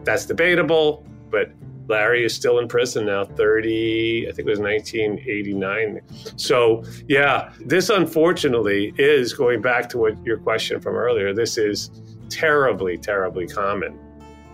That's 0.05 0.27
debatable, 0.27 1.05
but 1.31 1.51
Larry 1.87 2.25
is 2.25 2.35
still 2.35 2.59
in 2.59 2.69
prison 2.69 3.07
now, 3.07 3.25
30, 3.25 4.29
I 4.29 4.33
think 4.33 4.47
it 4.49 4.51
was 4.51 4.61
1989. 4.61 6.01
So, 6.37 6.83
yeah, 7.09 7.53
this 7.61 7.91
unfortunately 7.91 8.95
is 8.97 9.33
going 9.35 9.61
back 9.61 9.89
to 9.91 9.99
what 9.99 10.25
your 10.25 10.39
question 10.39 10.81
from 10.81 10.95
earlier. 10.95 11.35
This 11.35 11.59
is 11.59 11.91
terribly, 12.31 12.97
terribly 12.97 13.47
common. 13.47 13.99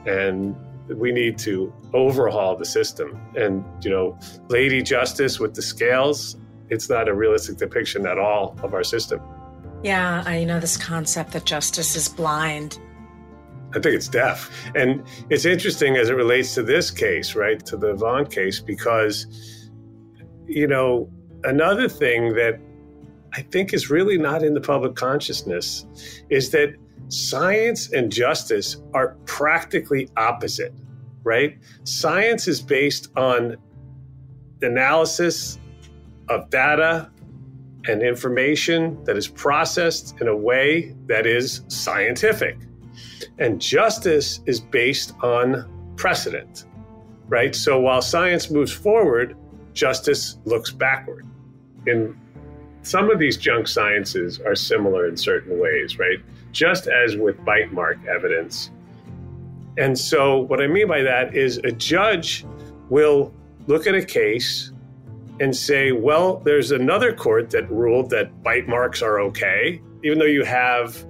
And 0.06 0.56
we 0.88 1.12
need 1.12 1.38
to 1.38 1.72
overhaul 1.92 2.56
the 2.56 2.64
system. 2.64 3.20
And, 3.36 3.64
you 3.82 3.90
know, 3.90 4.18
Lady 4.48 4.82
Justice 4.82 5.38
with 5.38 5.54
the 5.54 5.62
scales, 5.62 6.36
it's 6.68 6.88
not 6.88 7.08
a 7.08 7.14
realistic 7.14 7.58
depiction 7.58 8.06
at 8.06 8.18
all 8.18 8.56
of 8.62 8.74
our 8.74 8.84
system. 8.84 9.20
Yeah, 9.82 10.22
I 10.26 10.38
you 10.38 10.46
know 10.46 10.60
this 10.60 10.76
concept 10.76 11.32
that 11.32 11.44
justice 11.46 11.96
is 11.96 12.08
blind. 12.08 12.78
I 13.70 13.74
think 13.74 13.94
it's 13.94 14.08
deaf. 14.08 14.50
And 14.74 15.02
it's 15.28 15.44
interesting 15.44 15.96
as 15.96 16.10
it 16.10 16.14
relates 16.14 16.54
to 16.54 16.62
this 16.62 16.90
case, 16.90 17.34
right, 17.34 17.64
to 17.66 17.76
the 17.76 17.94
Vaughn 17.94 18.26
case, 18.26 18.60
because, 18.60 19.26
you 20.46 20.66
know, 20.66 21.08
another 21.44 21.88
thing 21.88 22.34
that 22.34 22.60
I 23.32 23.42
think 23.42 23.72
is 23.72 23.88
really 23.90 24.18
not 24.18 24.42
in 24.42 24.54
the 24.54 24.60
public 24.60 24.96
consciousness 24.96 25.86
is 26.30 26.50
that 26.50 26.74
science 27.08 27.92
and 27.92 28.10
justice 28.10 28.76
are 28.92 29.16
practically 29.24 30.08
opposite, 30.16 30.74
right? 31.22 31.56
Science 31.84 32.48
is 32.48 32.60
based 32.60 33.16
on 33.16 33.56
analysis 34.62 35.58
of 36.28 36.50
data 36.50 37.10
and 37.86 38.02
information 38.02 39.02
that 39.04 39.16
is 39.16 39.28
processed 39.28 40.20
in 40.20 40.28
a 40.28 40.36
way 40.36 40.94
that 41.06 41.26
is 41.26 41.62
scientific. 41.68 42.58
And 43.38 43.60
justice 43.60 44.40
is 44.46 44.60
based 44.60 45.14
on 45.22 45.94
precedent, 45.96 46.66
right? 47.28 47.54
So 47.54 47.80
while 47.80 48.02
science 48.02 48.50
moves 48.50 48.72
forward, 48.72 49.36
justice 49.72 50.38
looks 50.44 50.70
backward. 50.70 51.26
In 51.86 52.18
some 52.82 53.10
of 53.10 53.18
these 53.18 53.36
junk 53.36 53.68
sciences 53.68 54.40
are 54.40 54.54
similar 54.54 55.06
in 55.06 55.16
certain 55.16 55.58
ways, 55.58 55.98
right? 55.98 56.18
Just 56.52 56.86
as 56.86 57.16
with 57.16 57.42
bite 57.44 57.72
mark 57.72 57.98
evidence. 58.06 58.70
And 59.78 59.98
so, 59.98 60.38
what 60.38 60.60
I 60.60 60.66
mean 60.66 60.88
by 60.88 61.02
that 61.02 61.34
is 61.34 61.58
a 61.58 61.72
judge 61.72 62.44
will 62.88 63.32
look 63.66 63.86
at 63.86 63.94
a 63.94 64.04
case 64.04 64.72
and 65.40 65.56
say, 65.56 65.92
well, 65.92 66.38
there's 66.44 66.70
another 66.70 67.14
court 67.14 67.50
that 67.50 67.70
ruled 67.70 68.10
that 68.10 68.42
bite 68.42 68.68
marks 68.68 69.00
are 69.00 69.20
okay, 69.20 69.80
even 70.02 70.18
though 70.18 70.24
you 70.24 70.44
have 70.44 71.04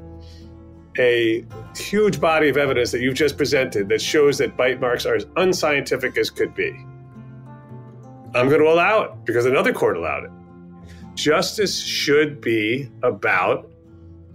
a 1.00 1.44
huge 1.74 2.20
body 2.20 2.50
of 2.50 2.58
evidence 2.58 2.92
that 2.92 3.00
you've 3.00 3.14
just 3.14 3.38
presented 3.38 3.88
that 3.88 4.02
shows 4.02 4.38
that 4.38 4.56
bite 4.56 4.80
marks 4.80 5.06
are 5.06 5.14
as 5.14 5.26
unscientific 5.36 6.18
as 6.18 6.28
could 6.28 6.54
be. 6.54 6.70
I'm 8.34 8.48
going 8.48 8.60
to 8.60 8.68
allow 8.68 9.02
it 9.04 9.12
because 9.24 9.46
another 9.46 9.72
court 9.72 9.96
allowed 9.96 10.24
it. 10.24 10.30
Justice 11.14 11.82
should 11.82 12.40
be 12.40 12.90
about 13.02 13.68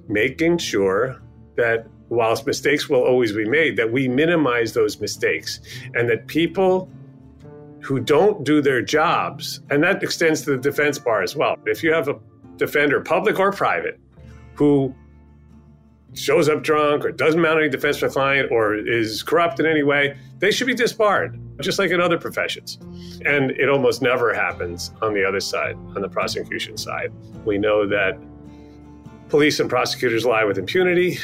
making 0.08 0.58
sure 0.58 1.22
that 1.56 1.88
whilst 2.10 2.46
mistakes 2.46 2.90
will 2.90 3.04
always 3.04 3.32
be 3.32 3.46
made, 3.46 3.78
that 3.78 3.92
we 3.92 4.08
minimize 4.08 4.74
those 4.74 5.00
mistakes 5.00 5.60
and 5.94 6.10
that 6.10 6.28
people 6.28 6.90
who 7.80 8.00
don't 8.00 8.44
do 8.44 8.62
their 8.62 8.82
jobs, 8.82 9.62
and 9.70 9.84
that 9.84 10.02
extends 10.02 10.42
to 10.42 10.52
the 10.52 10.58
defense 10.58 10.98
bar 10.98 11.22
as 11.22 11.36
well. 11.36 11.56
If 11.66 11.84
you 11.84 11.94
have 11.94 12.08
a 12.08 12.20
defender, 12.58 13.00
public 13.02 13.40
or 13.40 13.52
private, 13.52 14.00
who 14.56 14.94
shows 16.16 16.50
up 16.50 16.64
drunk 16.64 17.06
or 17.06 17.12
doesn't 17.12 17.42
mount 17.42 17.60
any 17.60 17.70
defense 17.70 17.98
for 17.98 18.08
the 18.08 18.14
client 18.14 18.52
or 18.52 18.76
is 18.76 19.22
corrupt 19.24 19.60
in 19.60 19.66
any 19.66 19.84
way, 19.84 20.18
they 20.40 20.52
should 20.52 20.68
be 20.68 20.74
disbarred 20.74 21.40
just 21.62 21.80
like 21.80 21.92
in 21.92 22.02
other 22.02 22.18
professions. 22.18 22.78
And 23.26 23.52
it 23.52 23.70
almost 23.70 24.02
never 24.02 24.34
happens 24.34 24.92
on 25.02 25.14
the 25.14 25.24
other 25.24 25.40
side, 25.40 25.76
on 25.96 26.02
the 26.02 26.10
prosecution 26.10 26.78
side. 26.78 27.14
We 27.46 27.58
know 27.58 27.88
that 27.88 28.18
police 29.30 29.60
and 29.60 29.70
prosecutors 29.70 30.26
lie 30.26 30.44
with 30.44 30.58
impunity, 30.58 31.20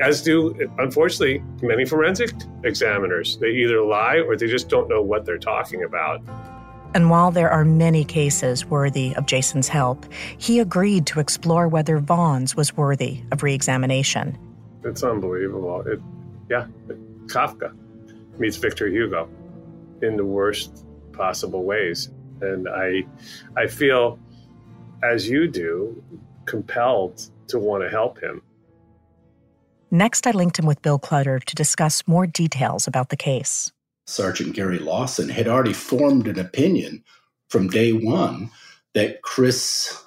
as 0.00 0.22
do, 0.22 0.54
unfortunately, 0.78 1.42
many 1.62 1.84
forensic 1.84 2.32
examiners. 2.64 3.36
They 3.38 3.50
either 3.50 3.82
lie 3.82 4.18
or 4.18 4.36
they 4.36 4.46
just 4.46 4.68
don't 4.68 4.88
know 4.88 5.02
what 5.02 5.24
they're 5.24 5.38
talking 5.38 5.84
about. 5.84 6.22
And 6.94 7.10
while 7.10 7.32
there 7.32 7.50
are 7.50 7.64
many 7.64 8.04
cases 8.04 8.64
worthy 8.64 9.14
of 9.16 9.26
Jason's 9.26 9.66
help, 9.66 10.06
he 10.38 10.60
agreed 10.60 11.06
to 11.08 11.18
explore 11.18 11.66
whether 11.66 11.98
Vaughn's 11.98 12.54
was 12.54 12.76
worthy 12.76 13.20
of 13.32 13.42
reexamination. 13.42 14.38
It's 14.84 15.02
unbelievable. 15.02 15.82
It, 15.82 16.00
yeah, 16.48 16.66
Kafka 17.26 17.76
meets 18.38 18.56
Victor 18.56 18.86
Hugo 18.86 19.28
in 20.02 20.16
the 20.16 20.24
worst 20.24 20.86
possible 21.12 21.64
ways, 21.64 22.10
and 22.40 22.68
I, 22.68 23.04
I 23.56 23.66
feel, 23.66 24.18
as 25.02 25.28
you 25.28 25.48
do, 25.48 26.02
compelled 26.44 27.28
to 27.48 27.58
want 27.58 27.82
to 27.82 27.90
help 27.90 28.20
him. 28.20 28.42
Next, 29.90 30.26
I 30.26 30.30
linked 30.30 30.58
him 30.58 30.66
with 30.66 30.82
Bill 30.82 30.98
Clutter 30.98 31.38
to 31.38 31.54
discuss 31.54 32.06
more 32.06 32.26
details 32.26 32.86
about 32.86 33.08
the 33.08 33.16
case. 33.16 33.72
Sergeant 34.06 34.54
Gary 34.54 34.78
Lawson 34.78 35.28
had 35.28 35.48
already 35.48 35.72
formed 35.72 36.28
an 36.28 36.38
opinion 36.38 37.02
from 37.48 37.68
day 37.68 37.92
one 37.92 38.50
that 38.94 39.22
Chris 39.22 40.00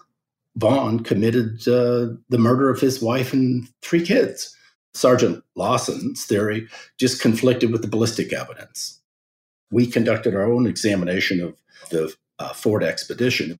Vaughn 0.56 1.02
committed 1.02 1.68
uh, 1.68 2.16
the 2.30 2.38
murder 2.38 2.70
of 2.70 2.80
his 2.80 3.02
wife 3.02 3.34
and 3.34 3.68
three 3.82 4.04
kids. 4.04 4.56
Sergeant 4.94 5.44
Lawson's 5.56 6.26
theory 6.26 6.68
just 6.98 7.22
conflicted 7.22 7.72
with 7.72 7.84
the 7.84 7.88
ballistic 7.88 8.34
evidence. 8.34 9.00
We 9.72 9.86
conducted 9.86 10.34
our 10.34 10.52
own 10.52 10.66
examination 10.66 11.42
of 11.42 11.56
the 11.90 12.14
uh, 12.40 12.54
Ford 12.54 12.84
expedition, 12.84 13.60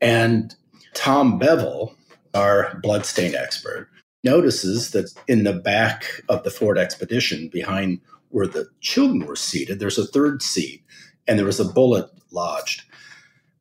and 0.00 0.54
Tom 0.94 1.38
Bevel, 1.38 1.94
our 2.34 2.78
bloodstain 2.82 3.34
expert, 3.34 3.88
notices 4.24 4.92
that 4.92 5.12
in 5.28 5.44
the 5.44 5.52
back 5.52 6.22
of 6.28 6.44
the 6.44 6.50
Ford 6.50 6.78
expedition, 6.78 7.48
behind 7.48 8.00
where 8.32 8.46
the 8.46 8.66
children 8.80 9.26
were 9.26 9.36
seated, 9.36 9.78
there's 9.78 9.98
a 9.98 10.06
third 10.06 10.42
seat, 10.42 10.82
and 11.26 11.38
there 11.38 11.46
was 11.46 11.60
a 11.60 11.64
bullet 11.64 12.10
lodged. 12.30 12.82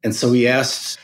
And 0.04 0.16
so 0.16 0.32
he 0.32 0.48
asked 0.48 1.00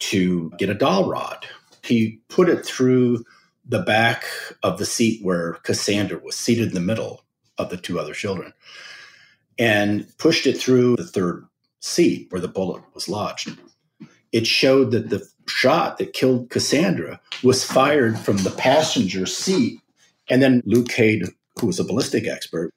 to 0.00 0.50
get 0.58 0.68
a 0.68 0.74
dowel 0.74 1.08
rod. 1.08 1.46
He 1.82 2.20
put 2.28 2.48
it 2.48 2.66
through 2.66 3.24
the 3.64 3.80
back 3.80 4.24
of 4.62 4.78
the 4.78 4.86
seat 4.86 5.24
where 5.24 5.54
Cassandra 5.62 6.18
was 6.18 6.36
seated 6.36 6.68
in 6.68 6.74
the 6.74 6.80
middle 6.80 7.24
of 7.58 7.70
the 7.70 7.76
two 7.76 7.98
other 7.98 8.12
children 8.12 8.52
and 9.58 10.06
pushed 10.18 10.46
it 10.46 10.58
through 10.58 10.96
the 10.96 11.06
third 11.06 11.46
seat 11.80 12.26
where 12.30 12.40
the 12.40 12.48
bullet 12.48 12.82
was 12.94 13.08
lodged. 13.08 13.56
It 14.32 14.46
showed 14.46 14.90
that 14.92 15.10
the 15.10 15.26
shot 15.46 15.98
that 15.98 16.14
killed 16.14 16.50
Cassandra 16.50 17.20
was 17.42 17.64
fired 17.64 18.18
from 18.18 18.38
the 18.38 18.50
passenger 18.50 19.26
seat. 19.26 19.80
And 20.28 20.42
then 20.42 20.62
Luke 20.64 20.88
Cade, 20.88 21.24
who 21.60 21.66
was 21.66 21.78
a 21.78 21.84
ballistic 21.84 22.26
expert, 22.26 22.72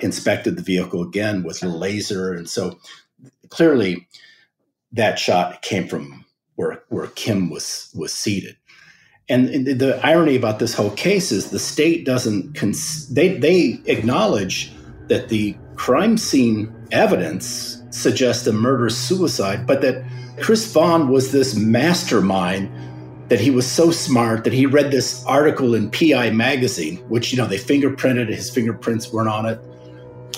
inspected 0.00 0.56
the 0.56 0.62
vehicle 0.62 1.02
again 1.02 1.42
with 1.42 1.62
a 1.62 1.68
laser. 1.68 2.32
And 2.32 2.48
so 2.48 2.78
clearly 3.48 4.06
that 4.92 5.18
shot 5.18 5.62
came 5.62 5.88
from 5.88 6.24
where, 6.56 6.82
where 6.88 7.08
Kim 7.08 7.50
was, 7.50 7.92
was 7.94 8.12
seated. 8.12 8.56
And 9.28 9.66
the 9.66 10.00
irony 10.02 10.36
about 10.36 10.58
this 10.58 10.72
whole 10.72 10.92
case 10.92 11.30
is 11.32 11.50
the 11.50 11.58
state 11.58 12.06
doesn't, 12.06 12.54
cons- 12.54 13.08
they, 13.12 13.36
they 13.36 13.80
acknowledge 13.84 14.72
that 15.08 15.28
the 15.28 15.54
crime 15.76 16.16
scene 16.16 16.74
evidence 16.90 17.82
suggests 17.90 18.46
a 18.46 18.52
murder 18.52 18.88
suicide, 18.88 19.66
but 19.66 19.82
that 19.82 20.02
Chris 20.40 20.72
Vaughn 20.72 21.08
was 21.08 21.32
this 21.32 21.54
mastermind 21.54 22.70
that 23.28 23.40
he 23.40 23.50
was 23.50 23.70
so 23.70 23.90
smart 23.90 24.44
that 24.44 24.52
he 24.52 24.64
read 24.64 24.90
this 24.90 25.24
article 25.26 25.74
in 25.74 25.90
PI 25.90 26.30
magazine, 26.30 26.96
which, 27.08 27.30
you 27.30 27.36
know, 27.36 27.46
they 27.46 27.58
fingerprinted, 27.58 28.28
his 28.28 28.50
fingerprints 28.50 29.12
weren't 29.12 29.28
on 29.28 29.44
it. 29.44 29.60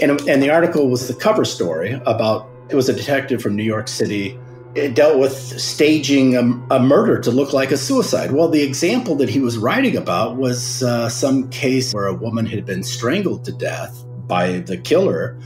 And, 0.01 0.21
and 0.29 0.43
the 0.43 0.51
article 0.51 0.89
was 0.89 1.09
the 1.09 1.15
cover 1.15 1.45
story 1.45 2.01
about 2.07 2.49
it 2.71 2.77
was 2.77 2.89
a 2.89 2.93
detective 2.93 3.43
from 3.43 3.57
New 3.57 3.65
York 3.65 3.89
City. 3.89 4.39
It 4.77 4.95
dealt 4.95 5.19
with 5.19 5.33
staging 5.61 6.37
a, 6.37 6.43
a 6.75 6.81
murder 6.81 7.19
to 7.21 7.31
look 7.33 7.53
like 7.53 7.73
a 7.73 7.77
suicide. 7.77 8.31
Well, 8.31 8.49
the 8.49 8.63
example 8.63 9.17
that 9.17 9.29
he 9.29 9.41
was 9.41 9.59
writing 9.59 9.97
about 9.97 10.37
was 10.37 10.83
uh, 10.83 11.09
some 11.09 11.51
case 11.51 11.93
where 11.93 12.07
a 12.07 12.15
woman 12.15 12.47
had 12.47 12.65
been 12.65 12.85
strangled 12.85 13.45
to 13.47 13.53
death 13.53 14.05
by 14.29 14.61
the 14.61 14.77
killer. 14.77 15.37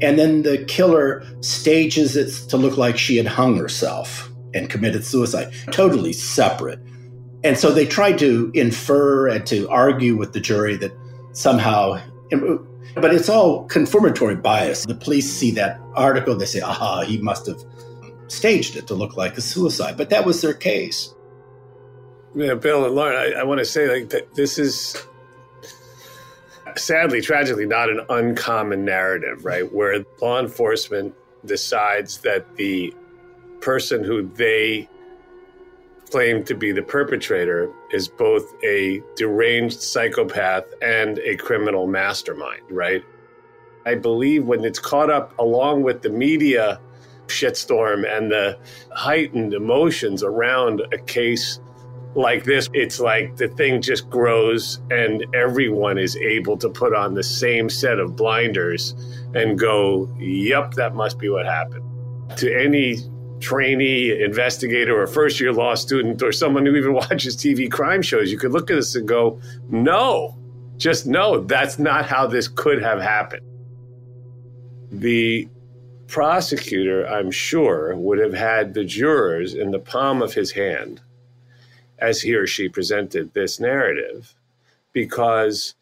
And 0.00 0.18
then 0.18 0.42
the 0.42 0.64
killer 0.64 1.22
stages 1.42 2.16
it 2.16 2.30
to 2.48 2.56
look 2.56 2.78
like 2.78 2.96
she 2.96 3.18
had 3.18 3.26
hung 3.26 3.56
herself 3.58 4.30
and 4.54 4.70
committed 4.70 5.04
suicide, 5.04 5.52
totally 5.70 6.14
separate. 6.14 6.80
And 7.44 7.58
so 7.58 7.70
they 7.70 7.86
tried 7.86 8.18
to 8.20 8.50
infer 8.54 9.28
and 9.28 9.46
to 9.46 9.68
argue 9.68 10.16
with 10.16 10.32
the 10.32 10.40
jury 10.40 10.76
that 10.76 10.92
somehow 11.32 12.00
but 12.94 13.14
it's 13.14 13.28
all 13.28 13.64
confirmatory 13.64 14.36
bias. 14.36 14.84
The 14.84 14.94
police 14.94 15.30
see 15.30 15.50
that 15.52 15.80
article, 15.94 16.36
they 16.36 16.46
say, 16.46 16.60
aha, 16.60 17.02
he 17.02 17.18
must 17.18 17.46
have 17.46 17.62
staged 18.28 18.76
it 18.76 18.86
to 18.88 18.94
look 18.94 19.16
like 19.16 19.36
a 19.36 19.40
suicide. 19.40 19.96
But 19.96 20.10
that 20.10 20.24
was 20.24 20.40
their 20.40 20.54
case. 20.54 21.14
Yeah, 22.34 22.54
Bill 22.54 22.84
and 22.84 22.94
Lauren, 22.94 23.16
I, 23.16 23.40
I 23.40 23.42
want 23.42 23.58
to 23.58 23.64
say 23.64 23.88
like 23.88 24.10
that 24.10 24.34
this 24.34 24.58
is 24.58 24.96
sadly, 26.76 27.20
tragically, 27.20 27.66
not 27.66 27.90
an 27.90 28.00
uncommon 28.08 28.84
narrative, 28.84 29.44
right? 29.44 29.70
Where 29.72 30.04
law 30.20 30.38
enforcement 30.38 31.14
decides 31.44 32.18
that 32.18 32.56
the 32.56 32.94
person 33.60 34.04
who 34.04 34.28
they 34.34 34.88
claimed 36.10 36.46
to 36.46 36.54
be 36.54 36.72
the 36.72 36.82
perpetrator 36.82 37.72
is 37.90 38.08
both 38.08 38.52
a 38.64 39.02
deranged 39.16 39.80
psychopath 39.80 40.64
and 40.82 41.18
a 41.20 41.36
criminal 41.36 41.86
mastermind, 41.86 42.62
right? 42.70 43.04
I 43.86 43.94
believe 43.94 44.44
when 44.44 44.64
it's 44.64 44.78
caught 44.78 45.10
up 45.10 45.36
along 45.38 45.82
with 45.82 46.02
the 46.02 46.10
media 46.10 46.80
shitstorm 47.28 48.04
and 48.06 48.30
the 48.30 48.58
heightened 48.92 49.54
emotions 49.54 50.22
around 50.22 50.82
a 50.92 50.98
case 50.98 51.60
like 52.14 52.44
this, 52.44 52.68
it's 52.72 52.98
like 52.98 53.36
the 53.36 53.48
thing 53.48 53.80
just 53.80 54.10
grows 54.10 54.80
and 54.90 55.24
everyone 55.34 55.96
is 55.96 56.16
able 56.16 56.56
to 56.58 56.68
put 56.68 56.92
on 56.92 57.14
the 57.14 57.22
same 57.22 57.70
set 57.70 57.98
of 57.98 58.16
blinders 58.16 58.94
and 59.34 59.58
go, 59.58 60.12
yep, 60.18 60.72
that 60.72 60.94
must 60.94 61.18
be 61.18 61.28
what 61.28 61.46
happened. 61.46 61.84
To 62.38 62.52
any 62.52 62.98
trainee 63.40 64.22
investigator 64.22 65.00
or 65.00 65.06
first 65.06 65.40
year 65.40 65.52
law 65.52 65.74
student 65.74 66.22
or 66.22 66.32
someone 66.32 66.66
who 66.66 66.76
even 66.76 66.92
watches 67.02 67.36
TV 67.36 67.70
crime 67.70 68.02
shows, 68.02 68.30
you 68.30 68.38
could 68.38 68.52
look 68.52 68.70
at 68.70 68.76
this 68.76 68.94
and 68.94 69.08
go, 69.08 69.40
no, 69.68 70.36
just 70.76 71.06
no, 71.06 71.40
that's 71.40 71.78
not 71.78 72.06
how 72.06 72.26
this 72.26 72.48
could 72.48 72.82
have 72.82 73.00
happened. 73.00 73.46
The 74.90 75.48
prosecutor, 76.06 77.06
I'm 77.06 77.30
sure, 77.30 77.94
would 77.94 78.18
have 78.18 78.34
had 78.34 78.74
the 78.74 78.84
jurors 78.84 79.54
in 79.54 79.70
the 79.70 79.78
palm 79.78 80.22
of 80.22 80.34
his 80.34 80.52
hand 80.52 81.00
as 81.98 82.22
he 82.22 82.34
or 82.34 82.46
she 82.46 82.68
presented 82.68 83.32
this 83.32 83.60
narrative 83.60 84.34
because 84.92 85.74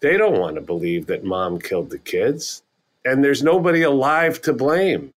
they 0.00 0.16
don't 0.16 0.38
want 0.38 0.56
to 0.56 0.60
believe 0.60 1.06
that 1.06 1.24
mom 1.24 1.58
killed 1.58 1.90
the 1.90 1.98
kids 1.98 2.62
and 3.04 3.24
there's 3.24 3.42
nobody 3.42 3.82
alive 3.82 4.40
to 4.42 4.52
blame. 4.52 5.12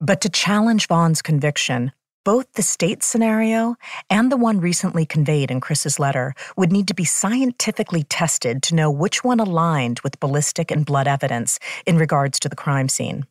But 0.00 0.20
to 0.22 0.28
challenge 0.28 0.88
Vaughn's 0.88 1.22
conviction, 1.22 1.92
both 2.24 2.52
the 2.52 2.62
state 2.62 3.02
scenario 3.02 3.76
and 4.10 4.30
the 4.30 4.36
one 4.36 4.60
recently 4.60 5.06
conveyed 5.06 5.50
in 5.50 5.60
Chris's 5.60 5.98
letter 5.98 6.34
would 6.56 6.70
need 6.70 6.88
to 6.88 6.94
be 6.94 7.04
scientifically 7.04 8.02
tested 8.02 8.62
to 8.64 8.74
know 8.74 8.90
which 8.90 9.24
one 9.24 9.40
aligned 9.40 10.00
with 10.00 10.20
ballistic 10.20 10.70
and 10.70 10.84
blood 10.84 11.06
evidence 11.06 11.58
in 11.86 11.96
regards 11.96 12.38
to 12.40 12.48
the 12.48 12.56
crime 12.56 12.88
scene. 12.88 13.26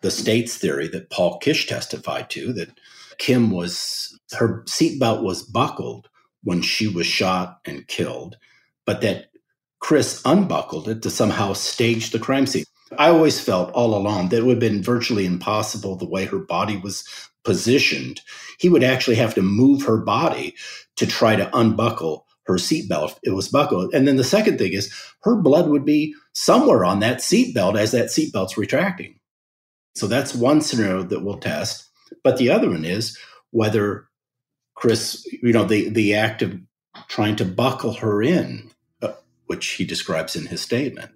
The 0.00 0.10
state's 0.10 0.56
theory 0.56 0.88
that 0.88 1.10
Paul 1.10 1.38
Kish 1.38 1.66
testified 1.66 2.30
to 2.30 2.52
that 2.54 2.70
Kim 3.18 3.50
was 3.50 4.18
her 4.32 4.62
seatbelt 4.68 5.22
was 5.22 5.42
buckled 5.42 6.08
when 6.42 6.62
she 6.62 6.88
was 6.88 7.06
shot 7.06 7.58
and 7.66 7.86
killed, 7.86 8.36
but 8.86 9.00
that 9.02 9.26
Chris 9.80 10.22
unbuckled 10.24 10.88
it 10.88 11.02
to 11.02 11.10
somehow 11.10 11.52
stage 11.52 12.10
the 12.10 12.18
crime 12.18 12.46
scene. 12.46 12.64
I 12.98 13.08
always 13.08 13.40
felt 13.40 13.72
all 13.72 13.96
along 13.96 14.28
that 14.28 14.38
it 14.38 14.44
would 14.44 14.62
have 14.62 14.72
been 14.72 14.82
virtually 14.82 15.26
impossible 15.26 15.96
the 15.96 16.08
way 16.08 16.24
her 16.24 16.38
body 16.38 16.76
was 16.76 17.04
positioned. 17.44 18.20
He 18.58 18.68
would 18.68 18.84
actually 18.84 19.16
have 19.16 19.34
to 19.34 19.42
move 19.42 19.82
her 19.82 19.98
body 19.98 20.54
to 20.96 21.06
try 21.06 21.36
to 21.36 21.50
unbuckle 21.56 22.26
her 22.44 22.54
seatbelt. 22.54 23.18
It 23.22 23.30
was 23.30 23.48
buckled. 23.48 23.94
And 23.94 24.06
then 24.06 24.16
the 24.16 24.24
second 24.24 24.58
thing 24.58 24.72
is 24.72 24.92
her 25.22 25.36
blood 25.36 25.68
would 25.68 25.84
be 25.84 26.14
somewhere 26.32 26.84
on 26.84 27.00
that 27.00 27.18
seatbelt 27.18 27.78
as 27.78 27.92
that 27.92 28.06
seatbelt's 28.06 28.56
retracting. 28.56 29.18
So 29.94 30.06
that's 30.06 30.34
one 30.34 30.60
scenario 30.60 31.02
that 31.04 31.22
we'll 31.22 31.38
test. 31.38 31.88
But 32.24 32.38
the 32.38 32.50
other 32.50 32.70
one 32.70 32.84
is 32.84 33.18
whether 33.50 34.08
Chris, 34.74 35.26
you 35.42 35.52
know, 35.52 35.64
the, 35.64 35.88
the 35.90 36.14
act 36.14 36.42
of 36.42 36.58
trying 37.08 37.36
to 37.36 37.44
buckle 37.44 37.92
her 37.94 38.22
in, 38.22 38.70
uh, 39.02 39.12
which 39.46 39.66
he 39.68 39.84
describes 39.84 40.34
in 40.34 40.46
his 40.46 40.60
statement, 40.60 41.10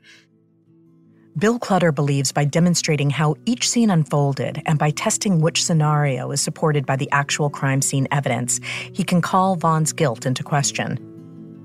Bill 1.39 1.59
Clutter 1.59 1.93
believes 1.93 2.33
by 2.33 2.47
demonstrating 2.47 3.11
how 3.11 3.35
each 3.45 3.69
scene 3.69 3.91
unfolded 3.91 4.63
and 4.65 4.79
by 4.79 4.89
testing 4.89 5.43
which 5.43 5.63
scenario 5.63 6.31
is 6.31 6.41
supported 6.41 6.87
by 6.87 6.97
the 6.97 7.11
actual 7.13 7.51
crime 7.51 7.83
scene 7.83 8.09
evidence, 8.11 8.59
he 8.95 9.05
can 9.05 9.21
call 9.21 9.55
Vaughn's 9.55 9.93
guilt 9.93 10.25
into 10.25 10.43
question. 10.43 10.99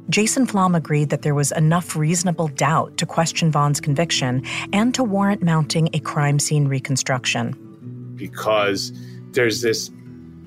Jason 0.10 0.46
Flom 0.46 0.76
agreed 0.76 1.10
that 1.10 1.22
there 1.22 1.34
was 1.34 1.54
enough 1.54 1.96
reasonable 1.96 2.50
doubt 2.50 2.98
to 2.98 3.06
question 3.06 3.50
Vaughn's 3.50 3.80
conviction 3.80 4.44
and 4.74 4.94
to 4.94 5.06
warrant 5.06 5.42
mounting 5.42 5.88
a 5.94 6.00
crime 6.00 6.38
scene 6.38 6.68
reconstruction. 6.68 7.54
Because 8.18 8.92
there's 9.32 9.62
this 9.62 9.90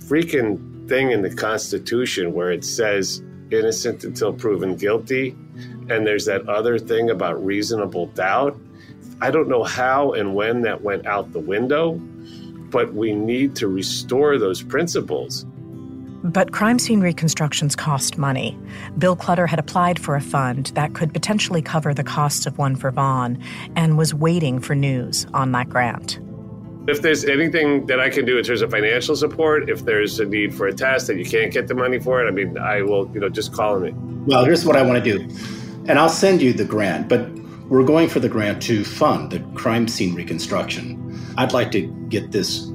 freaking 0.01 0.87
thing 0.87 1.13
in 1.13 1.23
the 1.23 1.35
Constitution 1.35 2.35
where 2.35 2.53
it 2.53 2.63
says 2.63 3.23
innocent 3.51 4.05
until 4.05 4.35
proven 4.35 4.77
guilty, 4.77 5.31
and 5.89 6.07
there's 6.07 6.27
that 6.27 6.47
other 6.47 6.79
thing 6.79 7.09
about 7.09 7.43
reasonable 7.43 8.09
doubt. 8.09 8.55
I 9.21 9.31
don't 9.31 9.49
know 9.49 9.63
how 9.63 10.13
and 10.13 10.35
when 10.35 10.63
that 10.63 10.83
went 10.83 11.07
out 11.07 11.33
the 11.33 11.41
window, 11.41 11.93
but 12.71 12.95
we 12.95 13.13
need 13.13 13.57
to 13.57 13.69
restore 13.69 14.39
those 14.39 14.63
principles. 14.63 15.47
But 16.25 16.53
crime 16.53 16.79
scene 16.79 17.01
reconstructions 17.01 17.77
cost 17.77 18.17
money. 18.17 18.59
Bill 18.97 19.15
Clutter 19.15 19.47
had 19.47 19.59
applied 19.59 19.99
for 19.99 20.17
a 20.17 20.23
fund 20.23 20.73
that 20.75 20.95
could 20.95 21.13
potentially 21.13 21.61
cover 21.61 21.93
the 21.93 22.03
costs 22.03 22.47
of 22.47 22.57
one 22.57 22.77
for 22.77 22.91
Vaughn 22.91 23.39
and 23.77 23.99
was 23.99 24.15
waiting 24.15 24.59
for 24.59 24.75
news 24.75 25.27
on 25.35 25.53
that 25.53 25.69
grant. 25.69 26.19
If 26.89 27.03
there's 27.03 27.25
anything 27.25 27.87
that 27.87 28.01
I 28.01 28.09
can 28.09 28.25
do 28.25 28.39
in 28.39 28.45
terms 28.45 28.63
of 28.63 28.71
financial 28.71 29.17
support, 29.17 29.69
if 29.69 29.85
there's 29.85 30.19
a 30.19 30.25
need 30.25 30.55
for 30.55 30.67
a 30.67 30.73
test 30.73 31.07
that 31.09 31.17
you 31.17 31.27
can't 31.27 31.53
get 31.53 31.69
the 31.69 31.75
money 31.75 31.99
for 31.99 32.25
it, 32.25 32.29
I 32.29 32.31
mean, 32.31 32.57
I 32.57 32.81
will, 32.83 33.11
you 33.13 33.21
know, 33.21 33.29
just 33.29 33.53
call 33.53 33.79
me. 33.79 33.93
Well, 34.27 34.45
here's 34.47 34.65
what 34.65 34.77
I 34.77 34.83
want 34.83 35.05
to 35.05 35.19
do. 35.19 35.29
And 35.87 35.99
I'll 35.99 36.09
send 36.09 36.41
you 36.41 36.55
the 36.55 36.65
grant, 36.65 37.09
but 37.09 37.29
we're 37.69 37.85
going 37.85 38.09
for 38.09 38.21
the 38.21 38.29
grant 38.29 38.63
to 38.63 38.85
fund 38.85 39.31
the 39.31 39.41
crime 39.55 39.89
scene 39.89 40.15
reconstruction. 40.15 41.19
I'd 41.37 41.53
like 41.53 41.73
to 41.73 41.83
get 42.09 42.33
this 42.33 42.71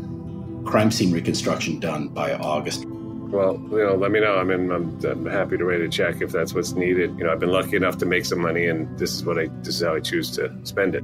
crime 0.65 0.91
scene 0.91 1.11
reconstruction 1.11 1.79
done 1.79 2.09
by 2.09 2.33
August. 2.33 2.85
Well, 2.85 3.61
you 3.69 3.77
know, 3.77 3.95
let 3.95 4.11
me 4.11 4.19
know. 4.19 4.37
I 4.37 4.43
mean, 4.43 4.71
I'm, 4.71 5.05
I'm 5.05 5.25
happy 5.27 5.57
to 5.57 5.63
write 5.63 5.81
a 5.81 5.89
check 5.89 6.21
if 6.21 6.31
that's 6.31 6.55
what's 6.55 6.73
needed. 6.73 7.15
You 7.17 7.25
know, 7.25 7.31
I've 7.31 7.39
been 7.39 7.51
lucky 7.51 7.75
enough 7.75 7.97
to 7.99 8.05
make 8.05 8.25
some 8.25 8.39
money, 8.39 8.65
and 8.65 8.97
this 8.97 9.13
is 9.13 9.23
what 9.23 9.37
I 9.37 9.47
this 9.61 9.75
is 9.75 9.83
how 9.83 9.93
I 9.93 9.99
choose 9.99 10.31
to 10.31 10.51
spend 10.63 10.95
it. 10.95 11.03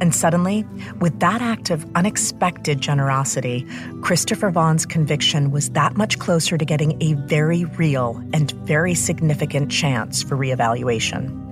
And 0.00 0.14
suddenly, 0.14 0.64
with 1.00 1.18
that 1.20 1.42
act 1.42 1.70
of 1.70 1.84
unexpected 1.94 2.80
generosity, 2.80 3.66
Christopher 4.00 4.50
Vaughn's 4.50 4.86
conviction 4.86 5.50
was 5.50 5.70
that 5.70 5.96
much 5.96 6.18
closer 6.18 6.56
to 6.56 6.64
getting 6.64 7.00
a 7.02 7.14
very 7.14 7.64
real 7.64 8.22
and 8.32 8.52
very 8.66 8.94
significant 8.94 9.70
chance 9.70 10.22
for 10.22 10.36
reevaluation. 10.36 11.51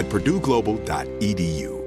at 0.00 0.06
purdueglobal.edu. 0.06 1.80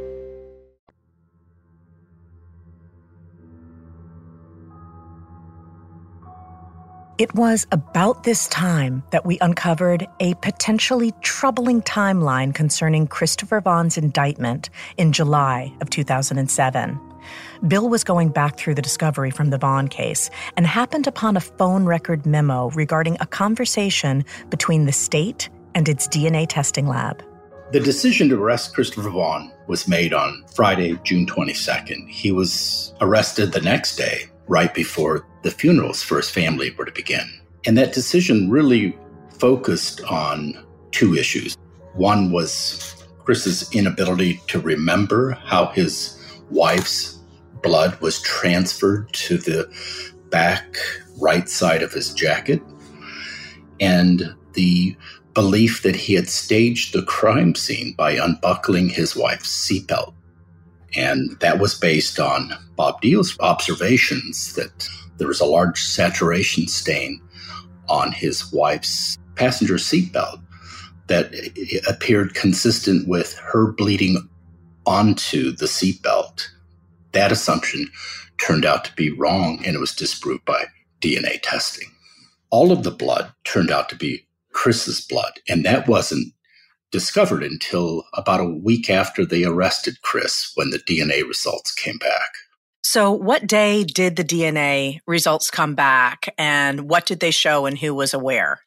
It 7.20 7.34
was 7.36 7.66
about 7.72 8.24
this 8.24 8.48
time 8.48 9.04
that 9.12 9.26
we 9.26 9.38
uncovered 9.40 10.08
a 10.20 10.34
potentially 10.36 11.12
troubling 11.22 11.82
timeline 11.82 12.54
concerning 12.54 13.08
Christopher 13.08 13.62
Vaughn's 13.62 13.98
indictment 13.98 14.70
in 14.98 15.12
July 15.12 15.74
of 15.82 15.90
2007. 15.90 17.00
Bill 17.68 17.90
was 17.90 18.04
going 18.04 18.30
back 18.30 18.58
through 18.58 18.76
the 18.76 18.82
discovery 18.82 19.32
from 19.32 19.50
the 19.50 19.58
Vaughn 19.58 19.88
case 19.88 20.30
and 20.58 20.68
happened 20.68 21.08
upon 21.08 21.38
a 21.38 21.42
phone 21.42 21.86
record 21.86 22.26
memo 22.26 22.70
regarding 22.72 23.18
a 23.20 23.26
conversation 23.26 24.26
between 24.50 24.86
the 24.86 24.92
state 24.92 25.50
and 25.74 25.88
its 25.88 26.08
DNA 26.08 26.46
testing 26.48 26.88
lab. 26.88 27.24
The 27.74 27.80
decision 27.80 28.30
to 28.30 28.36
arrest 28.36 28.76
Christopher 28.76 29.10
Vaughn 29.10 29.52
was 29.66 29.88
made 29.88 30.14
on 30.14 30.44
Friday, 30.54 30.96
June 31.04 31.26
22nd. 31.26 32.08
He 32.08 32.32
was 32.32 32.94
arrested 33.02 33.52
the 33.52 33.62
next 33.62 33.96
day, 33.96 34.26
right 34.48 34.72
before 34.72 35.26
the 35.42 35.50
funerals 35.50 36.04
for 36.04 36.18
his 36.18 36.30
family 36.30 36.70
were 36.70 36.86
to 36.86 36.92
begin. 36.92 37.28
And 37.66 37.76
that 37.80 37.92
decision 37.92 38.52
really 38.52 38.96
focused 39.40 40.02
on 40.04 40.64
two 40.92 41.16
issues. 41.16 41.58
One 41.96 42.32
was 42.32 43.04
Chris's 43.24 43.74
inability 43.74 44.40
to 44.50 44.60
remember 44.60 45.32
how 45.32 45.66
his 45.66 46.16
wife's 46.52 47.18
blood 47.64 48.00
was 48.02 48.22
transferred 48.22 49.12
to 49.14 49.40
the 49.40 49.68
back 50.30 50.78
right 51.20 51.50
side 51.50 51.82
of 51.82 51.92
his 51.92 52.14
jacket, 52.14 52.62
and 53.80 54.36
the 54.54 54.96
belief 55.34 55.82
that 55.82 55.96
he 55.96 56.14
had 56.14 56.30
staged 56.30 56.94
the 56.94 57.04
crime 57.04 57.56
scene 57.56 57.94
by 57.98 58.12
unbuckling 58.12 58.90
his 58.90 59.16
wife's 59.16 59.50
seatbelt. 59.50 60.14
And 60.96 61.40
that 61.40 61.60
was 61.60 61.78
based 61.78 62.20
on 62.20 62.54
Bob 62.76 63.02
Deal's 63.02 63.38
observations 63.40 64.54
that 64.54 64.88
there 65.18 65.28
was 65.28 65.42
a 65.42 65.46
large 65.46 65.82
saturation 65.82 66.68
stain 66.68 67.22
on 67.90 68.12
his 68.12 68.52
wife's 68.54 69.18
passenger 69.36 69.76
seatbelt 69.76 70.40
that 71.08 71.34
appeared 71.88 72.36
consistent 72.36 73.08
with 73.08 73.34
her 73.36 73.72
bleeding 73.72 74.30
onto 74.86 75.52
the 75.52 75.66
seatbelt. 75.66 76.48
That 77.12 77.32
assumption 77.32 77.90
turned 78.38 78.66
out 78.66 78.86
to 78.86 78.96
be 78.96 79.12
wrong 79.12 79.62
and 79.66 79.76
it 79.76 79.80
was 79.80 79.96
disproved 79.96 80.46
by 80.46 80.66
DNA 81.02 81.40
testing. 81.42 81.90
All 82.50 82.72
of 82.72 82.84
the 82.84 82.92
blood 82.92 83.34
turned 83.44 83.72
out 83.72 83.90
to 83.90 83.96
be 83.96 84.26
Chris's 84.54 85.06
blood, 85.06 85.34
and 85.48 85.66
that 85.66 85.88
wasn't 85.88 86.34
discovered 86.92 87.44
until 87.44 88.06
about 88.14 88.40
a 88.40 88.46
week 88.46 88.90
after 88.90 89.26
they 89.26 89.44
arrested 89.44 90.02
Chris 90.04 90.52
when 90.56 90.70
the 90.70 90.80
DNA 90.80 91.28
results 91.28 91.74
came 91.74 91.98
back. 91.98 92.30
So, 92.84 93.12
what 93.12 93.48
day 93.48 93.84
did 93.84 94.16
the 94.16 94.24
DNA 94.24 95.00
results 95.08 95.50
come 95.50 95.74
back, 95.74 96.34
and 96.38 96.90
what 96.90 97.06
did 97.06 97.20
they 97.20 97.32
show, 97.32 97.66
and 97.66 97.78
who 97.78 97.96
was 97.96 98.14
aware? 98.14 98.60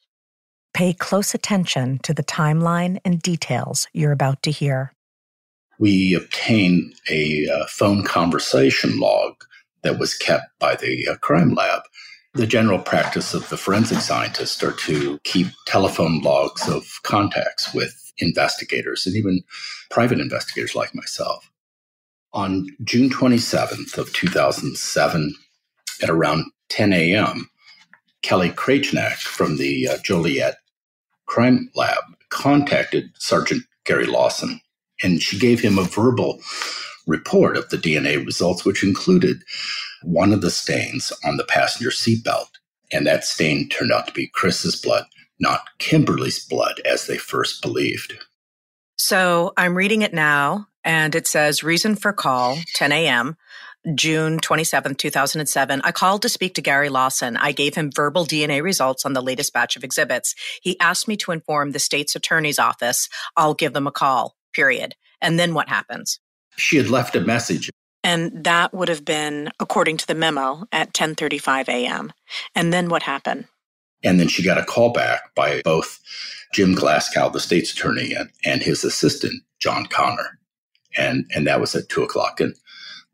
Pay 0.74 0.94
close 0.94 1.34
attention 1.34 1.98
to 2.00 2.12
the 2.12 2.24
timeline 2.24 2.98
and 3.04 3.22
details 3.22 3.86
you're 3.92 4.12
about 4.12 4.42
to 4.42 4.50
hear. 4.50 4.92
We 5.78 6.14
obtained 6.14 6.94
a 7.10 7.46
uh, 7.48 7.66
phone 7.66 8.02
conversation 8.02 8.98
log 8.98 9.36
that 9.82 9.98
was 9.98 10.14
kept 10.14 10.46
by 10.58 10.74
the 10.74 11.08
uh, 11.08 11.16
crime 11.16 11.54
lab. 11.54 11.82
The 12.36 12.46
general 12.46 12.78
practice 12.78 13.32
of 13.32 13.48
the 13.48 13.56
forensic 13.56 13.98
scientist 13.98 14.62
are 14.62 14.72
to 14.72 15.18
keep 15.24 15.46
telephone 15.64 16.20
logs 16.20 16.68
of 16.68 17.00
contacts 17.02 17.72
with 17.72 18.12
investigators 18.18 19.06
and 19.06 19.16
even 19.16 19.42
private 19.90 20.20
investigators 20.20 20.74
like 20.74 20.94
myself. 20.94 21.50
On 22.34 22.66
June 22.84 23.08
27th 23.08 23.96
of 23.96 24.12
2007, 24.12 25.34
at 26.02 26.10
around 26.10 26.44
10 26.68 26.92
a.m., 26.92 27.48
Kelly 28.20 28.50
Krajnak 28.50 29.16
from 29.16 29.56
the 29.56 29.88
uh, 29.88 29.96
Joliet 30.04 30.56
Crime 31.24 31.70
Lab 31.74 32.04
contacted 32.28 33.12
Sergeant 33.14 33.62
Gary 33.86 34.06
Lawson, 34.06 34.60
and 35.02 35.22
she 35.22 35.38
gave 35.38 35.60
him 35.60 35.78
a 35.78 35.84
verbal 35.84 36.38
report 37.06 37.56
of 37.56 37.70
the 37.70 37.78
DNA 37.78 38.22
results, 38.26 38.64
which 38.66 38.84
included 38.84 39.42
one 40.02 40.32
of 40.32 40.40
the 40.40 40.50
stains 40.50 41.12
on 41.24 41.36
the 41.36 41.44
passenger 41.44 41.90
seatbelt. 41.90 42.48
And 42.92 43.06
that 43.06 43.24
stain 43.24 43.68
turned 43.68 43.92
out 43.92 44.06
to 44.06 44.12
be 44.12 44.28
Chris's 44.28 44.76
blood, 44.76 45.04
not 45.40 45.62
Kimberly's 45.78 46.44
blood, 46.44 46.80
as 46.84 47.06
they 47.06 47.18
first 47.18 47.62
believed. 47.62 48.18
So 48.96 49.52
I'm 49.56 49.76
reading 49.76 50.02
it 50.02 50.14
now, 50.14 50.68
and 50.84 51.14
it 51.14 51.26
says 51.26 51.62
reason 51.62 51.96
for 51.96 52.12
call 52.12 52.58
10 52.74 52.92
a.m. 52.92 53.36
June 53.94 54.38
27, 54.38 54.96
2007, 54.96 55.80
I 55.84 55.92
called 55.92 56.22
to 56.22 56.28
speak 56.28 56.54
to 56.54 56.62
Gary 56.62 56.88
Lawson. 56.88 57.36
I 57.36 57.52
gave 57.52 57.74
him 57.74 57.92
verbal 57.94 58.24
DNA 58.24 58.60
results 58.62 59.04
on 59.04 59.12
the 59.12 59.22
latest 59.22 59.52
batch 59.52 59.76
of 59.76 59.84
exhibits. 59.84 60.34
He 60.60 60.78
asked 60.80 61.06
me 61.06 61.16
to 61.18 61.30
inform 61.30 61.70
the 61.70 61.78
state's 61.78 62.16
attorney's 62.16 62.58
office. 62.58 63.08
I'll 63.36 63.54
give 63.54 63.74
them 63.74 63.86
a 63.86 63.92
call, 63.92 64.34
period. 64.52 64.94
And 65.20 65.38
then 65.38 65.54
what 65.54 65.68
happens? 65.68 66.18
She 66.56 66.78
had 66.78 66.90
left 66.90 67.14
a 67.14 67.20
message. 67.20 67.70
And 68.06 68.44
that 68.44 68.72
would 68.72 68.88
have 68.88 69.04
been, 69.04 69.50
according 69.60 69.98
to 69.98 70.06
the 70.06 70.14
memo, 70.14 70.66
at 70.72 70.94
10:35 70.94 71.68
a.m. 71.68 72.12
And 72.54 72.72
then 72.72 72.88
what 72.88 73.02
happened? 73.02 73.44
And 74.02 74.20
then 74.20 74.28
she 74.28 74.42
got 74.42 74.58
a 74.58 74.64
call 74.64 74.92
back 74.92 75.34
by 75.34 75.60
both 75.64 76.00
Jim 76.54 76.74
Glasgow, 76.74 77.28
the 77.28 77.40
state's 77.40 77.72
attorney, 77.72 78.12
and, 78.14 78.30
and 78.44 78.62
his 78.62 78.84
assistant, 78.84 79.42
John 79.58 79.86
Connor 79.86 80.38
and 80.96 81.30
and 81.34 81.46
that 81.46 81.60
was 81.60 81.74
at 81.74 81.88
two 81.88 82.02
o'clock. 82.02 82.40
And 82.40 82.54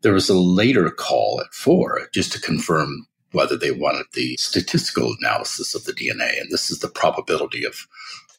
there 0.01 0.13
was 0.13 0.29
a 0.29 0.37
later 0.37 0.89
call 0.89 1.41
at 1.41 1.53
four 1.53 2.07
just 2.13 2.31
to 2.33 2.41
confirm 2.41 3.07
whether 3.31 3.57
they 3.57 3.71
wanted 3.71 4.05
the 4.13 4.35
statistical 4.37 5.15
analysis 5.19 5.73
of 5.73 5.85
the 5.85 5.93
DNA, 5.93 6.39
and 6.39 6.51
this 6.51 6.69
is 6.69 6.79
the 6.79 6.89
probability 6.89 7.65
of 7.65 7.87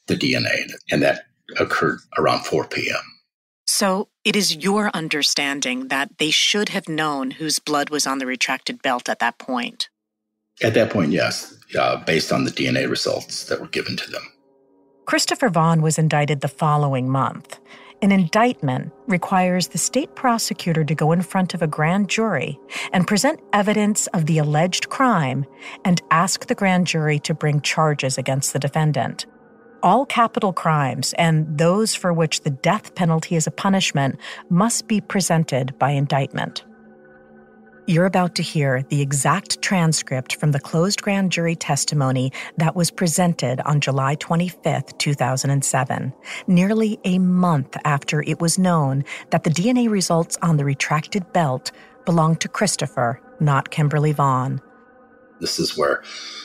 the 0.06 0.14
DNA, 0.14 0.70
and 0.90 1.02
that 1.02 1.24
occurred 1.58 1.98
around 2.16 2.44
4 2.44 2.68
p.m. 2.68 3.02
So 3.76 4.06
it 4.24 4.36
is 4.36 4.54
your 4.54 4.88
understanding 4.94 5.88
that 5.88 6.18
they 6.18 6.30
should 6.30 6.68
have 6.68 6.88
known 6.88 7.32
whose 7.32 7.58
blood 7.58 7.90
was 7.90 8.06
on 8.06 8.18
the 8.18 8.24
retracted 8.24 8.80
belt 8.82 9.08
at 9.08 9.18
that 9.18 9.36
point. 9.36 9.88
At 10.62 10.74
that 10.74 10.90
point, 10.90 11.10
yes, 11.10 11.58
uh, 11.76 11.96
based 11.96 12.30
on 12.30 12.44
the 12.44 12.52
DNA 12.52 12.88
results 12.88 13.46
that 13.46 13.60
were 13.60 13.66
given 13.66 13.96
to 13.96 14.08
them. 14.12 14.22
Christopher 15.06 15.48
Vaughn 15.48 15.82
was 15.82 15.98
indicted 15.98 16.40
the 16.40 16.46
following 16.46 17.10
month. 17.10 17.58
An 18.00 18.12
indictment 18.12 18.92
requires 19.08 19.66
the 19.66 19.78
state 19.78 20.14
prosecutor 20.14 20.84
to 20.84 20.94
go 20.94 21.10
in 21.10 21.22
front 21.22 21.52
of 21.52 21.60
a 21.60 21.66
grand 21.66 22.08
jury 22.08 22.56
and 22.92 23.08
present 23.08 23.40
evidence 23.52 24.06
of 24.08 24.26
the 24.26 24.38
alleged 24.38 24.88
crime 24.88 25.44
and 25.84 26.00
ask 26.12 26.46
the 26.46 26.54
grand 26.54 26.86
jury 26.86 27.18
to 27.18 27.34
bring 27.34 27.60
charges 27.60 28.18
against 28.18 28.52
the 28.52 28.60
defendant. 28.60 29.26
All 29.84 30.06
capital 30.06 30.54
crimes 30.54 31.12
and 31.18 31.58
those 31.58 31.94
for 31.94 32.10
which 32.10 32.40
the 32.40 32.48
death 32.48 32.94
penalty 32.94 33.36
is 33.36 33.46
a 33.46 33.50
punishment 33.50 34.18
must 34.48 34.88
be 34.88 34.98
presented 34.98 35.78
by 35.78 35.90
indictment. 35.90 36.64
You're 37.86 38.06
about 38.06 38.34
to 38.36 38.42
hear 38.42 38.82
the 38.88 39.02
exact 39.02 39.60
transcript 39.60 40.36
from 40.36 40.52
the 40.52 40.58
closed 40.58 41.02
grand 41.02 41.32
jury 41.32 41.54
testimony 41.54 42.32
that 42.56 42.74
was 42.74 42.90
presented 42.90 43.60
on 43.66 43.82
July 43.82 44.14
25, 44.14 44.96
2007, 44.96 46.14
nearly 46.46 46.98
a 47.04 47.18
month 47.18 47.76
after 47.84 48.22
it 48.22 48.40
was 48.40 48.58
known 48.58 49.04
that 49.28 49.44
the 49.44 49.50
DNA 49.50 49.90
results 49.90 50.38
on 50.40 50.56
the 50.56 50.64
retracted 50.64 51.30
belt 51.34 51.72
belonged 52.06 52.40
to 52.40 52.48
Christopher, 52.48 53.20
not 53.38 53.70
Kimberly 53.70 54.12
Vaughn. 54.12 54.62
This 55.40 55.58
is 55.58 55.76
where 55.76 56.02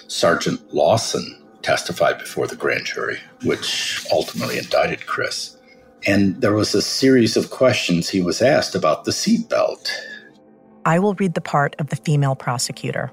Sergeant 0.10 0.74
Lawson 0.74 1.39
testified 1.62 2.18
before 2.20 2.48
the 2.48 2.56
grand 2.56 2.86
jury, 2.86 3.20
which 3.44 4.06
ultimately 4.12 4.58
indicted 4.58 5.06
Chris. 5.06 5.58
And 6.08 6.42
there 6.42 6.54
was 6.54 6.74
a 6.74 6.82
series 6.82 7.36
of 7.36 7.50
questions 7.50 8.10
he 8.10 8.22
was 8.22 8.42
asked 8.42 8.76
about 8.76 9.04
the 9.06 9.12
seatbelt 9.12 9.90
I 10.86 11.00
will 11.00 11.14
read 11.16 11.34
the 11.34 11.42
part 11.42 11.76
of 11.80 11.90
the 11.90 11.96
female 11.96 12.36
prosecutor. 12.36 13.12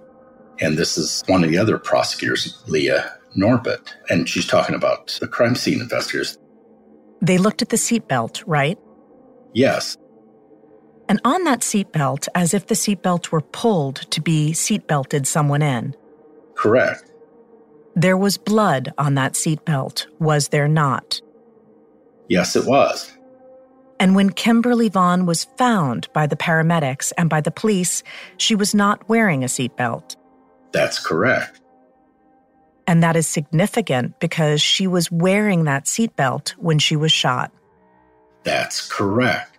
And 0.60 0.78
this 0.78 0.96
is 0.96 1.22
one 1.26 1.44
of 1.44 1.50
the 1.50 1.58
other 1.58 1.78
prosecutors, 1.78 2.62
Leah 2.66 3.12
Norbert, 3.34 3.94
and 4.08 4.28
she's 4.28 4.46
talking 4.46 4.74
about 4.74 5.18
the 5.20 5.28
crime 5.28 5.54
scene 5.54 5.80
investigators. 5.80 6.38
They 7.20 7.38
looked 7.38 7.60
at 7.60 7.68
the 7.68 7.76
seatbelt, 7.76 8.42
right? 8.46 8.78
Yes. 9.52 9.96
And 11.08 11.20
on 11.24 11.44
that 11.44 11.60
seatbelt, 11.60 12.28
as 12.34 12.54
if 12.54 12.66
the 12.66 12.74
seatbelt 12.74 13.30
were 13.30 13.42
pulled 13.42 14.10
to 14.10 14.20
be 14.20 14.52
seatbelted 14.52 15.26
someone 15.26 15.62
in. 15.62 15.94
Correct. 16.54 17.12
There 17.96 18.16
was 18.16 18.36
blood 18.36 18.92
on 18.98 19.14
that 19.14 19.32
seatbelt, 19.32 20.06
was 20.18 20.48
there 20.48 20.68
not? 20.68 21.20
Yes, 22.28 22.54
it 22.54 22.66
was. 22.66 23.10
And 23.98 24.14
when 24.14 24.30
Kimberly 24.30 24.90
Vaughn 24.90 25.24
was 25.24 25.44
found 25.56 26.12
by 26.12 26.26
the 26.26 26.36
paramedics 26.36 27.10
and 27.16 27.30
by 27.30 27.40
the 27.40 27.50
police, 27.50 28.02
she 28.36 28.54
was 28.54 28.74
not 28.74 29.08
wearing 29.08 29.42
a 29.42 29.46
seatbelt. 29.46 30.16
That's 30.72 30.98
correct. 30.98 31.62
And 32.86 33.02
that 33.02 33.16
is 33.16 33.26
significant 33.26 34.20
because 34.20 34.60
she 34.60 34.86
was 34.86 35.10
wearing 35.10 35.64
that 35.64 35.86
seatbelt 35.86 36.50
when 36.50 36.78
she 36.78 36.96
was 36.96 37.10
shot. 37.10 37.50
That's 38.44 38.86
correct. 38.86 39.58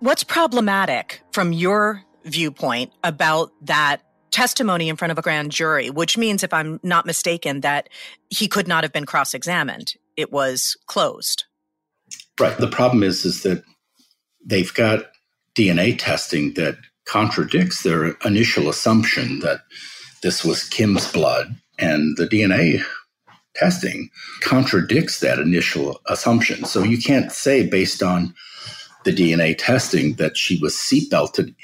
What's 0.00 0.24
problematic 0.24 1.22
from 1.32 1.54
your 1.54 2.02
viewpoint 2.24 2.92
about 3.02 3.50
that 3.62 4.02
testimony 4.34 4.88
in 4.88 4.96
front 4.96 5.12
of 5.12 5.18
a 5.18 5.22
grand 5.22 5.52
jury, 5.52 5.88
which 5.90 6.18
means, 6.18 6.42
if 6.42 6.52
I'm 6.52 6.80
not 6.82 7.06
mistaken, 7.06 7.60
that 7.60 7.88
he 8.30 8.48
could 8.48 8.66
not 8.66 8.82
have 8.82 8.92
been 8.92 9.06
cross 9.06 9.32
examined? 9.32 9.94
It 10.16 10.32
was 10.32 10.76
closed. 10.86 11.44
Right. 12.38 12.58
The 12.58 12.68
problem 12.68 13.04
is 13.04 13.24
is 13.24 13.44
that 13.44 13.62
they've 14.44 14.74
got 14.74 15.04
DNA 15.56 15.96
testing 15.96 16.54
that 16.54 16.76
contradicts 17.06 17.82
their 17.82 18.16
initial 18.24 18.68
assumption 18.68 19.38
that 19.40 19.60
this 20.22 20.44
was 20.44 20.64
Kim's 20.64 21.10
blood, 21.12 21.54
and 21.78 22.16
the 22.16 22.26
DNA 22.26 22.82
testing 23.54 24.10
contradicts 24.40 25.20
that 25.20 25.38
initial 25.38 26.00
assumption. 26.06 26.64
So 26.64 26.82
you 26.82 26.98
can't 26.98 27.30
say 27.30 27.66
based 27.68 28.02
on 28.02 28.34
the 29.04 29.12
DNA 29.12 29.54
testing 29.56 30.14
that 30.14 30.36
she 30.36 30.58
was 30.60 30.74
seatbelted 30.74 31.54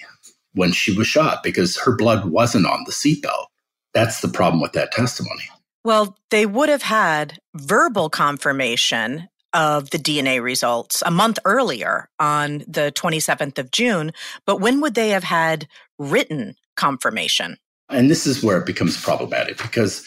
when 0.54 0.72
she 0.72 0.96
was 0.96 1.06
shot 1.06 1.42
because 1.42 1.78
her 1.78 1.94
blood 1.94 2.26
wasn't 2.26 2.66
on 2.66 2.84
the 2.86 2.92
seatbelt. 2.92 3.46
That's 3.92 4.20
the 4.20 4.28
problem 4.28 4.60
with 4.60 4.72
that 4.72 4.92
testimony. 4.92 5.44
Well, 5.84 6.16
they 6.30 6.46
would 6.46 6.68
have 6.68 6.82
had 6.82 7.38
verbal 7.54 8.10
confirmation 8.10 9.28
of 9.52 9.90
the 9.90 9.98
DNA 9.98 10.42
results 10.42 11.02
a 11.04 11.10
month 11.10 11.38
earlier 11.44 12.08
on 12.18 12.58
the 12.68 12.92
27th 12.94 13.58
of 13.58 13.70
June. 13.70 14.12
But 14.46 14.60
when 14.60 14.80
would 14.80 14.94
they 14.94 15.10
have 15.10 15.24
had 15.24 15.66
written 15.98 16.54
confirmation? 16.76 17.56
And 17.88 18.08
this 18.08 18.26
is 18.26 18.42
where 18.42 18.58
it 18.58 18.66
becomes 18.66 19.00
problematic 19.00 19.58
because 19.58 20.06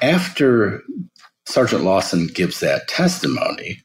after 0.00 0.82
Sergeant 1.46 1.84
Lawson 1.84 2.28
gives 2.28 2.60
that 2.60 2.88
testimony, 2.88 3.82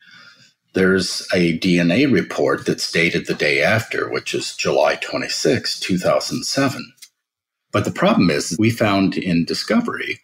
there's 0.74 1.28
a 1.34 1.58
DNA 1.60 2.12
report 2.12 2.66
that's 2.66 2.92
dated 2.92 3.28
the 3.28 3.34
day 3.34 3.62
after, 3.62 4.10
which 4.10 4.34
is 4.34 4.56
July 4.56 4.96
26, 4.96 5.80
2007. 5.80 6.94
But 7.72 7.86
the 7.86 7.92
problem 7.92 8.30
is, 8.30 8.56
we 8.60 8.70
found 8.70 9.18
in 9.18 9.46
Discovery 9.46 10.20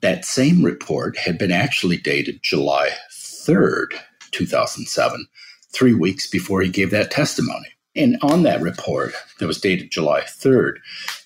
that 0.00 0.24
same 0.24 0.64
report 0.64 1.16
had 1.16 1.38
been 1.38 1.52
actually 1.52 1.96
dated 1.96 2.42
July 2.42 2.90
3rd, 3.10 3.94
2007, 4.30 5.26
three 5.72 5.94
weeks 5.94 6.28
before 6.28 6.60
he 6.60 6.68
gave 6.68 6.90
that 6.90 7.10
testimony. 7.10 7.68
And 7.96 8.16
on 8.22 8.44
that 8.44 8.60
report 8.60 9.12
that 9.40 9.46
was 9.46 9.60
dated 9.60 9.90
July 9.90 10.22
3rd, 10.22 10.74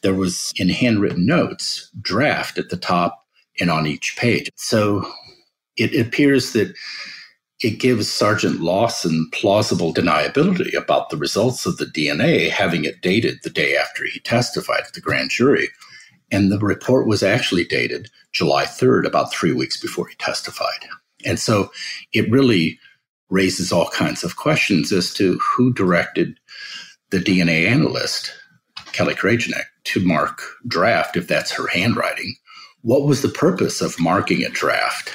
there 0.03 0.14
was 0.14 0.53
in 0.57 0.70
handwritten 0.70 1.26
notes, 1.26 1.91
draft 2.01 2.59
at 2.59 2.70
the 2.70 2.76
top 2.78 3.26
and 3.61 3.70
on 3.70 3.87
each 3.87 4.16
page. 4.16 4.51
So 4.57 5.07
it 5.76 5.95
appears 5.95 6.53
that 6.53 6.74
it 7.62 7.78
gives 7.78 8.12
Sergeant 8.12 8.60
Lawson 8.60 9.28
plausible 9.32 9.94
deniability 9.94 10.76
about 10.76 11.10
the 11.10 11.16
results 11.16 11.64
of 11.64 11.76
the 11.76 11.86
DNA, 11.86 12.50
having 12.50 12.84
it 12.84 13.00
dated 13.00 13.38
the 13.42 13.50
day 13.50 13.76
after 13.76 14.04
he 14.04 14.18
testified 14.20 14.82
at 14.86 14.94
the 14.94 15.00
grand 15.00 15.30
jury. 15.30 15.68
And 16.32 16.50
the 16.50 16.58
report 16.58 17.06
was 17.06 17.22
actually 17.22 17.64
dated 17.64 18.10
July 18.32 18.64
3rd, 18.64 19.06
about 19.06 19.32
three 19.32 19.52
weeks 19.52 19.80
before 19.80 20.08
he 20.08 20.16
testified. 20.16 20.86
And 21.24 21.38
so 21.38 21.70
it 22.12 22.30
really 22.30 22.80
raises 23.30 23.70
all 23.70 23.88
kinds 23.90 24.24
of 24.24 24.36
questions 24.36 24.90
as 24.90 25.14
to 25.14 25.38
who 25.38 25.72
directed 25.72 26.38
the 27.10 27.18
DNA 27.18 27.66
analyst, 27.66 28.32
Kelly 28.92 29.14
Krajicek, 29.14 29.64
to 29.84 30.04
mark 30.04 30.42
draft 30.66 31.16
if 31.16 31.28
that's 31.28 31.52
her 31.52 31.68
handwriting. 31.68 32.34
What 32.80 33.04
was 33.04 33.22
the 33.22 33.28
purpose 33.28 33.80
of 33.80 34.00
marking 34.00 34.42
a 34.42 34.48
draft? 34.48 35.14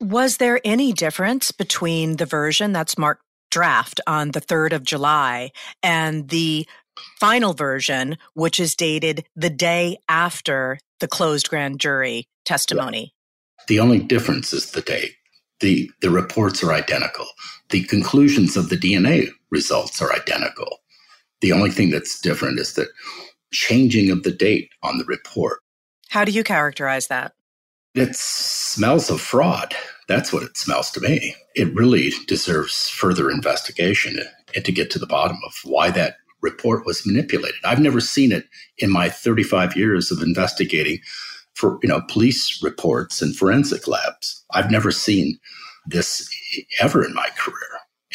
Was 0.00 0.38
there 0.38 0.62
any 0.64 0.94
difference 0.94 1.52
between 1.52 2.16
the 2.16 2.24
version 2.24 2.72
that's 2.72 2.96
marked 2.96 3.22
draft 3.50 4.00
on 4.06 4.30
the 4.30 4.40
3rd 4.40 4.72
of 4.72 4.82
July 4.82 5.52
and 5.82 6.30
the 6.30 6.66
final 7.18 7.52
version, 7.52 8.16
which 8.32 8.58
is 8.58 8.74
dated 8.74 9.26
the 9.36 9.50
day 9.50 9.98
after 10.08 10.78
the 11.00 11.08
closed 11.08 11.50
grand 11.50 11.80
jury 11.80 12.26
testimony? 12.46 13.12
The 13.68 13.78
only 13.78 13.98
difference 13.98 14.54
is 14.54 14.70
the 14.70 14.80
date. 14.80 15.12
The, 15.60 15.90
the 16.00 16.10
reports 16.10 16.64
are 16.64 16.72
identical. 16.72 17.26
The 17.68 17.84
conclusions 17.84 18.56
of 18.56 18.70
the 18.70 18.76
DNA 18.76 19.28
results 19.50 20.00
are 20.00 20.14
identical. 20.14 20.78
The 21.42 21.52
only 21.52 21.70
thing 21.70 21.90
that's 21.90 22.18
different 22.20 22.58
is 22.58 22.72
the 22.72 22.88
changing 23.52 24.10
of 24.10 24.22
the 24.22 24.32
date 24.32 24.70
on 24.82 24.96
the 24.96 25.04
report. 25.04 25.60
How 26.08 26.24
do 26.24 26.32
you 26.32 26.42
characterize 26.42 27.08
that? 27.08 27.34
It 27.94 28.14
smells 28.14 29.10
of 29.10 29.20
fraud. 29.20 29.74
That's 30.06 30.32
what 30.32 30.44
it 30.44 30.56
smells 30.56 30.90
to 30.92 31.00
me. 31.00 31.34
It 31.56 31.74
really 31.74 32.12
deserves 32.26 32.88
further 32.88 33.30
investigation 33.30 34.18
and 34.54 34.64
to 34.64 34.72
get 34.72 34.90
to 34.92 34.98
the 34.98 35.06
bottom 35.06 35.38
of 35.44 35.54
why 35.64 35.90
that 35.90 36.16
report 36.40 36.86
was 36.86 37.06
manipulated. 37.06 37.60
I've 37.64 37.80
never 37.80 38.00
seen 38.00 38.32
it 38.32 38.46
in 38.78 38.90
my 38.90 39.08
35 39.08 39.76
years 39.76 40.10
of 40.10 40.22
investigating 40.22 41.00
for 41.54 41.78
you 41.82 41.88
know 41.88 42.00
police 42.08 42.62
reports 42.62 43.20
and 43.20 43.36
forensic 43.36 43.86
labs. 43.86 44.44
I've 44.52 44.70
never 44.70 44.92
seen 44.92 45.38
this 45.86 46.28
ever 46.80 47.04
in 47.04 47.12
my 47.12 47.28
career. 47.36 47.56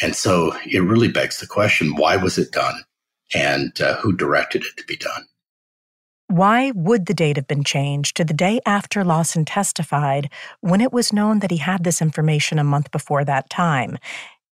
And 0.02 0.16
so 0.16 0.54
it 0.66 0.80
really 0.80 1.08
begs 1.08 1.38
the 1.38 1.46
question 1.46 1.96
why 1.96 2.16
was 2.16 2.38
it 2.38 2.50
done 2.50 2.82
and 3.34 3.78
uh, 3.80 3.96
who 3.96 4.12
directed 4.12 4.64
it 4.64 4.76
to 4.78 4.84
be 4.84 4.96
done? 4.96 5.26
Why 6.28 6.72
would 6.74 7.06
the 7.06 7.14
date 7.14 7.36
have 7.36 7.46
been 7.46 7.62
changed 7.62 8.16
to 8.16 8.24
the 8.24 8.34
day 8.34 8.60
after 8.66 9.04
Lawson 9.04 9.44
testified 9.44 10.28
when 10.60 10.80
it 10.80 10.92
was 10.92 11.12
known 11.12 11.38
that 11.38 11.52
he 11.52 11.58
had 11.58 11.84
this 11.84 12.02
information 12.02 12.58
a 12.58 12.64
month 12.64 12.90
before 12.90 13.24
that 13.24 13.48
time? 13.48 13.96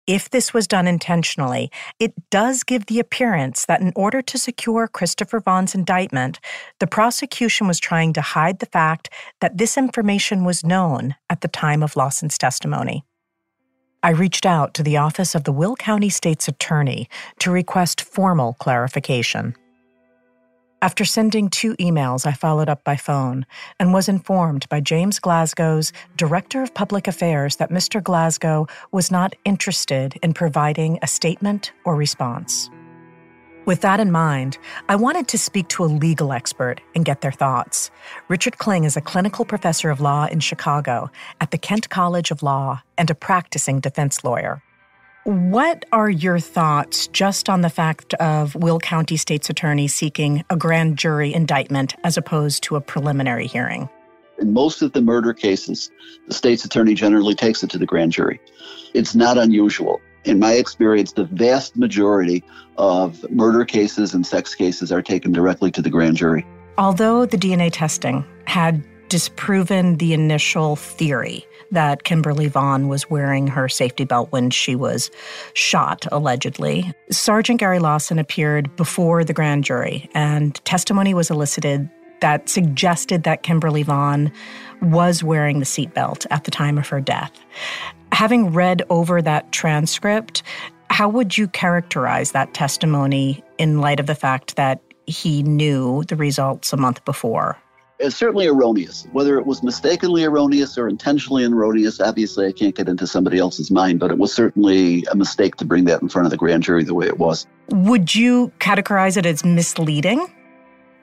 If 0.07 0.31
this 0.31 0.51
was 0.51 0.65
done 0.65 0.87
intentionally, 0.87 1.69
it 1.99 2.15
does 2.31 2.63
give 2.63 2.87
the 2.87 2.99
appearance 2.99 3.65
that 3.67 3.81
in 3.81 3.93
order 3.95 4.23
to 4.23 4.39
secure 4.39 4.87
Christopher 4.87 5.39
Vaughn's 5.39 5.75
indictment, 5.75 6.39
the 6.79 6.87
prosecution 6.87 7.67
was 7.67 7.79
trying 7.79 8.13
to 8.13 8.21
hide 8.21 8.57
the 8.57 8.65
fact 8.65 9.11
that 9.39 9.59
this 9.59 9.77
information 9.77 10.45
was 10.45 10.65
known 10.65 11.13
at 11.29 11.41
the 11.41 11.47
time 11.47 11.83
of 11.83 11.95
Lawson's 11.95 12.39
testimony. 12.39 13.05
I 14.01 14.09
reached 14.09 14.47
out 14.47 14.73
to 14.73 14.81
the 14.81 14.97
office 14.97 15.35
of 15.35 15.43
the 15.43 15.51
Will 15.51 15.75
County 15.75 16.09
State's 16.09 16.47
Attorney 16.47 17.07
to 17.37 17.51
request 17.51 18.01
formal 18.01 18.53
clarification. 18.53 19.55
After 20.81 21.03
sending 21.03 21.49
two 21.49 21.75
emails, 21.75 22.25
I 22.25 22.31
followed 22.31 22.69
up 22.69 22.85
by 22.85 22.95
phone 22.95 23.45
and 23.81 23.93
was 23.93 24.07
informed 24.07 24.67
by 24.69 24.79
James 24.79 25.19
Glasgow's 25.19 25.91
Director 26.15 26.63
of 26.63 26.73
Public 26.73 27.05
Affairs 27.05 27.57
that 27.57 27.69
Mr. 27.69 28.01
Glasgow 28.01 28.65
was 28.93 29.11
not 29.11 29.35
interested 29.43 30.17
in 30.23 30.33
providing 30.33 30.97
a 31.01 31.07
statement 31.07 31.73
or 31.83 31.97
response. 31.97 32.69
With 33.65 33.81
that 33.81 33.99
in 33.99 34.09
mind, 34.09 34.57
I 34.87 34.95
wanted 34.95 35.27
to 35.27 35.37
speak 35.37 35.67
to 35.69 35.83
a 35.83 35.85
legal 35.85 36.31
expert 36.31 36.79
and 36.95 37.03
get 37.03 37.19
their 37.19 37.33
thoughts. 37.33 37.91
Richard 38.29 38.57
Kling 38.57 38.85
is 38.85 38.95
a 38.95 39.01
clinical 39.01 39.43
professor 39.43 39.89
of 39.89 39.99
law 39.99 40.27
in 40.27 40.39
Chicago 40.39 41.11
at 41.41 41.51
the 41.51 41.57
Kent 41.57 41.89
College 41.89 42.31
of 42.31 42.41
Law 42.41 42.81
and 42.97 43.09
a 43.09 43.15
practicing 43.15 43.81
defense 43.81 44.23
lawyer. 44.23 44.63
What 45.25 45.83
are 45.91 46.09
your 46.09 46.39
thoughts 46.39 47.07
just 47.07 47.49
on 47.49 47.61
the 47.61 47.69
fact 47.69 48.13
of 48.15 48.55
Will 48.55 48.79
County 48.79 49.17
State's 49.17 49.49
Attorney 49.49 49.87
seeking 49.87 50.45
a 50.49 50.55
grand 50.55 50.97
jury 50.97 51.33
indictment 51.33 51.93
as 52.05 52.17
opposed 52.17 52.63
to 52.63 52.77
a 52.77 52.81
preliminary 52.81 53.45
hearing? 53.45 53.89
In 54.39 54.53
most 54.53 54.81
of 54.81 54.93
the 54.93 55.01
murder 55.01 55.33
cases, 55.33 55.91
the 56.27 56.33
state's 56.33 56.63
attorney 56.63 56.93
generally 56.93 57.35
takes 57.35 57.61
it 57.63 57.69
to 57.71 57.77
the 57.77 57.85
grand 57.85 58.13
jury. 58.13 58.39
It's 58.93 59.13
not 59.13 59.37
unusual. 59.37 59.99
In 60.23 60.39
my 60.39 60.53
experience, 60.53 61.11
the 61.11 61.25
vast 61.25 61.75
majority 61.75 62.41
of 62.77 63.29
murder 63.29 63.65
cases 63.65 64.13
and 64.13 64.25
sex 64.25 64.55
cases 64.55 64.89
are 64.89 65.01
taken 65.01 65.33
directly 65.33 65.69
to 65.71 65.81
the 65.81 65.89
grand 65.89 66.15
jury. 66.15 66.45
Although 66.77 67.25
the 67.25 67.37
DNA 67.37 67.69
testing 67.73 68.23
had 68.45 68.81
disproven 69.09 69.97
the 69.97 70.13
initial 70.13 70.77
theory 70.77 71.45
that 71.71 72.03
Kimberly 72.03 72.47
Vaughn 72.47 72.87
was 72.87 73.09
wearing 73.09 73.47
her 73.47 73.69
safety 73.69 74.05
belt 74.05 74.31
when 74.31 74.49
she 74.49 74.75
was 74.75 75.11
shot, 75.53 76.05
allegedly. 76.11 76.93
Sergeant 77.11 77.59
Gary 77.59 77.79
Lawson 77.79 78.19
appeared 78.19 78.75
before 78.75 79.23
the 79.23 79.33
grand 79.33 79.63
jury, 79.63 80.09
and 80.13 80.55
testimony 80.65 81.13
was 81.13 81.29
elicited 81.29 81.89
that 82.21 82.49
suggested 82.49 83.23
that 83.23 83.43
Kimberly 83.43 83.83
Vaughn 83.83 84.31
was 84.81 85.23
wearing 85.23 85.59
the 85.59 85.65
seatbelt 85.65 86.25
at 86.31 86.43
the 86.43 86.51
time 86.51 86.77
of 86.77 86.87
her 86.89 87.01
death. 87.01 87.31
Having 88.11 88.53
read 88.53 88.81
over 88.89 89.21
that 89.21 89.51
transcript, 89.51 90.43
how 90.89 91.07
would 91.07 91.37
you 91.37 91.47
characterize 91.47 92.31
that 92.31 92.53
testimony 92.53 93.43
in 93.57 93.79
light 93.79 93.99
of 93.99 94.07
the 94.07 94.15
fact 94.15 94.55
that 94.55 94.81
he 95.05 95.43
knew 95.43 96.03
the 96.05 96.15
results 96.15 96.73
a 96.73 96.77
month 96.77 97.03
before? 97.05 97.57
It's 97.99 98.15
certainly 98.15 98.47
erroneous. 98.47 99.05
Whether 99.11 99.37
it 99.37 99.45
was 99.45 99.61
mistakenly 99.61 100.23
erroneous 100.23 100.77
or 100.77 100.87
intentionally 100.87 101.43
erroneous, 101.43 101.99
obviously 101.99 102.47
I 102.47 102.53
can't 102.53 102.73
get 102.73 102.87
into 102.87 103.05
somebody 103.05 103.39
else's 103.39 103.69
mind, 103.69 103.99
but 103.99 104.09
it 104.09 104.17
was 104.17 104.33
certainly 104.33 105.03
a 105.11 105.15
mistake 105.15 105.57
to 105.57 105.65
bring 105.65 105.83
that 105.85 106.01
in 106.01 106.07
front 106.07 106.25
of 106.25 106.31
the 106.31 106.37
grand 106.37 106.63
jury 106.63 106.85
the 106.85 106.93
way 106.93 107.07
it 107.07 107.19
was. 107.19 107.45
Would 107.71 108.15
you 108.15 108.53
categorize 108.59 109.17
it 109.17 109.25
as 109.25 109.43
misleading? 109.43 110.25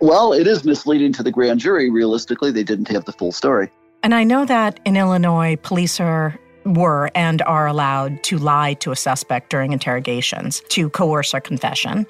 Well, 0.01 0.32
it 0.32 0.47
is 0.47 0.64
misleading 0.64 1.12
to 1.14 1.22
the 1.22 1.30
grand 1.30 1.61
jury. 1.61 1.90
Realistically, 1.90 2.51
they 2.51 2.64
didn't 2.64 2.88
have 2.88 3.05
the 3.05 3.12
full 3.12 3.32
story. 3.32 3.70
And 4.03 4.14
I 4.14 4.24
know 4.24 4.47
that 4.47 4.80
in 4.86 4.97
Illinois, 4.97 5.57
police 5.57 6.01
are 6.01 6.38
were 6.66 7.10
and 7.14 7.40
are 7.42 7.66
allowed 7.66 8.22
to 8.24 8.38
lie 8.38 8.74
to 8.74 8.90
a 8.90 8.96
suspect 8.96 9.50
during 9.50 9.72
interrogations 9.72 10.60
to 10.68 10.90
coerce 10.90 11.32
a 11.32 11.40
confession 11.40 12.06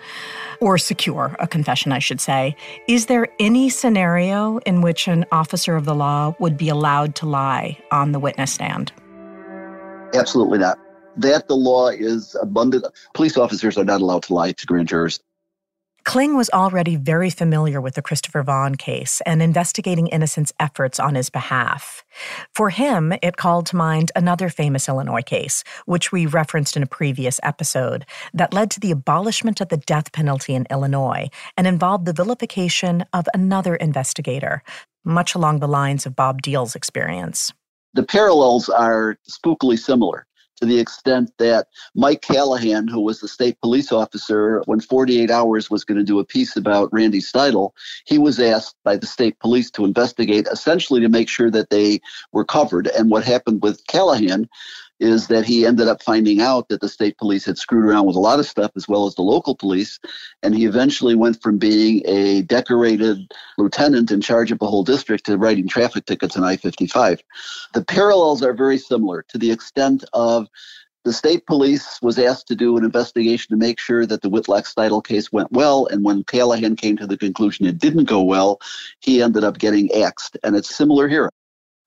or 0.60 0.78
secure 0.78 1.36
a 1.38 1.46
confession, 1.46 1.92
I 1.92 1.98
should 1.98 2.20
say. 2.20 2.56
Is 2.88 3.06
there 3.06 3.28
any 3.38 3.68
scenario 3.68 4.58
in 4.58 4.80
which 4.80 5.08
an 5.08 5.26
officer 5.30 5.76
of 5.76 5.84
the 5.84 5.94
law 5.94 6.34
would 6.38 6.56
be 6.56 6.68
allowed 6.68 7.14
to 7.16 7.26
lie 7.26 7.78
on 7.92 8.12
the 8.12 8.18
witness 8.18 8.52
stand? 8.52 8.92
Absolutely 10.14 10.58
not. 10.58 10.78
That 11.16 11.48
the 11.48 11.56
law 11.56 11.88
is 11.88 12.36
abundant. 12.40 12.86
Police 13.14 13.36
officers 13.36 13.78
are 13.78 13.84
not 13.84 14.00
allowed 14.00 14.24
to 14.24 14.34
lie 14.34 14.52
to 14.52 14.66
grand 14.66 14.88
jurors. 14.88 15.20
Kling 16.06 16.36
was 16.36 16.48
already 16.50 16.94
very 16.94 17.30
familiar 17.30 17.80
with 17.80 17.96
the 17.96 18.00
Christopher 18.00 18.44
Vaughn 18.44 18.76
case 18.76 19.20
and 19.26 19.42
Investigating 19.42 20.06
Innocence's 20.06 20.54
efforts 20.60 21.00
on 21.00 21.16
his 21.16 21.30
behalf. 21.30 22.04
For 22.54 22.70
him, 22.70 23.12
it 23.22 23.36
called 23.36 23.66
to 23.66 23.76
mind 23.76 24.12
another 24.14 24.48
famous 24.48 24.88
Illinois 24.88 25.22
case, 25.22 25.64
which 25.84 26.12
we 26.12 26.26
referenced 26.26 26.76
in 26.76 26.84
a 26.84 26.86
previous 26.86 27.40
episode, 27.42 28.06
that 28.32 28.54
led 28.54 28.70
to 28.70 28.80
the 28.80 28.92
abolishment 28.92 29.60
of 29.60 29.68
the 29.68 29.78
death 29.78 30.12
penalty 30.12 30.54
in 30.54 30.64
Illinois 30.70 31.28
and 31.56 31.66
involved 31.66 32.06
the 32.06 32.12
vilification 32.12 33.04
of 33.12 33.26
another 33.34 33.74
investigator, 33.74 34.62
much 35.04 35.34
along 35.34 35.58
the 35.58 35.66
lines 35.66 36.06
of 36.06 36.14
Bob 36.14 36.40
Deal's 36.40 36.76
experience. 36.76 37.52
The 37.94 38.04
parallels 38.04 38.68
are 38.68 39.18
spookily 39.28 39.76
similar. 39.76 40.24
To 40.56 40.66
the 40.66 40.78
extent 40.78 41.32
that 41.38 41.68
Mike 41.94 42.22
Callahan, 42.22 42.88
who 42.88 43.00
was 43.00 43.20
the 43.20 43.28
state 43.28 43.60
police 43.60 43.92
officer 43.92 44.62
when 44.66 44.80
48 44.80 45.30
Hours 45.30 45.70
was 45.70 45.84
going 45.84 45.98
to 45.98 46.04
do 46.04 46.18
a 46.18 46.24
piece 46.24 46.56
about 46.56 46.92
Randy 46.92 47.20
Steidl, 47.20 47.70
he 48.04 48.18
was 48.18 48.40
asked 48.40 48.76
by 48.84 48.96
the 48.96 49.06
state 49.06 49.38
police 49.38 49.70
to 49.72 49.84
investigate 49.84 50.46
essentially 50.50 51.00
to 51.00 51.08
make 51.08 51.28
sure 51.28 51.50
that 51.50 51.70
they 51.70 52.00
were 52.32 52.44
covered. 52.44 52.88
And 52.88 53.10
what 53.10 53.24
happened 53.24 53.62
with 53.62 53.86
Callahan 53.86 54.48
is 55.00 55.26
that 55.28 55.44
he 55.44 55.66
ended 55.66 55.88
up 55.88 56.02
finding 56.02 56.40
out 56.40 56.68
that 56.68 56.80
the 56.80 56.88
state 56.88 57.18
police 57.18 57.44
had 57.44 57.58
screwed 57.58 57.84
around 57.84 58.06
with 58.06 58.16
a 58.16 58.20
lot 58.20 58.38
of 58.38 58.46
stuff 58.46 58.70
as 58.76 58.88
well 58.88 59.06
as 59.06 59.14
the 59.14 59.22
local 59.22 59.54
police. 59.54 59.98
And 60.42 60.54
he 60.54 60.64
eventually 60.64 61.14
went 61.14 61.42
from 61.42 61.58
being 61.58 62.02
a 62.06 62.42
decorated 62.42 63.32
lieutenant 63.58 64.10
in 64.10 64.20
charge 64.20 64.52
of 64.52 64.58
the 64.58 64.66
whole 64.66 64.84
district 64.84 65.26
to 65.26 65.36
writing 65.36 65.68
traffic 65.68 66.06
tickets 66.06 66.36
on 66.36 66.44
I 66.44 66.56
55. 66.56 67.22
The 67.74 67.84
parallels 67.84 68.42
are 68.42 68.54
very 68.54 68.78
similar 68.78 69.22
to 69.28 69.38
the 69.38 69.50
extent 69.50 70.04
of 70.12 70.48
the 71.06 71.12
state 71.12 71.46
police 71.46 72.00
was 72.02 72.18
asked 72.18 72.48
to 72.48 72.56
do 72.56 72.76
an 72.76 72.84
investigation 72.84 73.50
to 73.50 73.56
make 73.56 73.78
sure 73.78 74.06
that 74.06 74.22
the 74.22 74.28
Whitlock 74.28 74.64
Steidl 74.64 75.04
case 75.04 75.30
went 75.30 75.52
well. 75.52 75.86
And 75.86 76.04
when 76.04 76.24
Callahan 76.24 76.74
came 76.74 76.96
to 76.96 77.06
the 77.06 77.16
conclusion 77.16 77.64
it 77.64 77.78
didn't 77.78 78.04
go 78.06 78.22
well, 78.22 78.60
he 78.98 79.22
ended 79.22 79.44
up 79.44 79.58
getting 79.58 79.88
axed. 79.92 80.36
And 80.42 80.56
it's 80.56 80.74
similar 80.74 81.06
here. 81.06 81.30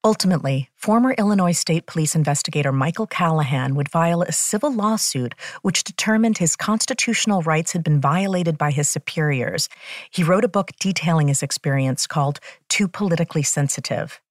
Ultimately, 0.02 0.70
former 0.76 1.12
Illinois 1.18 1.52
State 1.52 1.84
Police 1.84 2.14
investigator 2.14 2.72
Michael 2.72 3.06
Callahan 3.06 3.74
would 3.74 3.90
file 3.90 4.22
a 4.22 4.32
civil 4.32 4.72
lawsuit 4.72 5.34
which 5.60 5.84
determined 5.84 6.38
his 6.38 6.56
constitutional 6.56 7.42
rights 7.42 7.72
had 7.72 7.84
been 7.84 8.00
violated 8.00 8.56
by 8.56 8.70
his 8.70 8.88
superiors. 8.88 9.68
He 10.10 10.22
wrote 10.22 10.42
a 10.42 10.48
book 10.48 10.70
detailing 10.80 11.28
his 11.28 11.42
experience 11.42 12.06
called 12.06 12.40
Too 12.70 12.88
Politically 12.88 13.42
Sensitive. 13.42 14.22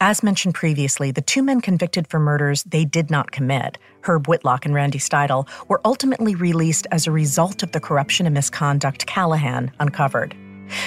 As 0.00 0.24
mentioned 0.24 0.56
previously, 0.56 1.12
the 1.12 1.20
two 1.20 1.44
men 1.44 1.60
convicted 1.60 2.08
for 2.08 2.18
murders 2.18 2.64
they 2.64 2.84
did 2.84 3.12
not 3.12 3.30
commit, 3.30 3.78
Herb 4.00 4.26
Whitlock 4.26 4.64
and 4.66 4.74
Randy 4.74 4.98
Steidl, 4.98 5.46
were 5.68 5.80
ultimately 5.84 6.34
released 6.34 6.88
as 6.90 7.06
a 7.06 7.12
result 7.12 7.62
of 7.62 7.70
the 7.70 7.80
corruption 7.80 8.26
and 8.26 8.34
misconduct 8.34 9.06
Callahan 9.06 9.70
uncovered. 9.78 10.34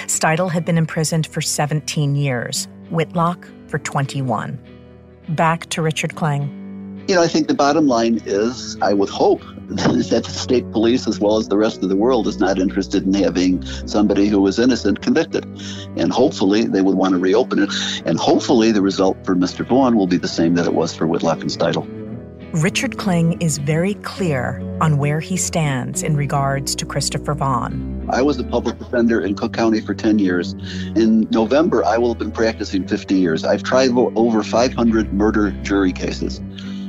Steidl 0.08 0.50
had 0.50 0.66
been 0.66 0.76
imprisoned 0.76 1.26
for 1.26 1.40
17 1.40 2.16
years, 2.16 2.68
Whitlock 2.90 3.48
for 3.74 3.80
21. 3.80 4.56
Back 5.30 5.66
to 5.70 5.82
Richard 5.82 6.14
Kling. 6.14 7.02
You 7.08 7.16
know, 7.16 7.22
I 7.22 7.26
think 7.26 7.48
the 7.48 7.54
bottom 7.54 7.88
line 7.88 8.20
is 8.24 8.78
I 8.80 8.92
would 8.94 9.08
hope 9.08 9.40
that 9.68 10.22
the 10.24 10.30
state 10.30 10.70
police, 10.70 11.08
as 11.08 11.18
well 11.18 11.38
as 11.38 11.48
the 11.48 11.56
rest 11.56 11.82
of 11.82 11.88
the 11.88 11.96
world, 11.96 12.28
is 12.28 12.38
not 12.38 12.60
interested 12.60 13.04
in 13.04 13.12
having 13.14 13.64
somebody 13.88 14.28
who 14.28 14.40
was 14.40 14.60
innocent 14.60 15.02
convicted. 15.02 15.44
And 15.96 16.12
hopefully 16.12 16.66
they 16.66 16.82
would 16.82 16.94
want 16.94 17.14
to 17.14 17.18
reopen 17.18 17.64
it. 17.64 17.70
And 18.06 18.16
hopefully 18.16 18.70
the 18.70 18.80
result 18.80 19.16
for 19.26 19.34
Mr. 19.34 19.66
Vaughn 19.66 19.96
will 19.96 20.06
be 20.06 20.18
the 20.18 20.28
same 20.28 20.54
that 20.54 20.66
it 20.66 20.74
was 20.74 20.94
for 20.94 21.08
Whitlock 21.08 21.40
and 21.40 21.50
Steidl. 21.50 22.03
Richard 22.54 22.98
Kling 22.98 23.40
is 23.42 23.58
very 23.58 23.94
clear 23.94 24.60
on 24.80 24.96
where 24.96 25.18
he 25.18 25.36
stands 25.36 26.04
in 26.04 26.16
regards 26.16 26.76
to 26.76 26.86
Christopher 26.86 27.34
Vaughn. 27.34 28.08
I 28.12 28.22
was 28.22 28.38
a 28.38 28.44
public 28.44 28.78
defender 28.78 29.20
in 29.20 29.34
Cook 29.34 29.52
County 29.52 29.80
for 29.80 29.92
10 29.92 30.20
years. 30.20 30.52
In 30.94 31.22
November, 31.32 31.84
I 31.84 31.98
will 31.98 32.10
have 32.10 32.18
been 32.18 32.30
practicing 32.30 32.86
50 32.86 33.16
years. 33.16 33.44
I've 33.44 33.64
tried 33.64 33.90
over 33.90 34.44
500 34.44 35.12
murder 35.12 35.50
jury 35.62 35.92
cases, 35.92 36.38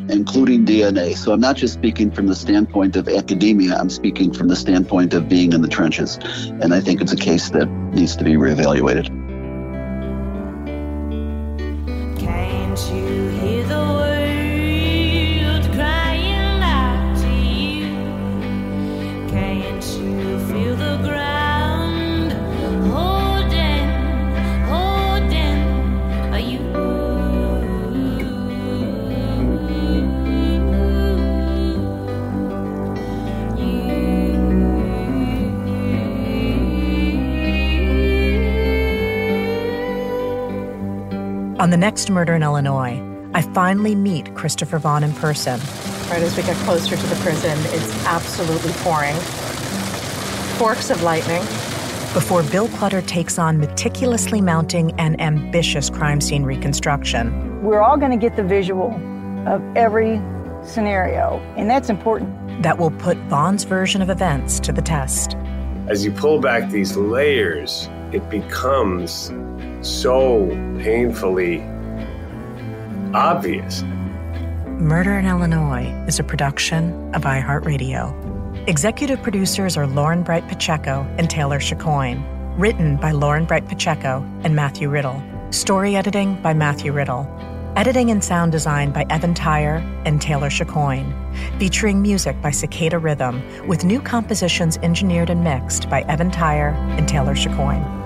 including 0.07 0.67
DNA. 0.67 1.17
So 1.17 1.33
I'm 1.33 1.39
not 1.39 1.55
just 1.55 1.73
speaking 1.73 2.11
from 2.11 2.27
the 2.27 2.35
standpoint 2.35 2.95
of 2.95 3.09
academia, 3.09 3.75
I'm 3.75 3.89
speaking 3.89 4.31
from 4.31 4.49
the 4.49 4.55
standpoint 4.55 5.15
of 5.15 5.27
being 5.27 5.51
in 5.51 5.63
the 5.63 5.67
trenches. 5.67 6.19
And 6.61 6.75
I 6.75 6.79
think 6.79 7.01
it's 7.01 7.11
a 7.11 7.17
case 7.17 7.49
that 7.49 7.67
needs 7.91 8.15
to 8.17 8.23
be 8.23 8.33
reevaluated. 8.33 9.07
Can't 12.19 12.79
you 12.91 13.29
hear 13.29 13.63
the 13.63 13.75
world 13.77 14.14
On 41.65 41.71
the 41.71 41.77
next 41.77 42.11
murder 42.11 42.35
in 42.35 42.43
Illinois, 42.43 43.01
I 43.33 43.41
finally 43.41 43.95
meet 43.95 44.35
Christopher 44.35 44.77
Vaughn 44.77 45.03
in 45.03 45.11
person. 45.13 45.59
Right 46.11 46.21
as 46.21 46.37
we 46.37 46.43
get 46.43 46.55
closer 46.57 46.95
to 46.95 47.07
the 47.07 47.15
prison, 47.23 47.57
it's 47.73 48.05
absolutely 48.05 48.71
pouring. 48.83 49.15
Forks 50.59 50.91
of 50.91 51.01
lightning. 51.01 51.41
Before 52.13 52.43
Bill 52.43 52.67
Clutter 52.67 53.01
takes 53.01 53.39
on 53.39 53.59
meticulously 53.59 54.41
mounting 54.41 54.91
an 54.99 55.19
ambitious 55.19 55.89
crime 55.89 56.21
scene 56.21 56.43
reconstruction. 56.43 57.63
We're 57.63 57.81
all 57.81 57.97
going 57.97 58.11
to 58.11 58.17
get 58.17 58.35
the 58.35 58.43
visual 58.43 58.91
of 59.47 59.63
every 59.75 60.21
scenario, 60.63 61.39
and 61.57 61.67
that's 61.67 61.89
important. 61.89 62.61
That 62.61 62.77
will 62.77 62.91
put 62.91 63.17
Vaughn's 63.27 63.63
version 63.63 64.03
of 64.03 64.11
events 64.11 64.59
to 64.59 64.71
the 64.71 64.83
test. 64.83 65.33
As 65.87 66.05
you 66.05 66.11
pull 66.11 66.39
back 66.39 66.69
these 66.69 66.95
layers, 66.95 67.89
it 68.11 68.29
becomes 68.29 69.31
so 69.85 70.47
painfully 70.79 71.61
obvious. 73.13 73.83
Murder 74.79 75.17
in 75.17 75.25
Illinois 75.25 75.85
is 76.07 76.19
a 76.19 76.23
production 76.23 77.13
of 77.15 77.21
iHeartRadio. 77.21 78.67
Executive 78.67 79.21
producers 79.21 79.77
are 79.77 79.87
Lauren 79.87 80.23
Bright 80.23 80.47
Pacheco 80.47 81.07
and 81.17 81.29
Taylor 81.29 81.59
Chicoine. 81.59 82.23
Written 82.57 82.97
by 82.97 83.11
Lauren 83.11 83.45
Bright 83.45 83.67
Pacheco 83.67 84.25
and 84.43 84.55
Matthew 84.55 84.89
Riddle. 84.89 85.21
Story 85.51 85.95
editing 85.95 86.41
by 86.41 86.53
Matthew 86.53 86.91
Riddle. 86.91 87.27
Editing 87.75 88.09
and 88.09 88.23
sound 88.23 88.51
design 88.53 88.91
by 88.91 89.05
Evan 89.09 89.33
Tyor 89.33 89.83
and 90.05 90.21
Taylor 90.21 90.49
Chicoine. 90.49 91.13
Featuring 91.59 92.01
music 92.01 92.41
by 92.41 92.51
Cicada 92.51 92.97
Rhythm, 92.97 93.67
with 93.67 93.83
new 93.83 94.01
compositions 94.01 94.77
engineered 94.77 95.29
and 95.29 95.43
mixed 95.43 95.89
by 95.89 96.01
Evan 96.03 96.31
Tyor 96.31 96.69
and 96.97 97.07
Taylor 97.07 97.35
Chicoine. 97.35 98.04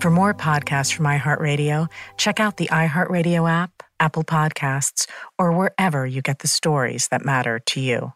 For 0.00 0.10
more 0.10 0.32
podcasts 0.32 0.92
from 0.92 1.06
iHeartRadio, 1.06 1.90
check 2.16 2.38
out 2.38 2.56
the 2.56 2.68
iHeartRadio 2.68 3.50
app, 3.50 3.82
Apple 3.98 4.22
Podcasts, 4.22 5.08
or 5.40 5.50
wherever 5.50 6.06
you 6.06 6.22
get 6.22 6.38
the 6.38 6.46
stories 6.46 7.08
that 7.08 7.24
matter 7.24 7.58
to 7.58 7.80
you. 7.80 8.12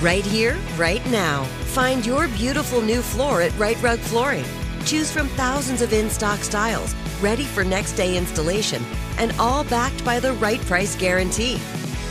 Right 0.00 0.24
here, 0.24 0.56
right 0.76 1.04
now. 1.10 1.42
Find 1.74 2.06
your 2.06 2.28
beautiful 2.28 2.80
new 2.80 3.02
floor 3.02 3.42
at 3.42 3.58
Rite 3.58 3.82
Rug 3.82 3.98
Flooring. 3.98 4.44
Choose 4.84 5.10
from 5.10 5.26
thousands 5.30 5.82
of 5.82 5.92
in 5.92 6.08
stock 6.08 6.38
styles, 6.38 6.94
ready 7.20 7.44
for 7.44 7.64
next 7.64 7.94
day 7.94 8.16
installation, 8.16 8.84
and 9.18 9.32
all 9.40 9.64
backed 9.64 10.04
by 10.04 10.20
the 10.20 10.34
right 10.34 10.60
price 10.66 10.94
guarantee. 10.94 11.56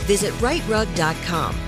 Visit 0.04 0.34
riterug.com. 0.34 1.67